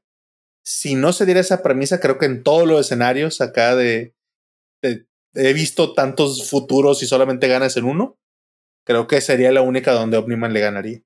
[0.66, 4.14] Si no se diera esa premisa, creo que en todos los escenarios acá de,
[4.82, 8.18] he visto tantos futuros y solamente ganas en uno.
[8.86, 11.02] Creo que sería la única donde Omniman le ganaría.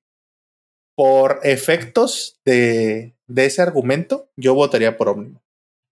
[0.96, 5.42] Por efectos de, de ese argumento, yo votaría por Omniman.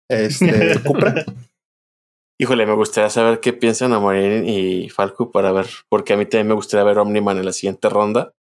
[0.08, 1.24] Este, Cupra.
[2.38, 6.48] Híjole, me gustaría saber qué piensan Amorin y Falco para ver, porque a mí también
[6.48, 8.32] me gustaría ver Omniman en la siguiente ronda.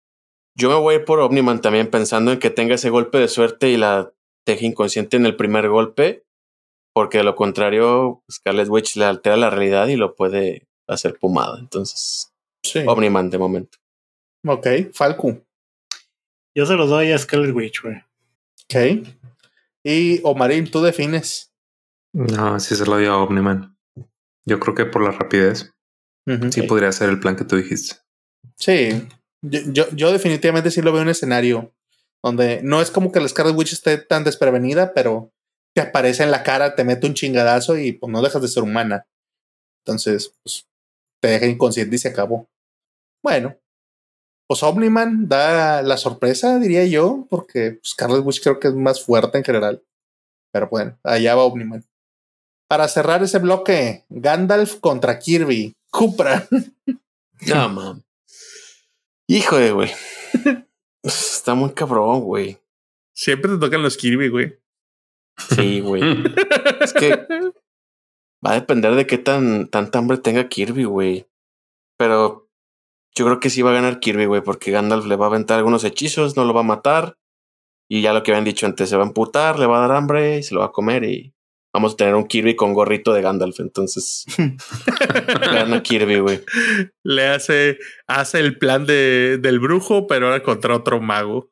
[0.57, 3.77] Yo me voy por Omniman también pensando en que tenga ese golpe de suerte y
[3.77, 4.11] la
[4.45, 6.25] deje inconsciente en el primer golpe,
[6.93, 11.57] porque de lo contrario, Scarlet Witch le altera la realidad y lo puede hacer pumada.
[11.59, 12.31] Entonces,
[12.65, 12.79] Sí.
[12.85, 13.77] Omniman de momento.
[14.45, 15.37] Ok, Falco.
[16.55, 17.97] Yo se lo doy a Scarlet Witch, güey.
[18.63, 19.07] Ok.
[19.83, 21.53] Y Omarín, ¿tú defines?
[22.15, 23.77] No, sí se lo doy a Omniman.
[24.45, 25.73] Yo creo que por la rapidez.
[26.49, 27.97] sí podría ser el plan que tú dijiste.
[28.55, 29.05] Sí.
[29.41, 31.73] Yo, yo, definitivamente sí lo veo en un escenario
[32.23, 35.33] donde no es como que la Scarlet Witch esté tan desprevenida, pero
[35.75, 38.63] te aparece en la cara, te mete un chingadazo y pues no dejas de ser
[38.63, 39.05] humana.
[39.83, 40.65] Entonces, pues
[41.21, 42.47] te deja inconsciente y se acabó.
[43.21, 43.57] Bueno,
[44.47, 49.37] pues Omniman da la sorpresa, diría yo, porque Scarlet Witch creo que es más fuerte
[49.37, 49.83] en general.
[50.53, 51.83] Pero bueno, allá va Omniman.
[52.67, 55.73] Para cerrar ese bloque, Gandalf contra Kirby.
[55.89, 56.47] Cupra.
[57.47, 58.01] No, mam.
[59.27, 59.91] Hijo de güey.
[61.03, 62.57] Está muy cabrón, güey.
[63.13, 64.57] Siempre te tocan los Kirby, güey.
[65.49, 66.23] Sí, güey.
[66.79, 67.27] es que
[68.43, 71.27] va a depender de qué tan tanta hambre tenga Kirby, güey.
[71.97, 72.49] Pero
[73.13, 75.57] yo creo que sí va a ganar Kirby, güey, porque Gandalf le va a aventar
[75.57, 77.17] algunos hechizos, no lo va a matar.
[77.89, 79.97] Y ya lo que habían dicho antes, se va a emputar, le va a dar
[79.97, 81.03] hambre y se lo va a comer.
[81.03, 81.34] Y
[81.75, 83.59] vamos a tener un Kirby con gorrito de Gandalf.
[83.59, 84.25] Entonces,
[85.27, 86.41] gana Kirby, güey.
[87.03, 87.77] Le hace,
[88.07, 91.51] hace el plan de, del brujo, pero ahora contra otro mago.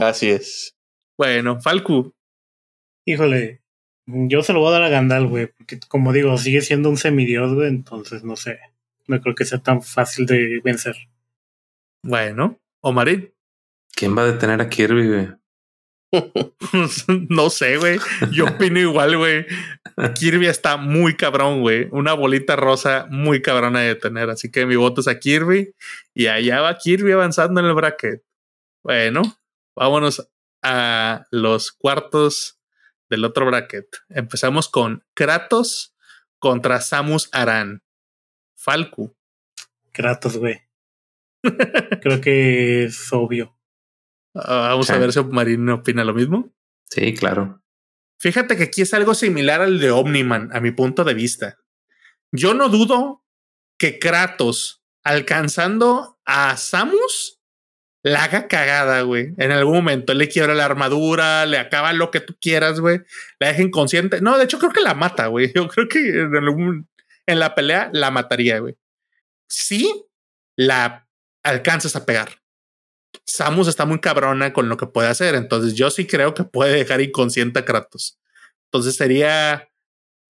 [0.00, 0.76] Así es.
[1.16, 2.14] Bueno, Falcu.
[3.06, 3.62] Híjole,
[4.06, 6.96] yo se lo voy a dar a Gandalf, güey, porque como digo, sigue siendo un
[6.96, 8.58] semidios, güey, entonces no sé
[9.08, 10.94] no creo que sea tan fácil de vencer.
[12.04, 13.32] Bueno, Omarín.
[13.94, 15.28] ¿Quién va a detener a Kirby, güey?
[17.28, 17.98] no sé, güey.
[18.32, 19.46] Yo opino igual, güey.
[20.18, 21.88] Kirby está muy cabrón, güey.
[21.90, 24.30] Una bolita rosa muy cabrona de detener.
[24.30, 25.74] Así que mi voto es a Kirby.
[26.14, 28.22] Y allá va Kirby avanzando en el bracket.
[28.82, 29.22] Bueno,
[29.74, 30.30] vámonos
[30.62, 32.58] a los cuartos
[33.10, 33.86] del otro bracket.
[34.08, 35.94] Empezamos con Kratos
[36.38, 37.82] contra Samus Aran.
[38.56, 39.14] Falco.
[39.92, 40.60] Kratos, güey.
[42.00, 43.57] Creo que es obvio.
[44.46, 46.52] Vamos a ver si Marino opina lo mismo.
[46.90, 47.62] Sí, claro.
[48.20, 51.58] Fíjate que aquí es algo similar al de Omniman, a mi punto de vista.
[52.32, 53.24] Yo no dudo
[53.78, 57.40] que Kratos, alcanzando a Samus,
[58.02, 59.34] la haga cagada, güey.
[59.38, 63.00] En algún momento le quiebra la armadura, le acaba lo que tú quieras, güey.
[63.38, 64.20] La deja inconsciente.
[64.20, 65.52] No, de hecho creo que la mata, güey.
[65.54, 66.88] Yo creo que en algún,
[67.26, 68.76] en la pelea la mataría, güey.
[69.48, 70.04] Sí,
[70.56, 71.08] la
[71.42, 72.40] alcanzas a pegar.
[73.28, 76.72] Samus está muy cabrona con lo que puede hacer, entonces yo sí creo que puede
[76.72, 78.18] dejar inconsciente a Kratos.
[78.64, 79.70] Entonces sería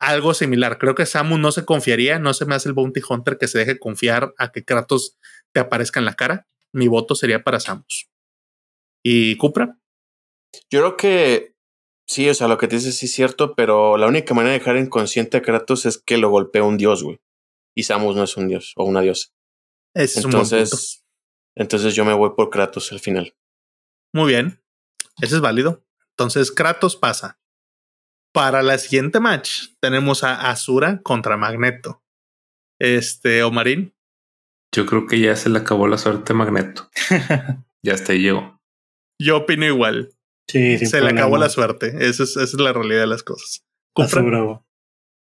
[0.01, 0.79] algo similar.
[0.79, 3.59] Creo que Samus no se confiaría, no se me hace el Bounty Hunter que se
[3.59, 5.17] deje confiar a que Kratos
[5.53, 6.49] te aparezca en la cara.
[6.73, 8.11] Mi voto sería para Samus.
[9.05, 9.79] ¿Y Cupra?
[10.71, 11.55] Yo creo que
[12.09, 14.61] Sí, o sea, lo que te dices sí es cierto, pero la única manera de
[14.61, 17.21] dejar inconsciente a Kratos es que lo golpee un dios, güey.
[17.77, 19.29] Y Samus no es un dios o una diosa.
[19.95, 21.05] Es entonces,
[21.59, 23.35] entonces yo me voy por Kratos al final.
[24.15, 24.63] Muy bien.
[25.21, 25.85] Ese es válido.
[26.11, 27.41] Entonces Kratos pasa.
[28.33, 32.03] Para la siguiente match tenemos a Asura contra Magneto.
[32.79, 33.95] Este, Omarín.
[34.73, 36.89] Yo creo que ya se le acabó la suerte a Magneto.
[37.83, 38.61] ya hasta ahí llegó.
[39.21, 40.15] Yo opino igual.
[40.47, 41.89] Sí, se le acabó la suerte.
[41.89, 43.65] Esa es, esa es, la realidad de las cosas.
[43.97, 44.63] Asura.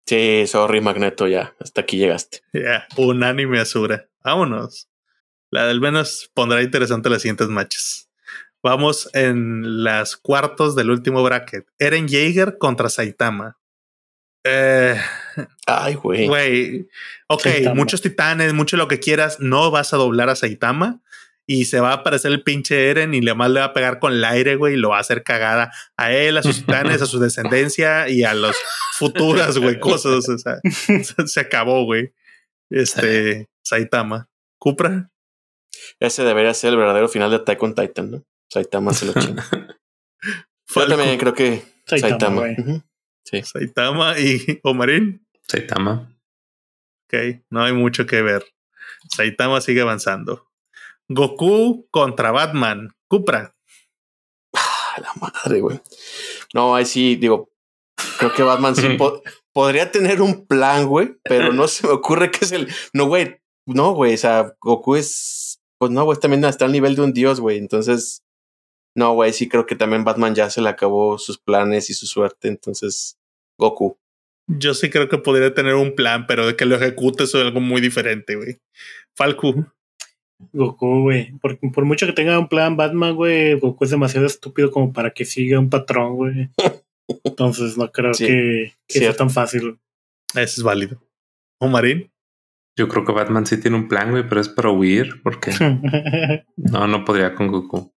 [0.07, 1.55] Sí, sorry, Magneto, ya.
[1.59, 2.41] Hasta aquí llegaste.
[2.53, 4.09] Ya, unánime Asura.
[4.23, 4.89] Vámonos.
[5.51, 8.09] La del menos pondrá interesante las siguientes matches.
[8.61, 11.65] Vamos en las cuartos del último bracket.
[11.79, 13.57] Eren Jaeger contra Saitama.
[14.43, 14.99] Eh,
[15.65, 16.27] Ay, güey.
[16.27, 16.89] Güey.
[17.27, 19.39] Ok, muchos titanes, mucho lo que quieras.
[19.39, 21.01] No vas a doblar a Saitama
[21.45, 23.97] y se va a aparecer el pinche Eren y le más le va a pegar
[23.99, 27.01] con el aire, güey, y lo va a hacer cagada a él, a sus titanes,
[27.01, 28.55] a su descendencia y a los
[28.97, 30.29] futuras, güey, cosas.
[30.29, 30.59] O sea,
[31.25, 32.13] se acabó, güey.
[32.69, 34.29] Este, Saitama.
[34.59, 35.09] Cupra.
[35.99, 38.23] Ese debería ser el verdadero final de Attack on Titan, ¿no?
[38.49, 39.45] Saitama se lo chinga.
[40.75, 42.43] Yo también creo que Saitama.
[43.23, 43.41] sí.
[43.43, 45.25] Saitama y Omarín.
[45.47, 46.15] Saitama.
[47.05, 48.45] Ok, no hay mucho que ver.
[49.09, 50.47] Saitama sigue avanzando.
[51.07, 52.95] Goku contra Batman.
[53.07, 53.55] Cupra.
[54.55, 55.81] Ah, la madre, güey.
[56.53, 57.51] No, ahí sí, digo,
[58.19, 58.97] creo que Batman sí
[59.53, 62.71] podría tener un plan, güey, pero no se me ocurre que es el.
[62.93, 65.58] No, güey, no, güey, o sea, Goku es.
[65.79, 67.57] Pues no, güey, también está al nivel de un dios, güey.
[67.57, 68.23] Entonces,
[68.95, 72.05] no, güey, sí creo que también Batman ya se le acabó sus planes y su
[72.05, 72.49] suerte.
[72.49, 73.17] Entonces,
[73.57, 73.97] Goku.
[74.47, 77.61] Yo sí creo que podría tener un plan, pero de que lo ejecute es algo
[77.61, 78.57] muy diferente, güey.
[79.15, 79.53] Falco.
[80.53, 81.31] Goku, güey.
[81.39, 85.11] Por, por mucho que tenga un plan Batman, güey, Goku es demasiado estúpido como para
[85.11, 86.49] que siga un patrón, güey.
[87.23, 89.79] Entonces no creo que, sea tan fácil.
[90.33, 91.01] Eso es válido.
[91.59, 92.11] ¿O Marín?
[92.79, 95.51] Yo creo que Batman sí tiene un plan, güey, pero es para huir, porque
[96.55, 97.93] no, no podría con Goku.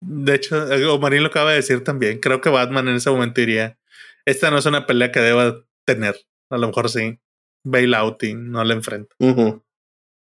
[0.00, 2.20] De hecho, eh, Omarín lo acaba de decir también.
[2.20, 3.76] Creo que Batman en ese momento diría:
[4.24, 6.14] Esta no es una pelea que deba tener.
[6.48, 7.18] A lo mejor sí.
[7.64, 9.16] Bailouting, no la enfrenta.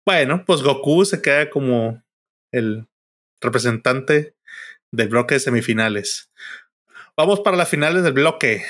[0.06, 2.03] Bueno, pues Goku se queda como
[2.51, 2.85] el
[3.39, 4.35] representante
[4.91, 6.34] del bloque de semifinales.
[7.15, 8.61] Vamos para las finales del bloque.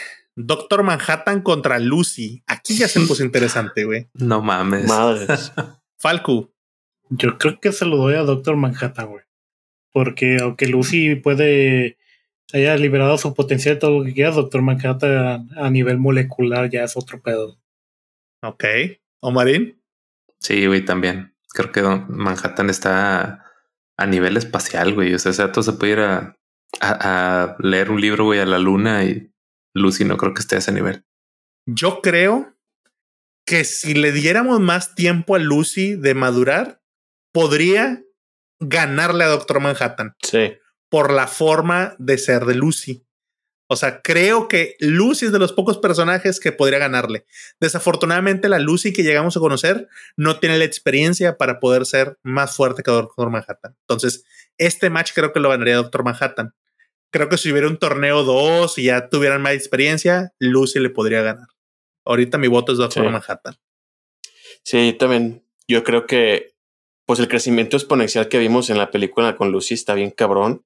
[0.41, 2.43] Doctor Manhattan contra Lucy.
[2.47, 4.07] Aquí ya se puso interesante, güey.
[4.13, 4.87] No mames.
[4.87, 5.51] Madres.
[5.97, 6.53] Falco.
[7.09, 9.23] Yo creo que se lo doy a Doctor Manhattan, güey.
[9.91, 11.97] Porque aunque Lucy puede
[12.53, 16.95] haya liberado su potencial todo lo que quiera, Doctor Manhattan a nivel molecular ya es
[16.95, 17.59] otro pedo.
[18.41, 18.63] Ok.
[19.21, 19.81] ¿Omarín?
[20.39, 21.35] Sí, güey, también.
[21.53, 23.45] Creo que Manhattan está
[23.97, 25.13] a nivel espacial, güey.
[25.13, 26.39] O sea, todo se puede ir a
[26.79, 29.31] a, leer un libro, güey, a la luna y
[29.73, 31.05] Lucy no creo que esté a ese nivel.
[31.65, 32.55] Yo creo
[33.45, 36.81] que si le diéramos más tiempo a Lucy de madurar,
[37.31, 38.03] podría
[38.59, 40.15] ganarle a Doctor Manhattan.
[40.21, 40.53] Sí.
[40.89, 43.05] Por la forma de ser de Lucy.
[43.71, 47.27] O sea, creo que Lucy es de los pocos personajes que podría ganarle.
[47.59, 49.87] Desafortunadamente, la Lucy que llegamos a conocer
[50.17, 53.75] no tiene la experiencia para poder ser más fuerte que Doctor Manhattan.
[53.81, 54.25] Entonces,
[54.57, 56.55] este match creo que lo ganaría Doctor Manhattan.
[57.11, 61.21] Creo que si hubiera un torneo 2 y ya tuvieran más experiencia, Lucy le podría
[61.21, 61.47] ganar.
[62.05, 63.55] Ahorita mi voto es Doctor Manhattan.
[64.63, 65.43] Sí, también.
[65.67, 66.55] Yo creo que
[67.05, 70.63] pues el crecimiento exponencial que vimos en la película con Lucy está bien cabrón,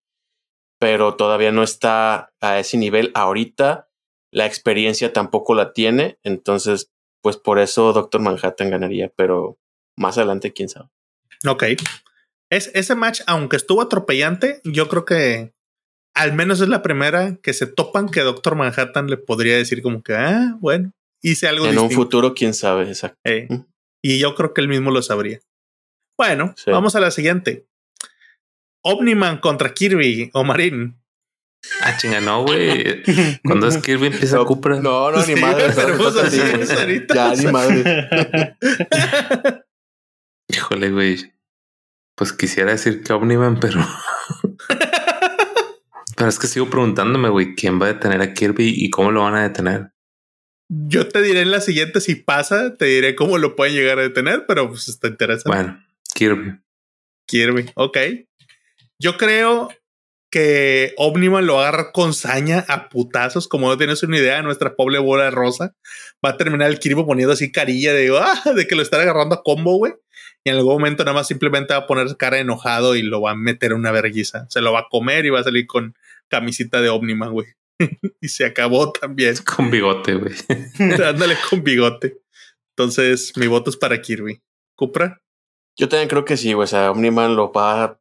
[0.78, 3.90] pero todavía no está a ese nivel ahorita.
[4.32, 6.92] La experiencia tampoco la tiene, entonces
[7.22, 9.58] pues por eso Doctor Manhattan ganaría, pero
[9.96, 10.90] más adelante quién sabe.
[11.48, 11.64] Ok,
[12.50, 15.54] es, ese match, aunque estuvo atropellante, yo creo que
[16.16, 20.04] al menos es la primera que se topan que Doctor Manhattan le podría decir como
[20.04, 20.92] que, ah, bueno,
[21.22, 21.66] hice algo.
[21.66, 23.20] En un futuro, quién sabe, exacto.
[23.24, 23.48] Eh,
[24.04, 25.40] y yo creo que él mismo lo sabría.
[26.18, 27.66] Bueno, vamos a la siguiente.
[28.84, 31.00] Omniman contra Kirby o Marin.
[31.82, 33.02] Ah, chinga, no, güey.
[33.44, 34.84] Cuando es Kirby empieza a Cooper.
[34.84, 35.74] No, no, ni madre.
[37.14, 38.58] ya, ni madre.
[40.50, 41.34] Híjole, güey.
[42.16, 43.80] Pues quisiera decir que Omniman, pero.
[46.16, 49.22] Pero es que sigo preguntándome, güey, ¿quién va a detener a Kirby y cómo lo
[49.22, 49.92] van a detener?
[50.70, 54.04] Yo te diré en la siguiente si pasa, te diré cómo lo pueden llegar a
[54.04, 55.50] detener, pero pues está interesante.
[55.50, 55.84] Bueno,
[56.14, 56.60] Kirby.
[57.28, 57.98] Kirby, ok.
[59.00, 59.70] Yo creo
[60.32, 64.98] que Omniman lo agarra con saña a putazos, como no tienes una idea, nuestra pobre
[64.98, 65.76] bola rosa
[66.26, 69.36] va a terminar el Kirby poniendo así carilla de, ah, de que lo están agarrando
[69.36, 69.94] a combo, güey
[70.44, 73.32] y en algún momento nada más simplemente va a poner cara enojado y lo va
[73.32, 74.46] a meter en una vergüenza.
[74.50, 75.96] Se lo va a comer y va a salir con
[76.28, 77.48] camisita de Omnima, güey.
[78.22, 79.36] y se acabó también.
[79.56, 80.34] Con bigote, güey.
[81.04, 82.22] Ándale con bigote.
[82.76, 84.42] Entonces, mi voto es para Kirby.
[84.76, 85.22] ¿Cupra?
[85.78, 86.66] Yo también creo que sí, güey.
[86.66, 88.00] O sea, Omniman lo va,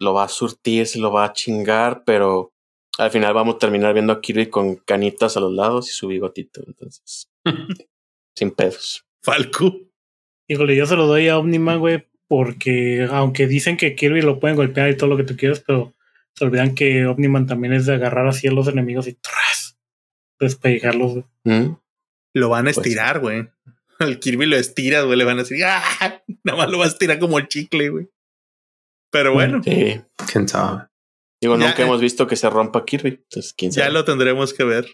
[0.00, 2.52] lo va a surtir, se lo va a chingar, pero
[2.98, 6.08] al final vamos a terminar viendo a Kirby con canitas a los lados y su
[6.08, 6.62] bigotito.
[6.66, 7.28] Entonces,
[8.36, 9.04] sin pedos.
[9.22, 9.89] Falco.
[10.50, 14.56] Híjole, yo se lo doy a Omniman, güey, porque aunque dicen que Kirby lo pueden
[14.56, 15.94] golpear y todo lo que tú quieras, pero
[16.34, 19.78] se olvidan que Omniman también es de agarrar así a los enemigos y ¡tras!
[20.40, 21.24] despegarlos.
[21.44, 21.74] ¿Mm?
[22.34, 23.48] Lo van a pues estirar, güey.
[24.00, 25.16] Al Kirby lo estiras, güey.
[25.16, 26.20] Le van a decir, ¡ah!
[26.42, 28.08] Nada más lo va a estirar como el chicle, güey.
[29.12, 29.62] Pero bueno.
[29.62, 30.00] Sí.
[30.32, 30.88] ¿Quién sabe?
[31.40, 33.20] Digo, nunca hemos visto que se rompa Kirby.
[33.22, 33.86] Entonces, ¿quién sabe?
[33.86, 34.86] Ya lo tendremos que ver.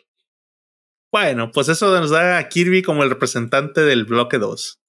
[1.10, 4.82] Bueno, pues eso nos da a Kirby como el representante del bloque 2.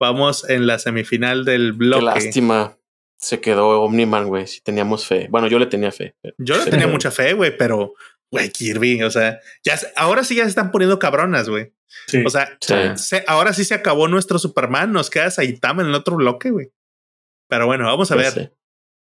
[0.00, 2.00] Vamos en la semifinal del bloque.
[2.00, 2.76] Qué lástima.
[3.18, 4.46] Se quedó Omniman, güey.
[4.46, 5.28] Si teníamos fe.
[5.30, 6.14] Bueno, yo le tenía fe.
[6.38, 7.94] Yo le tenía mucha fe, güey, pero
[8.30, 11.72] güey, Kirby, o sea, ya ahora sí ya se están poniendo cabronas, güey.
[12.24, 12.58] o sea,
[13.26, 16.72] ahora sí se acabó nuestro Superman, nos queda Saitama en el otro bloque, güey.
[17.48, 18.52] Pero bueno, vamos a ver.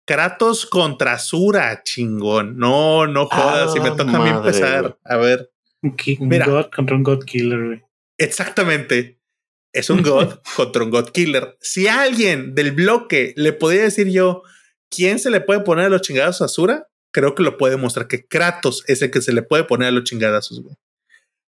[0.07, 2.57] Kratos contra Sura, chingón.
[2.57, 4.99] No, no jodas, si me toca a mí empezar.
[5.05, 5.53] A ver.
[5.83, 7.83] Un, God contra un God Killer, güey.
[8.19, 9.20] Exactamente.
[9.73, 11.57] Es un God contra un God Killer.
[11.61, 14.43] Si alguien del bloque le podía decir yo
[14.91, 18.09] quién se le puede poner a los chingados a Sura, creo que lo puede mostrar
[18.09, 20.77] que Kratos es el que se le puede poner a los chingadazos, güey.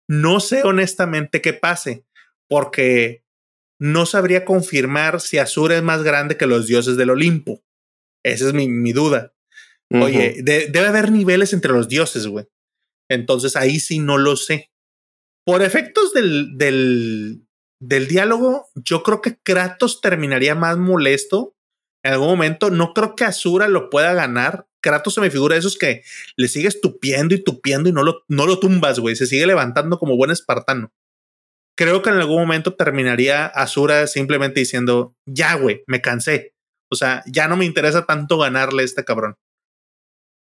[0.07, 2.05] No sé honestamente qué pase,
[2.49, 3.23] porque
[3.79, 7.63] no sabría confirmar si Azura es más grande que los dioses del Olimpo.
[8.23, 9.33] Esa es mi, duda.
[9.89, 12.45] Oye, debe haber niveles entre los dioses, güey.
[13.09, 14.71] Entonces ahí sí no lo sé.
[15.45, 17.47] Por efectos del, del,
[17.81, 21.55] del diálogo, yo creo que Kratos terminaría más molesto
[22.03, 22.69] en algún momento.
[22.69, 24.67] No creo que Azura lo pueda ganar.
[24.81, 26.03] Kratos se me figura esos que
[26.37, 29.15] le sigues tupiendo y tupiendo y no lo, no lo tumbas, güey.
[29.15, 30.93] Se sigue levantando como buen espartano.
[31.75, 36.53] Creo que en algún momento terminaría Azura simplemente diciendo, ya, güey, me cansé.
[36.91, 39.37] O sea, ya no me interesa tanto ganarle a este cabrón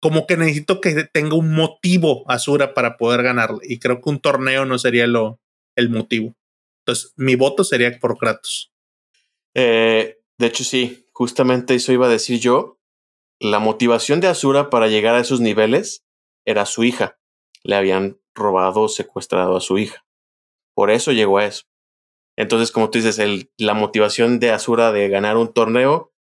[0.02, 3.62] como que necesito que tenga un motivo Azura para poder ganarle.
[3.64, 5.40] Y creo que un torneo no sería lo,
[5.76, 6.36] el motivo.
[6.86, 8.72] Entonces, mi voto sería por Kratos.
[9.56, 12.80] Eh, de hecho, sí, justamente eso iba a decir yo.
[13.40, 16.06] La motivación de Azura para llegar a esos niveles
[16.46, 17.18] era su hija.
[17.64, 20.06] Le habían robado o secuestrado a su hija.
[20.76, 21.64] Por eso llegó a eso.
[22.38, 26.14] Entonces, como tú dices, el, la motivación de Azura de ganar un torneo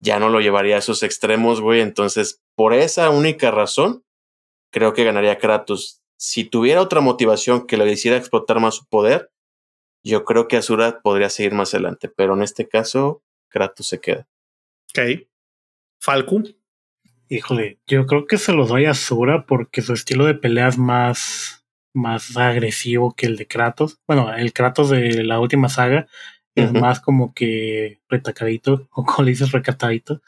[0.00, 1.80] ya no lo llevaría a esos extremos, güey.
[1.82, 4.02] Entonces, por esa única razón,
[4.72, 6.00] creo que ganaría Kratos.
[6.18, 9.30] Si tuviera otra motivación que le hiciera explotar más su poder,
[10.06, 12.08] yo creo que Azura podría seguir más adelante.
[12.08, 14.26] Pero en este caso, Kratos se queda.
[14.90, 15.26] Ok.
[16.00, 16.42] Falco.
[17.28, 20.78] Híjole, yo creo que se lo doy a Azura porque su estilo de pelea es
[20.78, 23.98] más, más agresivo que el de Kratos.
[24.06, 26.06] Bueno, el Kratos de la última saga
[26.54, 30.22] es más como que retacadito, o como le dices, recatadito.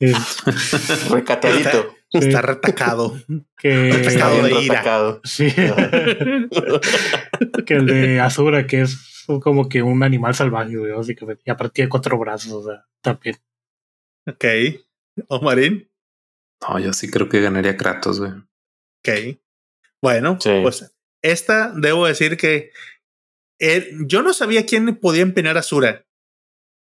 [1.10, 1.93] recatadito.
[2.14, 3.14] Está retacado.
[3.56, 5.20] Que retacado de ira.
[5.24, 5.50] Sí.
[7.66, 11.42] que el de Azura, que es como que un animal salvaje, güey, básicamente.
[11.46, 13.36] Y aparte tiene cuatro brazos, o sea, también.
[14.26, 14.44] Ok.
[15.28, 15.90] Omarín.
[16.60, 18.32] No, yo sí creo que ganaría Kratos, güey.
[18.32, 19.38] Ok.
[20.02, 22.70] Bueno, pues esta debo decir que
[24.06, 26.04] yo no sabía quién podía empeñar a Sura,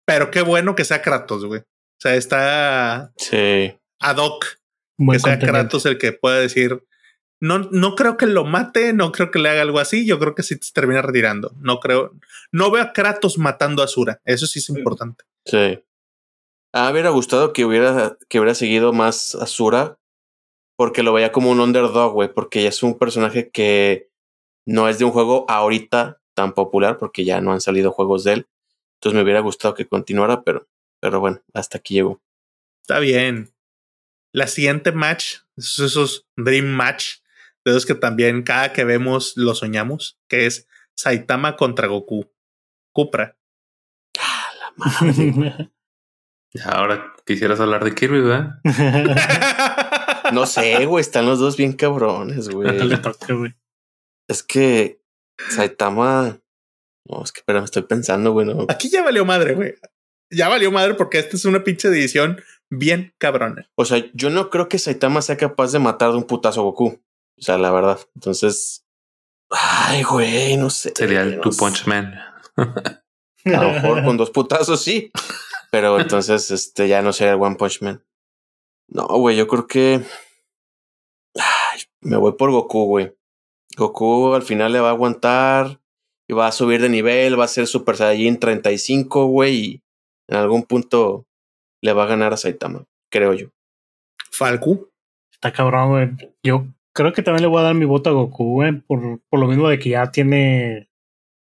[0.07, 1.61] pero qué bueno que sea Kratos, güey.
[1.61, 3.77] O sea, está sí.
[3.99, 4.59] ad hoc
[4.99, 6.85] que sea Kratos el que pueda decir.
[7.41, 10.07] No, no creo que lo mate, no creo que le haga algo así.
[10.07, 11.55] Yo creo que sí se termina retirando.
[11.61, 12.13] No creo,
[12.51, 14.21] no veo a Kratos matando a Sura.
[14.25, 15.25] Eso sí es importante.
[15.45, 15.81] Sí.
[16.73, 19.99] Ah, hubiera gustado que hubiera, que hubiera seguido más a Sura
[20.77, 24.11] porque lo veía como un underdog, güey, porque ya es un personaje que
[24.65, 28.35] no es de un juego ahorita tan popular porque ya no han salido juegos de
[28.35, 28.49] él.
[28.97, 30.69] Entonces me hubiera gustado que continuara, pero,
[31.01, 32.21] pero bueno, hasta aquí llegó.
[32.83, 33.51] Está bien.
[34.39, 37.17] La siguiente match, esos Dream Match,
[37.65, 42.31] de los que también cada que vemos lo soñamos, que es Saitama contra Goku.
[42.93, 43.37] Cupra.
[44.17, 45.73] Ah, la madre.
[46.65, 48.61] Ahora quisieras hablar de Kirby, ¿verdad?
[50.33, 52.71] no sé, güey, están los dos bien cabrones, güey.
[54.29, 55.03] Es que
[55.51, 56.39] Saitama.
[57.09, 58.67] No, es que, pero me estoy pensando, bueno.
[58.69, 59.75] Aquí ya valió madre, güey.
[60.31, 63.71] Ya valió madre porque esta es una pinche edición bien cabrona.
[63.75, 66.65] O sea, yo no creo que Saitama sea capaz de matar de un putazo a
[66.65, 67.01] Goku.
[67.39, 67.99] O sea, la verdad.
[68.15, 68.85] Entonces.
[69.51, 70.93] Ay, güey, no sé.
[70.95, 72.15] Sería el Two Punch Man.
[72.57, 75.11] a lo mejor con dos putazos sí.
[75.71, 78.05] Pero entonces, este ya no sería el One Punch Man.
[78.89, 80.03] No, güey, yo creo que.
[81.35, 83.15] Ay, me voy por Goku, güey.
[83.77, 85.81] Goku al final le va a aguantar
[86.27, 89.83] y va a subir de nivel, va a ser Super Saiyajin 35, güey, y
[90.27, 91.28] en algún punto
[91.83, 93.49] le va a ganar a Saitama, creo yo.
[94.31, 94.91] Falco.
[95.33, 96.33] Está cabrón, güey.
[96.43, 99.41] Yo creo que también le voy a dar mi voto a Goku, güey, por, por
[99.41, 100.89] lo mismo de que ya tiene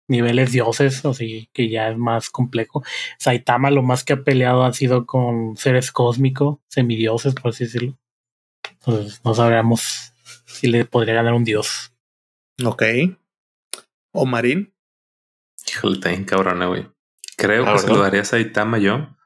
[0.09, 2.82] niveles dioses, así que ya es más complejo.
[3.19, 7.98] Saitama lo más que ha peleado ha sido con seres cósmicos, semidioses, por así decirlo.
[8.70, 10.12] Entonces no sabríamos
[10.47, 11.93] si le podría ganar un dios.
[12.65, 12.82] Ok.
[14.12, 14.73] ¿O Marín?
[15.69, 16.86] Híjole, está bien cabrona, güey.
[17.36, 19.18] Creo que se lo daría a Saitama yo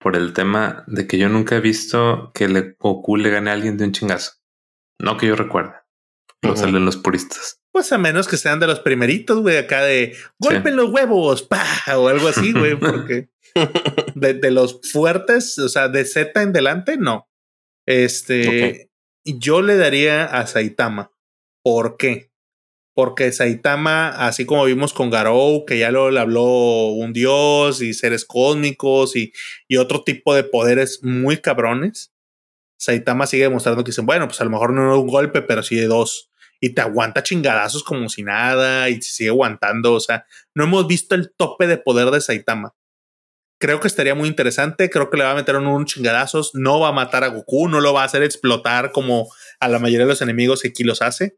[0.00, 3.52] por el tema de que yo nunca he visto que le, Goku le gane a
[3.52, 4.32] alguien de un chingazo.
[4.98, 5.74] No que yo recuerde.
[6.42, 7.60] Lo salen los puristas.
[7.70, 11.64] Pues a menos que sean de los primeritos, güey, acá de golpen los huevos, pa,
[11.96, 13.28] o algo así, güey, porque
[14.14, 17.28] de, de, los fuertes, o sea, de Z en delante, no.
[17.86, 18.90] Este,
[19.24, 21.12] yo le daría a Saitama
[21.62, 22.29] ¿Por qué?
[22.94, 28.24] Porque Saitama, así como vimos con Garou, que ya lo habló un dios y seres
[28.24, 29.32] cósmicos y,
[29.68, 32.12] y otro tipo de poderes muy cabrones,
[32.80, 35.62] Saitama sigue demostrando que dicen, bueno, pues a lo mejor no es un golpe, pero
[35.62, 36.30] sí de dos.
[36.60, 39.92] Y te aguanta chingadazos como si nada y sigue aguantando.
[39.92, 42.74] O sea, no hemos visto el tope de poder de Saitama.
[43.58, 44.88] Creo que estaría muy interesante.
[44.88, 46.54] Creo que le va a meter un chingadazos.
[46.54, 49.30] No va a matar a Goku, no lo va a hacer explotar como
[49.60, 51.36] a la mayoría de los enemigos que aquí los hace.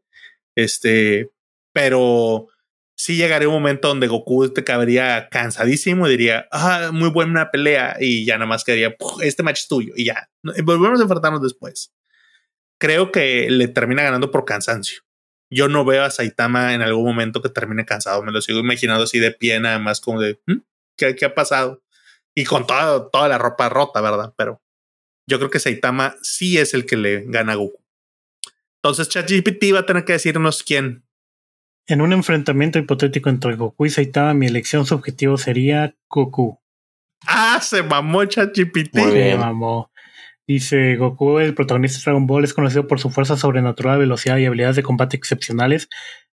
[0.55, 1.29] Este,
[1.73, 2.47] pero
[2.95, 7.97] sí llegaría un momento donde Goku te cabería cansadísimo y diría, ah, muy buena pelea.
[7.99, 9.93] Y ya nada más quedaría, este match es tuyo.
[9.95, 10.29] Y ya,
[10.63, 11.91] volvemos a enfrentarnos después.
[12.79, 15.01] Creo que le termina ganando por cansancio.
[15.49, 18.23] Yo no veo a Saitama en algún momento que termine cansado.
[18.23, 20.59] Me lo sigo imaginando así de pie, nada más como de, ¿Mm?
[20.97, 21.83] ¿qué, ¿qué, ha pasado?
[22.35, 24.33] Y con toda, toda la ropa rota, ¿verdad?
[24.35, 24.61] Pero
[25.27, 27.83] yo creo que Saitama sí es el que le gana a Goku.
[28.81, 31.05] Entonces ChatGPT va a tener que decirnos quién,
[31.87, 36.59] en un enfrentamiento hipotético entre Goku y Saitama, mi elección subjetivo sería Goku.
[37.25, 38.95] Ah, se mamó ChatGPT.
[38.95, 39.91] Se mamó.
[40.45, 44.45] Dice Goku, el protagonista de Dragon Ball, es conocido por su fuerza sobrenatural, velocidad y
[44.45, 45.87] habilidades de combate excepcionales,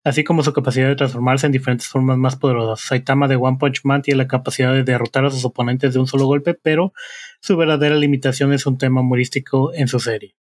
[0.03, 2.81] así como su capacidad de transformarse en diferentes formas más poderosas.
[2.81, 6.07] Saitama de One Punch Man tiene la capacidad de derrotar a sus oponentes de un
[6.07, 6.95] solo golpe, pero
[7.41, 10.35] su verdadera limitación es un tema humorístico en su serie.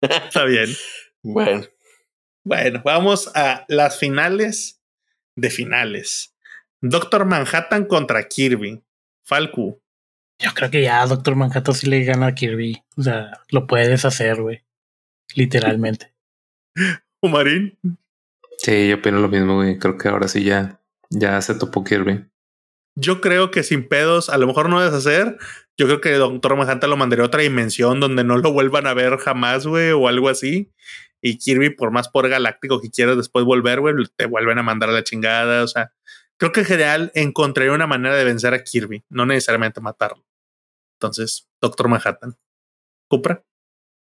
[0.00, 0.68] Está bien.
[1.22, 1.62] Bueno,
[2.44, 4.80] bueno, vamos a las finales
[5.36, 6.34] de finales.
[6.80, 8.82] Doctor Manhattan contra Kirby.
[9.24, 9.80] Falcu.
[10.40, 12.82] Yo creo que ya Doctor Manhattan sí le gana a Kirby.
[12.96, 14.64] O sea, lo puedes hacer, güey.
[15.34, 16.12] Literalmente.
[17.22, 17.78] ¿Umarín?
[18.58, 19.78] Sí, yo opino lo mismo, güey.
[19.78, 22.26] Creo que ahora sí ya, ya se topó Kirby.
[22.96, 25.38] Yo creo que sin pedos, a lo mejor no debes hacer.
[25.78, 28.94] Yo creo que Doctor Manhattan lo mandaría a otra dimensión donde no lo vuelvan a
[28.94, 30.70] ver jamás, güey, o algo así.
[31.22, 34.90] Y Kirby, por más por galáctico que quieras después volver, güey, te vuelven a mandar
[34.90, 35.62] a la chingada.
[35.62, 35.92] O sea,
[36.36, 40.24] creo que en general encontraría una manera de vencer a Kirby, no necesariamente matarlo.
[40.98, 42.36] Entonces, Doctor Manhattan.
[43.08, 43.44] ¿Cupra?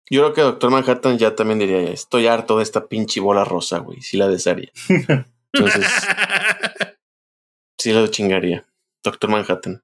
[0.09, 3.79] Yo creo que Doctor Manhattan ya también diría, estoy harto de esta pinche bola rosa,
[3.79, 4.01] güey.
[4.01, 4.71] Sí la desearía.
[5.53, 5.85] Entonces,
[7.77, 8.65] sí lo chingaría.
[9.03, 9.83] Doctor Manhattan.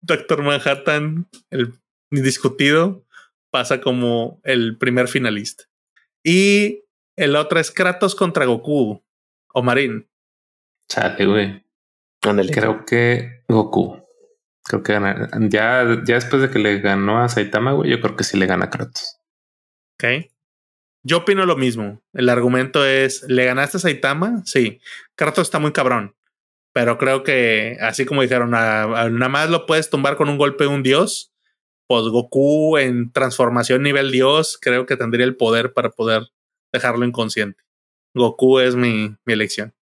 [0.00, 1.74] Doctor Manhattan, el
[2.10, 3.04] indiscutido,
[3.50, 5.64] pasa como el primer finalista.
[6.24, 6.84] Y
[7.16, 9.04] el otro es Kratos contra Goku
[9.52, 10.08] o Marín.
[10.88, 11.64] Chale, güey.
[12.20, 14.02] Creo que Goku.
[14.64, 15.28] Creo que gana.
[15.50, 18.46] Ya, ya después de que le ganó a Saitama, güey, yo creo que sí le
[18.46, 19.20] gana a Kratos.
[19.94, 20.30] Ok.
[21.02, 22.02] Yo opino lo mismo.
[22.14, 24.40] El argumento es, ¿le ganaste a Saitama?
[24.46, 24.80] Sí.
[25.16, 26.16] Kratos está muy cabrón.
[26.72, 30.70] Pero creo que, así como dijeron, nada más lo puedes tumbar con un golpe de
[30.70, 31.33] un dios
[31.86, 36.28] pues Goku en transformación nivel Dios, creo que tendría el poder para poder
[36.72, 37.62] dejarlo inconsciente.
[38.14, 39.74] Goku es mi, mi elección.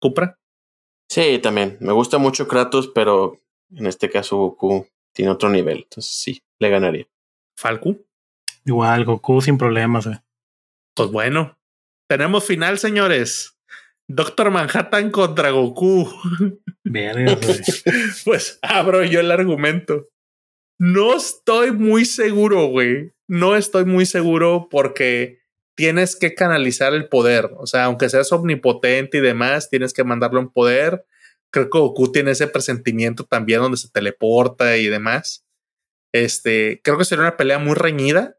[0.00, 0.38] ¿Cupra?
[1.08, 1.76] Sí, también.
[1.80, 3.40] Me gusta mucho Kratos, pero
[3.74, 5.78] en este caso Goku tiene otro nivel.
[5.84, 7.06] Entonces sí, le ganaría.
[7.56, 8.04] ¿Falcu?
[8.64, 10.08] Igual, Goku sin problemas.
[10.94, 11.58] Pues bueno,
[12.08, 13.58] tenemos final, señores.
[14.06, 16.10] Doctor Manhattan contra Goku.
[18.24, 20.08] pues abro yo el argumento.
[20.78, 23.12] No estoy muy seguro, güey.
[23.28, 25.40] No estoy muy seguro porque
[25.76, 27.50] tienes que canalizar el poder.
[27.56, 31.06] O sea, aunque seas omnipotente y demás, tienes que mandarle un poder.
[31.50, 35.46] Creo que Goku tiene ese presentimiento también donde se teleporta y demás.
[36.12, 38.38] Este, creo que sería una pelea muy reñida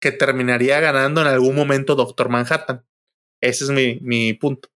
[0.00, 2.86] que terminaría ganando en algún momento Doctor Manhattan.
[3.42, 4.68] Ese es mi, mi punto.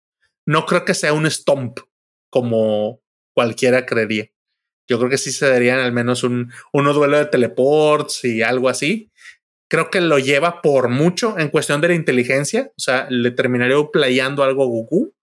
[0.46, 1.80] No creo que sea un stomp
[2.30, 3.02] como
[3.34, 4.30] cualquiera creería.
[4.90, 8.70] Yo creo que sí se darían al menos un uno duelo de teleports y algo
[8.70, 9.12] así.
[9.70, 12.72] Creo que lo lleva por mucho en cuestión de la inteligencia.
[12.72, 15.14] O sea, le terminaría playando algo a Goku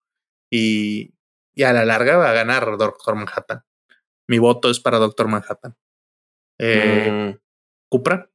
[0.53, 1.15] y,
[1.55, 3.65] y a la larga va a ganar Doctor Manhattan.
[4.29, 5.75] Mi voto es para Doctor Manhattan.
[6.61, 7.41] Eh, mm.
[7.91, 8.31] ¿Cupra?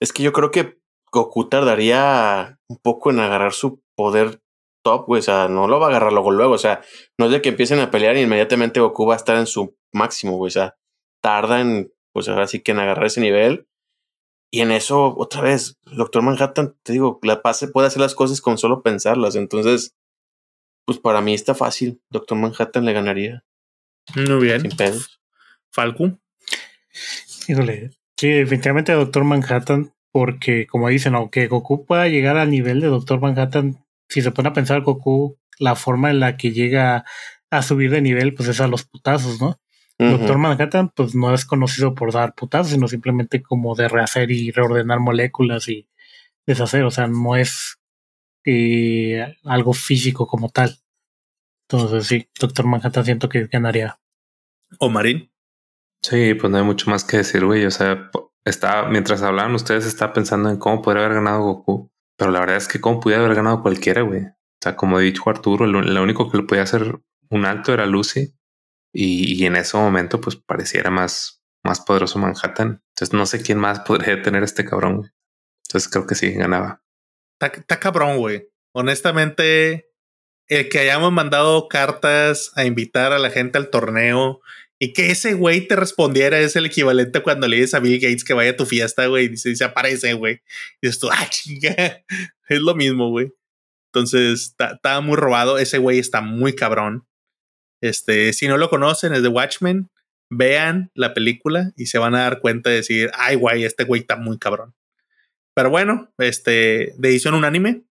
[0.00, 0.78] Es que yo creo que
[1.12, 4.40] Goku tardaría un poco en agarrar su poder
[4.86, 6.54] top, O sea, no lo va a agarrar luego, luego.
[6.54, 6.80] O sea,
[7.18, 9.76] no es de que empiecen a pelear y inmediatamente Goku va a estar en su
[9.92, 10.48] máximo, güey.
[10.48, 10.76] O sea,
[11.20, 13.66] tarda en, pues ahora sí que en agarrar ese nivel.
[14.52, 18.40] Y en eso, otra vez, Doctor Manhattan, te digo, la pase puede hacer las cosas
[18.40, 19.34] con solo pensarlas.
[19.34, 19.96] Entonces,
[20.86, 22.00] pues para mí está fácil.
[22.10, 23.44] Doctor Manhattan le ganaría.
[24.14, 24.60] Muy bien.
[24.60, 25.20] Sin pedos.
[25.72, 26.18] Falco.
[27.48, 27.90] Híjole.
[28.16, 33.20] Sí, definitivamente Doctor Manhattan, porque como dicen, aunque Goku pueda llegar al nivel de Doctor
[33.20, 37.04] Manhattan, si se pone a pensar Goku, la forma en la que llega
[37.50, 39.60] a subir de nivel, pues es a los putazos, ¿no?
[39.98, 44.50] Doctor Manhattan, pues no es conocido por dar putazos, sino simplemente como de rehacer y
[44.50, 45.88] reordenar moléculas y
[46.46, 46.82] deshacer.
[46.84, 47.78] O sea, no es
[48.44, 49.14] y
[49.44, 50.78] algo físico como tal.
[51.68, 53.98] Entonces sí, Doctor Manhattan siento que ganaría.
[54.78, 55.32] ¿O Marín?
[56.02, 57.64] Sí, pues no hay mucho más que decir, güey.
[57.64, 58.10] O sea,
[58.44, 61.90] está, mientras hablaban ustedes, estaba pensando en cómo podría haber ganado Goku.
[62.16, 64.22] Pero la verdad es que cómo pudiera haber ganado cualquiera, güey.
[64.22, 66.98] O sea, como dicho Arturo, lo, único que le podía hacer
[67.28, 68.34] un alto era Lucy.
[68.92, 72.82] Y, en ese momento, pues pareciera más, más poderoso Manhattan.
[72.94, 74.98] Entonces no sé quién más podría tener este cabrón.
[74.98, 75.10] Güey.
[75.68, 76.82] Entonces creo que sí, ganaba.
[77.38, 78.48] Está cabrón, güey.
[78.72, 79.90] Honestamente,
[80.48, 84.40] el que hayamos mandado cartas a invitar a la gente al torneo
[84.78, 88.24] y que ese güey te respondiera es el equivalente cuando le dices a Bill Gates
[88.24, 90.42] que vaya a tu fiesta, güey, y se, aparece, güey.
[90.82, 92.04] Y dices tú, ah, chinga.
[92.48, 93.32] Es lo mismo, güey.
[93.92, 95.58] Entonces, estaba muy robado.
[95.58, 97.08] Ese güey está muy cabrón.
[97.82, 99.90] Este, si no lo conocen, es de Watchmen.
[100.30, 104.02] Vean la película y se van a dar cuenta de decir, ay, güey, este güey
[104.02, 104.74] está muy cabrón.
[105.54, 107.82] Pero bueno, este, de edición unánime,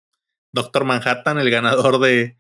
[0.53, 2.37] Doctor Manhattan, el ganador de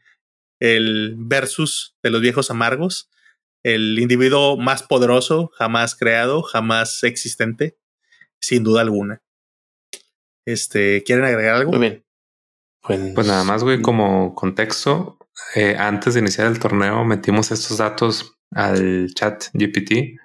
[0.61, 3.11] el versus de los viejos amargos
[3.65, 7.77] el individuo más poderoso jamás creado, jamás existente,
[8.41, 9.23] sin duda alguna.
[10.47, 11.73] Este, ¿quieren agregar algo?
[11.73, 12.05] Muy bien.
[12.83, 15.19] Pues, pues nada más, güey, como contexto,
[15.55, 20.21] eh, antes de iniciar el torneo metimos estos datos al chat GPT.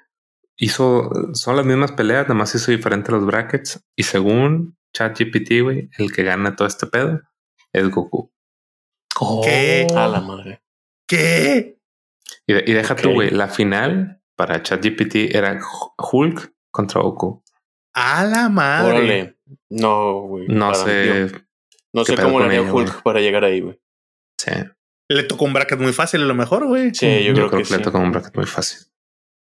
[0.57, 3.81] Hizo, son las mismas peleas, nada más hizo diferente los brackets.
[3.95, 7.21] Y según chat GPT, güey, el que gana todo este pedo
[7.71, 8.33] es Goku.
[9.43, 9.87] ¿Qué?
[9.95, 10.61] A la madre.
[11.07, 11.78] ¿Qué?
[12.49, 15.59] Y, y deja tú, güey, la final para ChatGPT era
[15.97, 17.43] Hulk contra Goku.
[17.93, 19.35] A la madre.
[19.69, 20.47] No, güey.
[20.47, 21.29] No sé.
[21.93, 23.79] No sé cómo le haría Hulk para llegar ahí, güey.
[24.39, 24.51] Sí.
[25.09, 26.95] Le tocó un bracket muy fácil a lo mejor, güey.
[26.95, 28.79] Sí, yo, creo, que, le tocó un bracket muy fácil.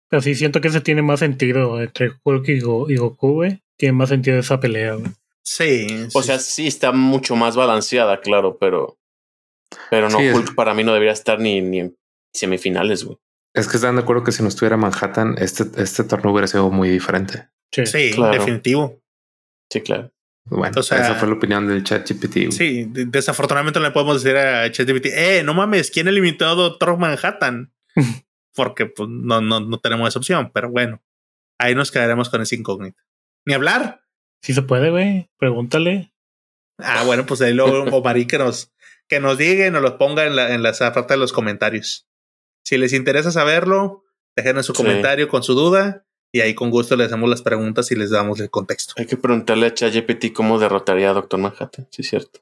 [0.09, 3.62] Pero sí siento que ese tiene más sentido entre Hulk y, Goku, güey.
[3.77, 5.11] Tiene más sentido esa pelea, güey.
[5.43, 8.99] Sí, O sea, sí está mucho más balanceada, claro, pero.
[9.91, 11.97] Pero no, Hulk para mí no debería estar ni, ni en
[12.35, 13.19] semifinales, güey.
[13.55, 16.70] Es que están de acuerdo que si no estuviera Manhattan, este, este torneo hubiera sido
[16.70, 17.48] muy diferente.
[17.70, 19.01] Sí, definitivo.
[19.70, 20.12] Sí, claro.
[20.47, 22.52] Bueno, esa fue la opinión del ChatGPT.
[22.52, 26.98] Sí, desafortunadamente no le podemos decir a ChatGPT, eh, no mames, ¿quién eliminó a Doctor
[26.98, 27.73] Manhattan?
[28.55, 31.02] Porque pues, no, no, no tenemos esa opción, pero bueno,
[31.59, 33.01] ahí nos quedaremos con ese incógnito.
[33.47, 34.02] Ni hablar.
[34.43, 36.12] Si se puede, güey, pregúntale.
[36.78, 38.73] Ah, bueno, pues ahí luego Omar que nos,
[39.09, 42.06] que nos diga y nos lo ponga en la, en la parte de los comentarios.
[42.65, 44.05] Si les interesa saberlo,
[44.35, 47.95] dejen su comentario con su duda y ahí con gusto les hacemos las preguntas y
[47.95, 48.95] les damos el contexto.
[48.97, 52.41] Hay que preguntarle a ChatGPT cómo derrotaría a Doctor Manhattan, sí es cierto.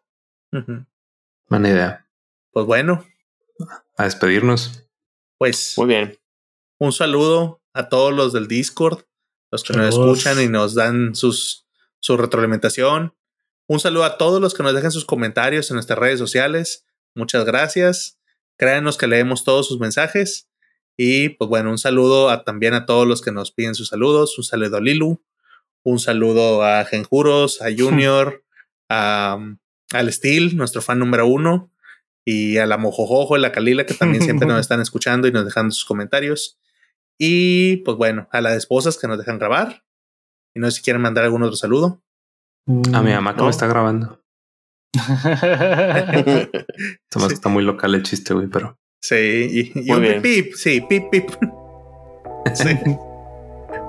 [1.48, 2.06] Buena idea.
[2.52, 3.04] Pues bueno.
[3.96, 4.88] A despedirnos.
[5.38, 5.74] Pues.
[5.76, 6.18] Muy bien.
[6.78, 9.04] Un saludo a todos los del Discord,
[9.50, 11.66] los que nos escuchan y nos dan sus,
[12.00, 13.14] su retroalimentación.
[13.66, 16.86] Un saludo a todos los que nos dejan sus comentarios en nuestras redes sociales.
[17.14, 18.18] Muchas gracias.
[18.56, 20.48] Créanos que leemos todos sus mensajes.
[20.96, 24.36] Y pues bueno, un saludo también a todos los que nos piden sus saludos.
[24.38, 25.22] Un saludo a Lilu.
[25.84, 28.44] Un saludo a Genjuros, a Junior,
[28.88, 29.38] a,
[29.92, 31.70] al Steel, nuestro fan número uno.
[32.24, 35.44] Y a la Mojojojo, a la Kalila, que también siempre nos están escuchando y nos
[35.44, 36.58] dejan sus comentarios.
[37.18, 39.84] Y pues bueno, a las esposas que nos dejan grabar.
[40.54, 42.02] Y no sé si quieren mandar algún otro saludo.
[42.92, 44.21] A mi mamá que me está grabando.
[47.30, 48.76] está muy local el chiste, güey, pero.
[49.00, 51.30] Sí, y, un pip, sí, pip, pip.
[52.54, 52.78] sí.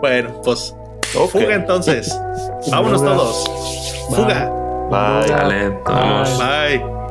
[0.02, 0.76] bueno, pues.
[1.32, 2.18] Fuga entonces.
[2.72, 3.50] Vámonos todos.
[4.10, 4.50] Fuga.
[4.90, 5.28] Bye.
[5.28, 7.03] Dale, Bye.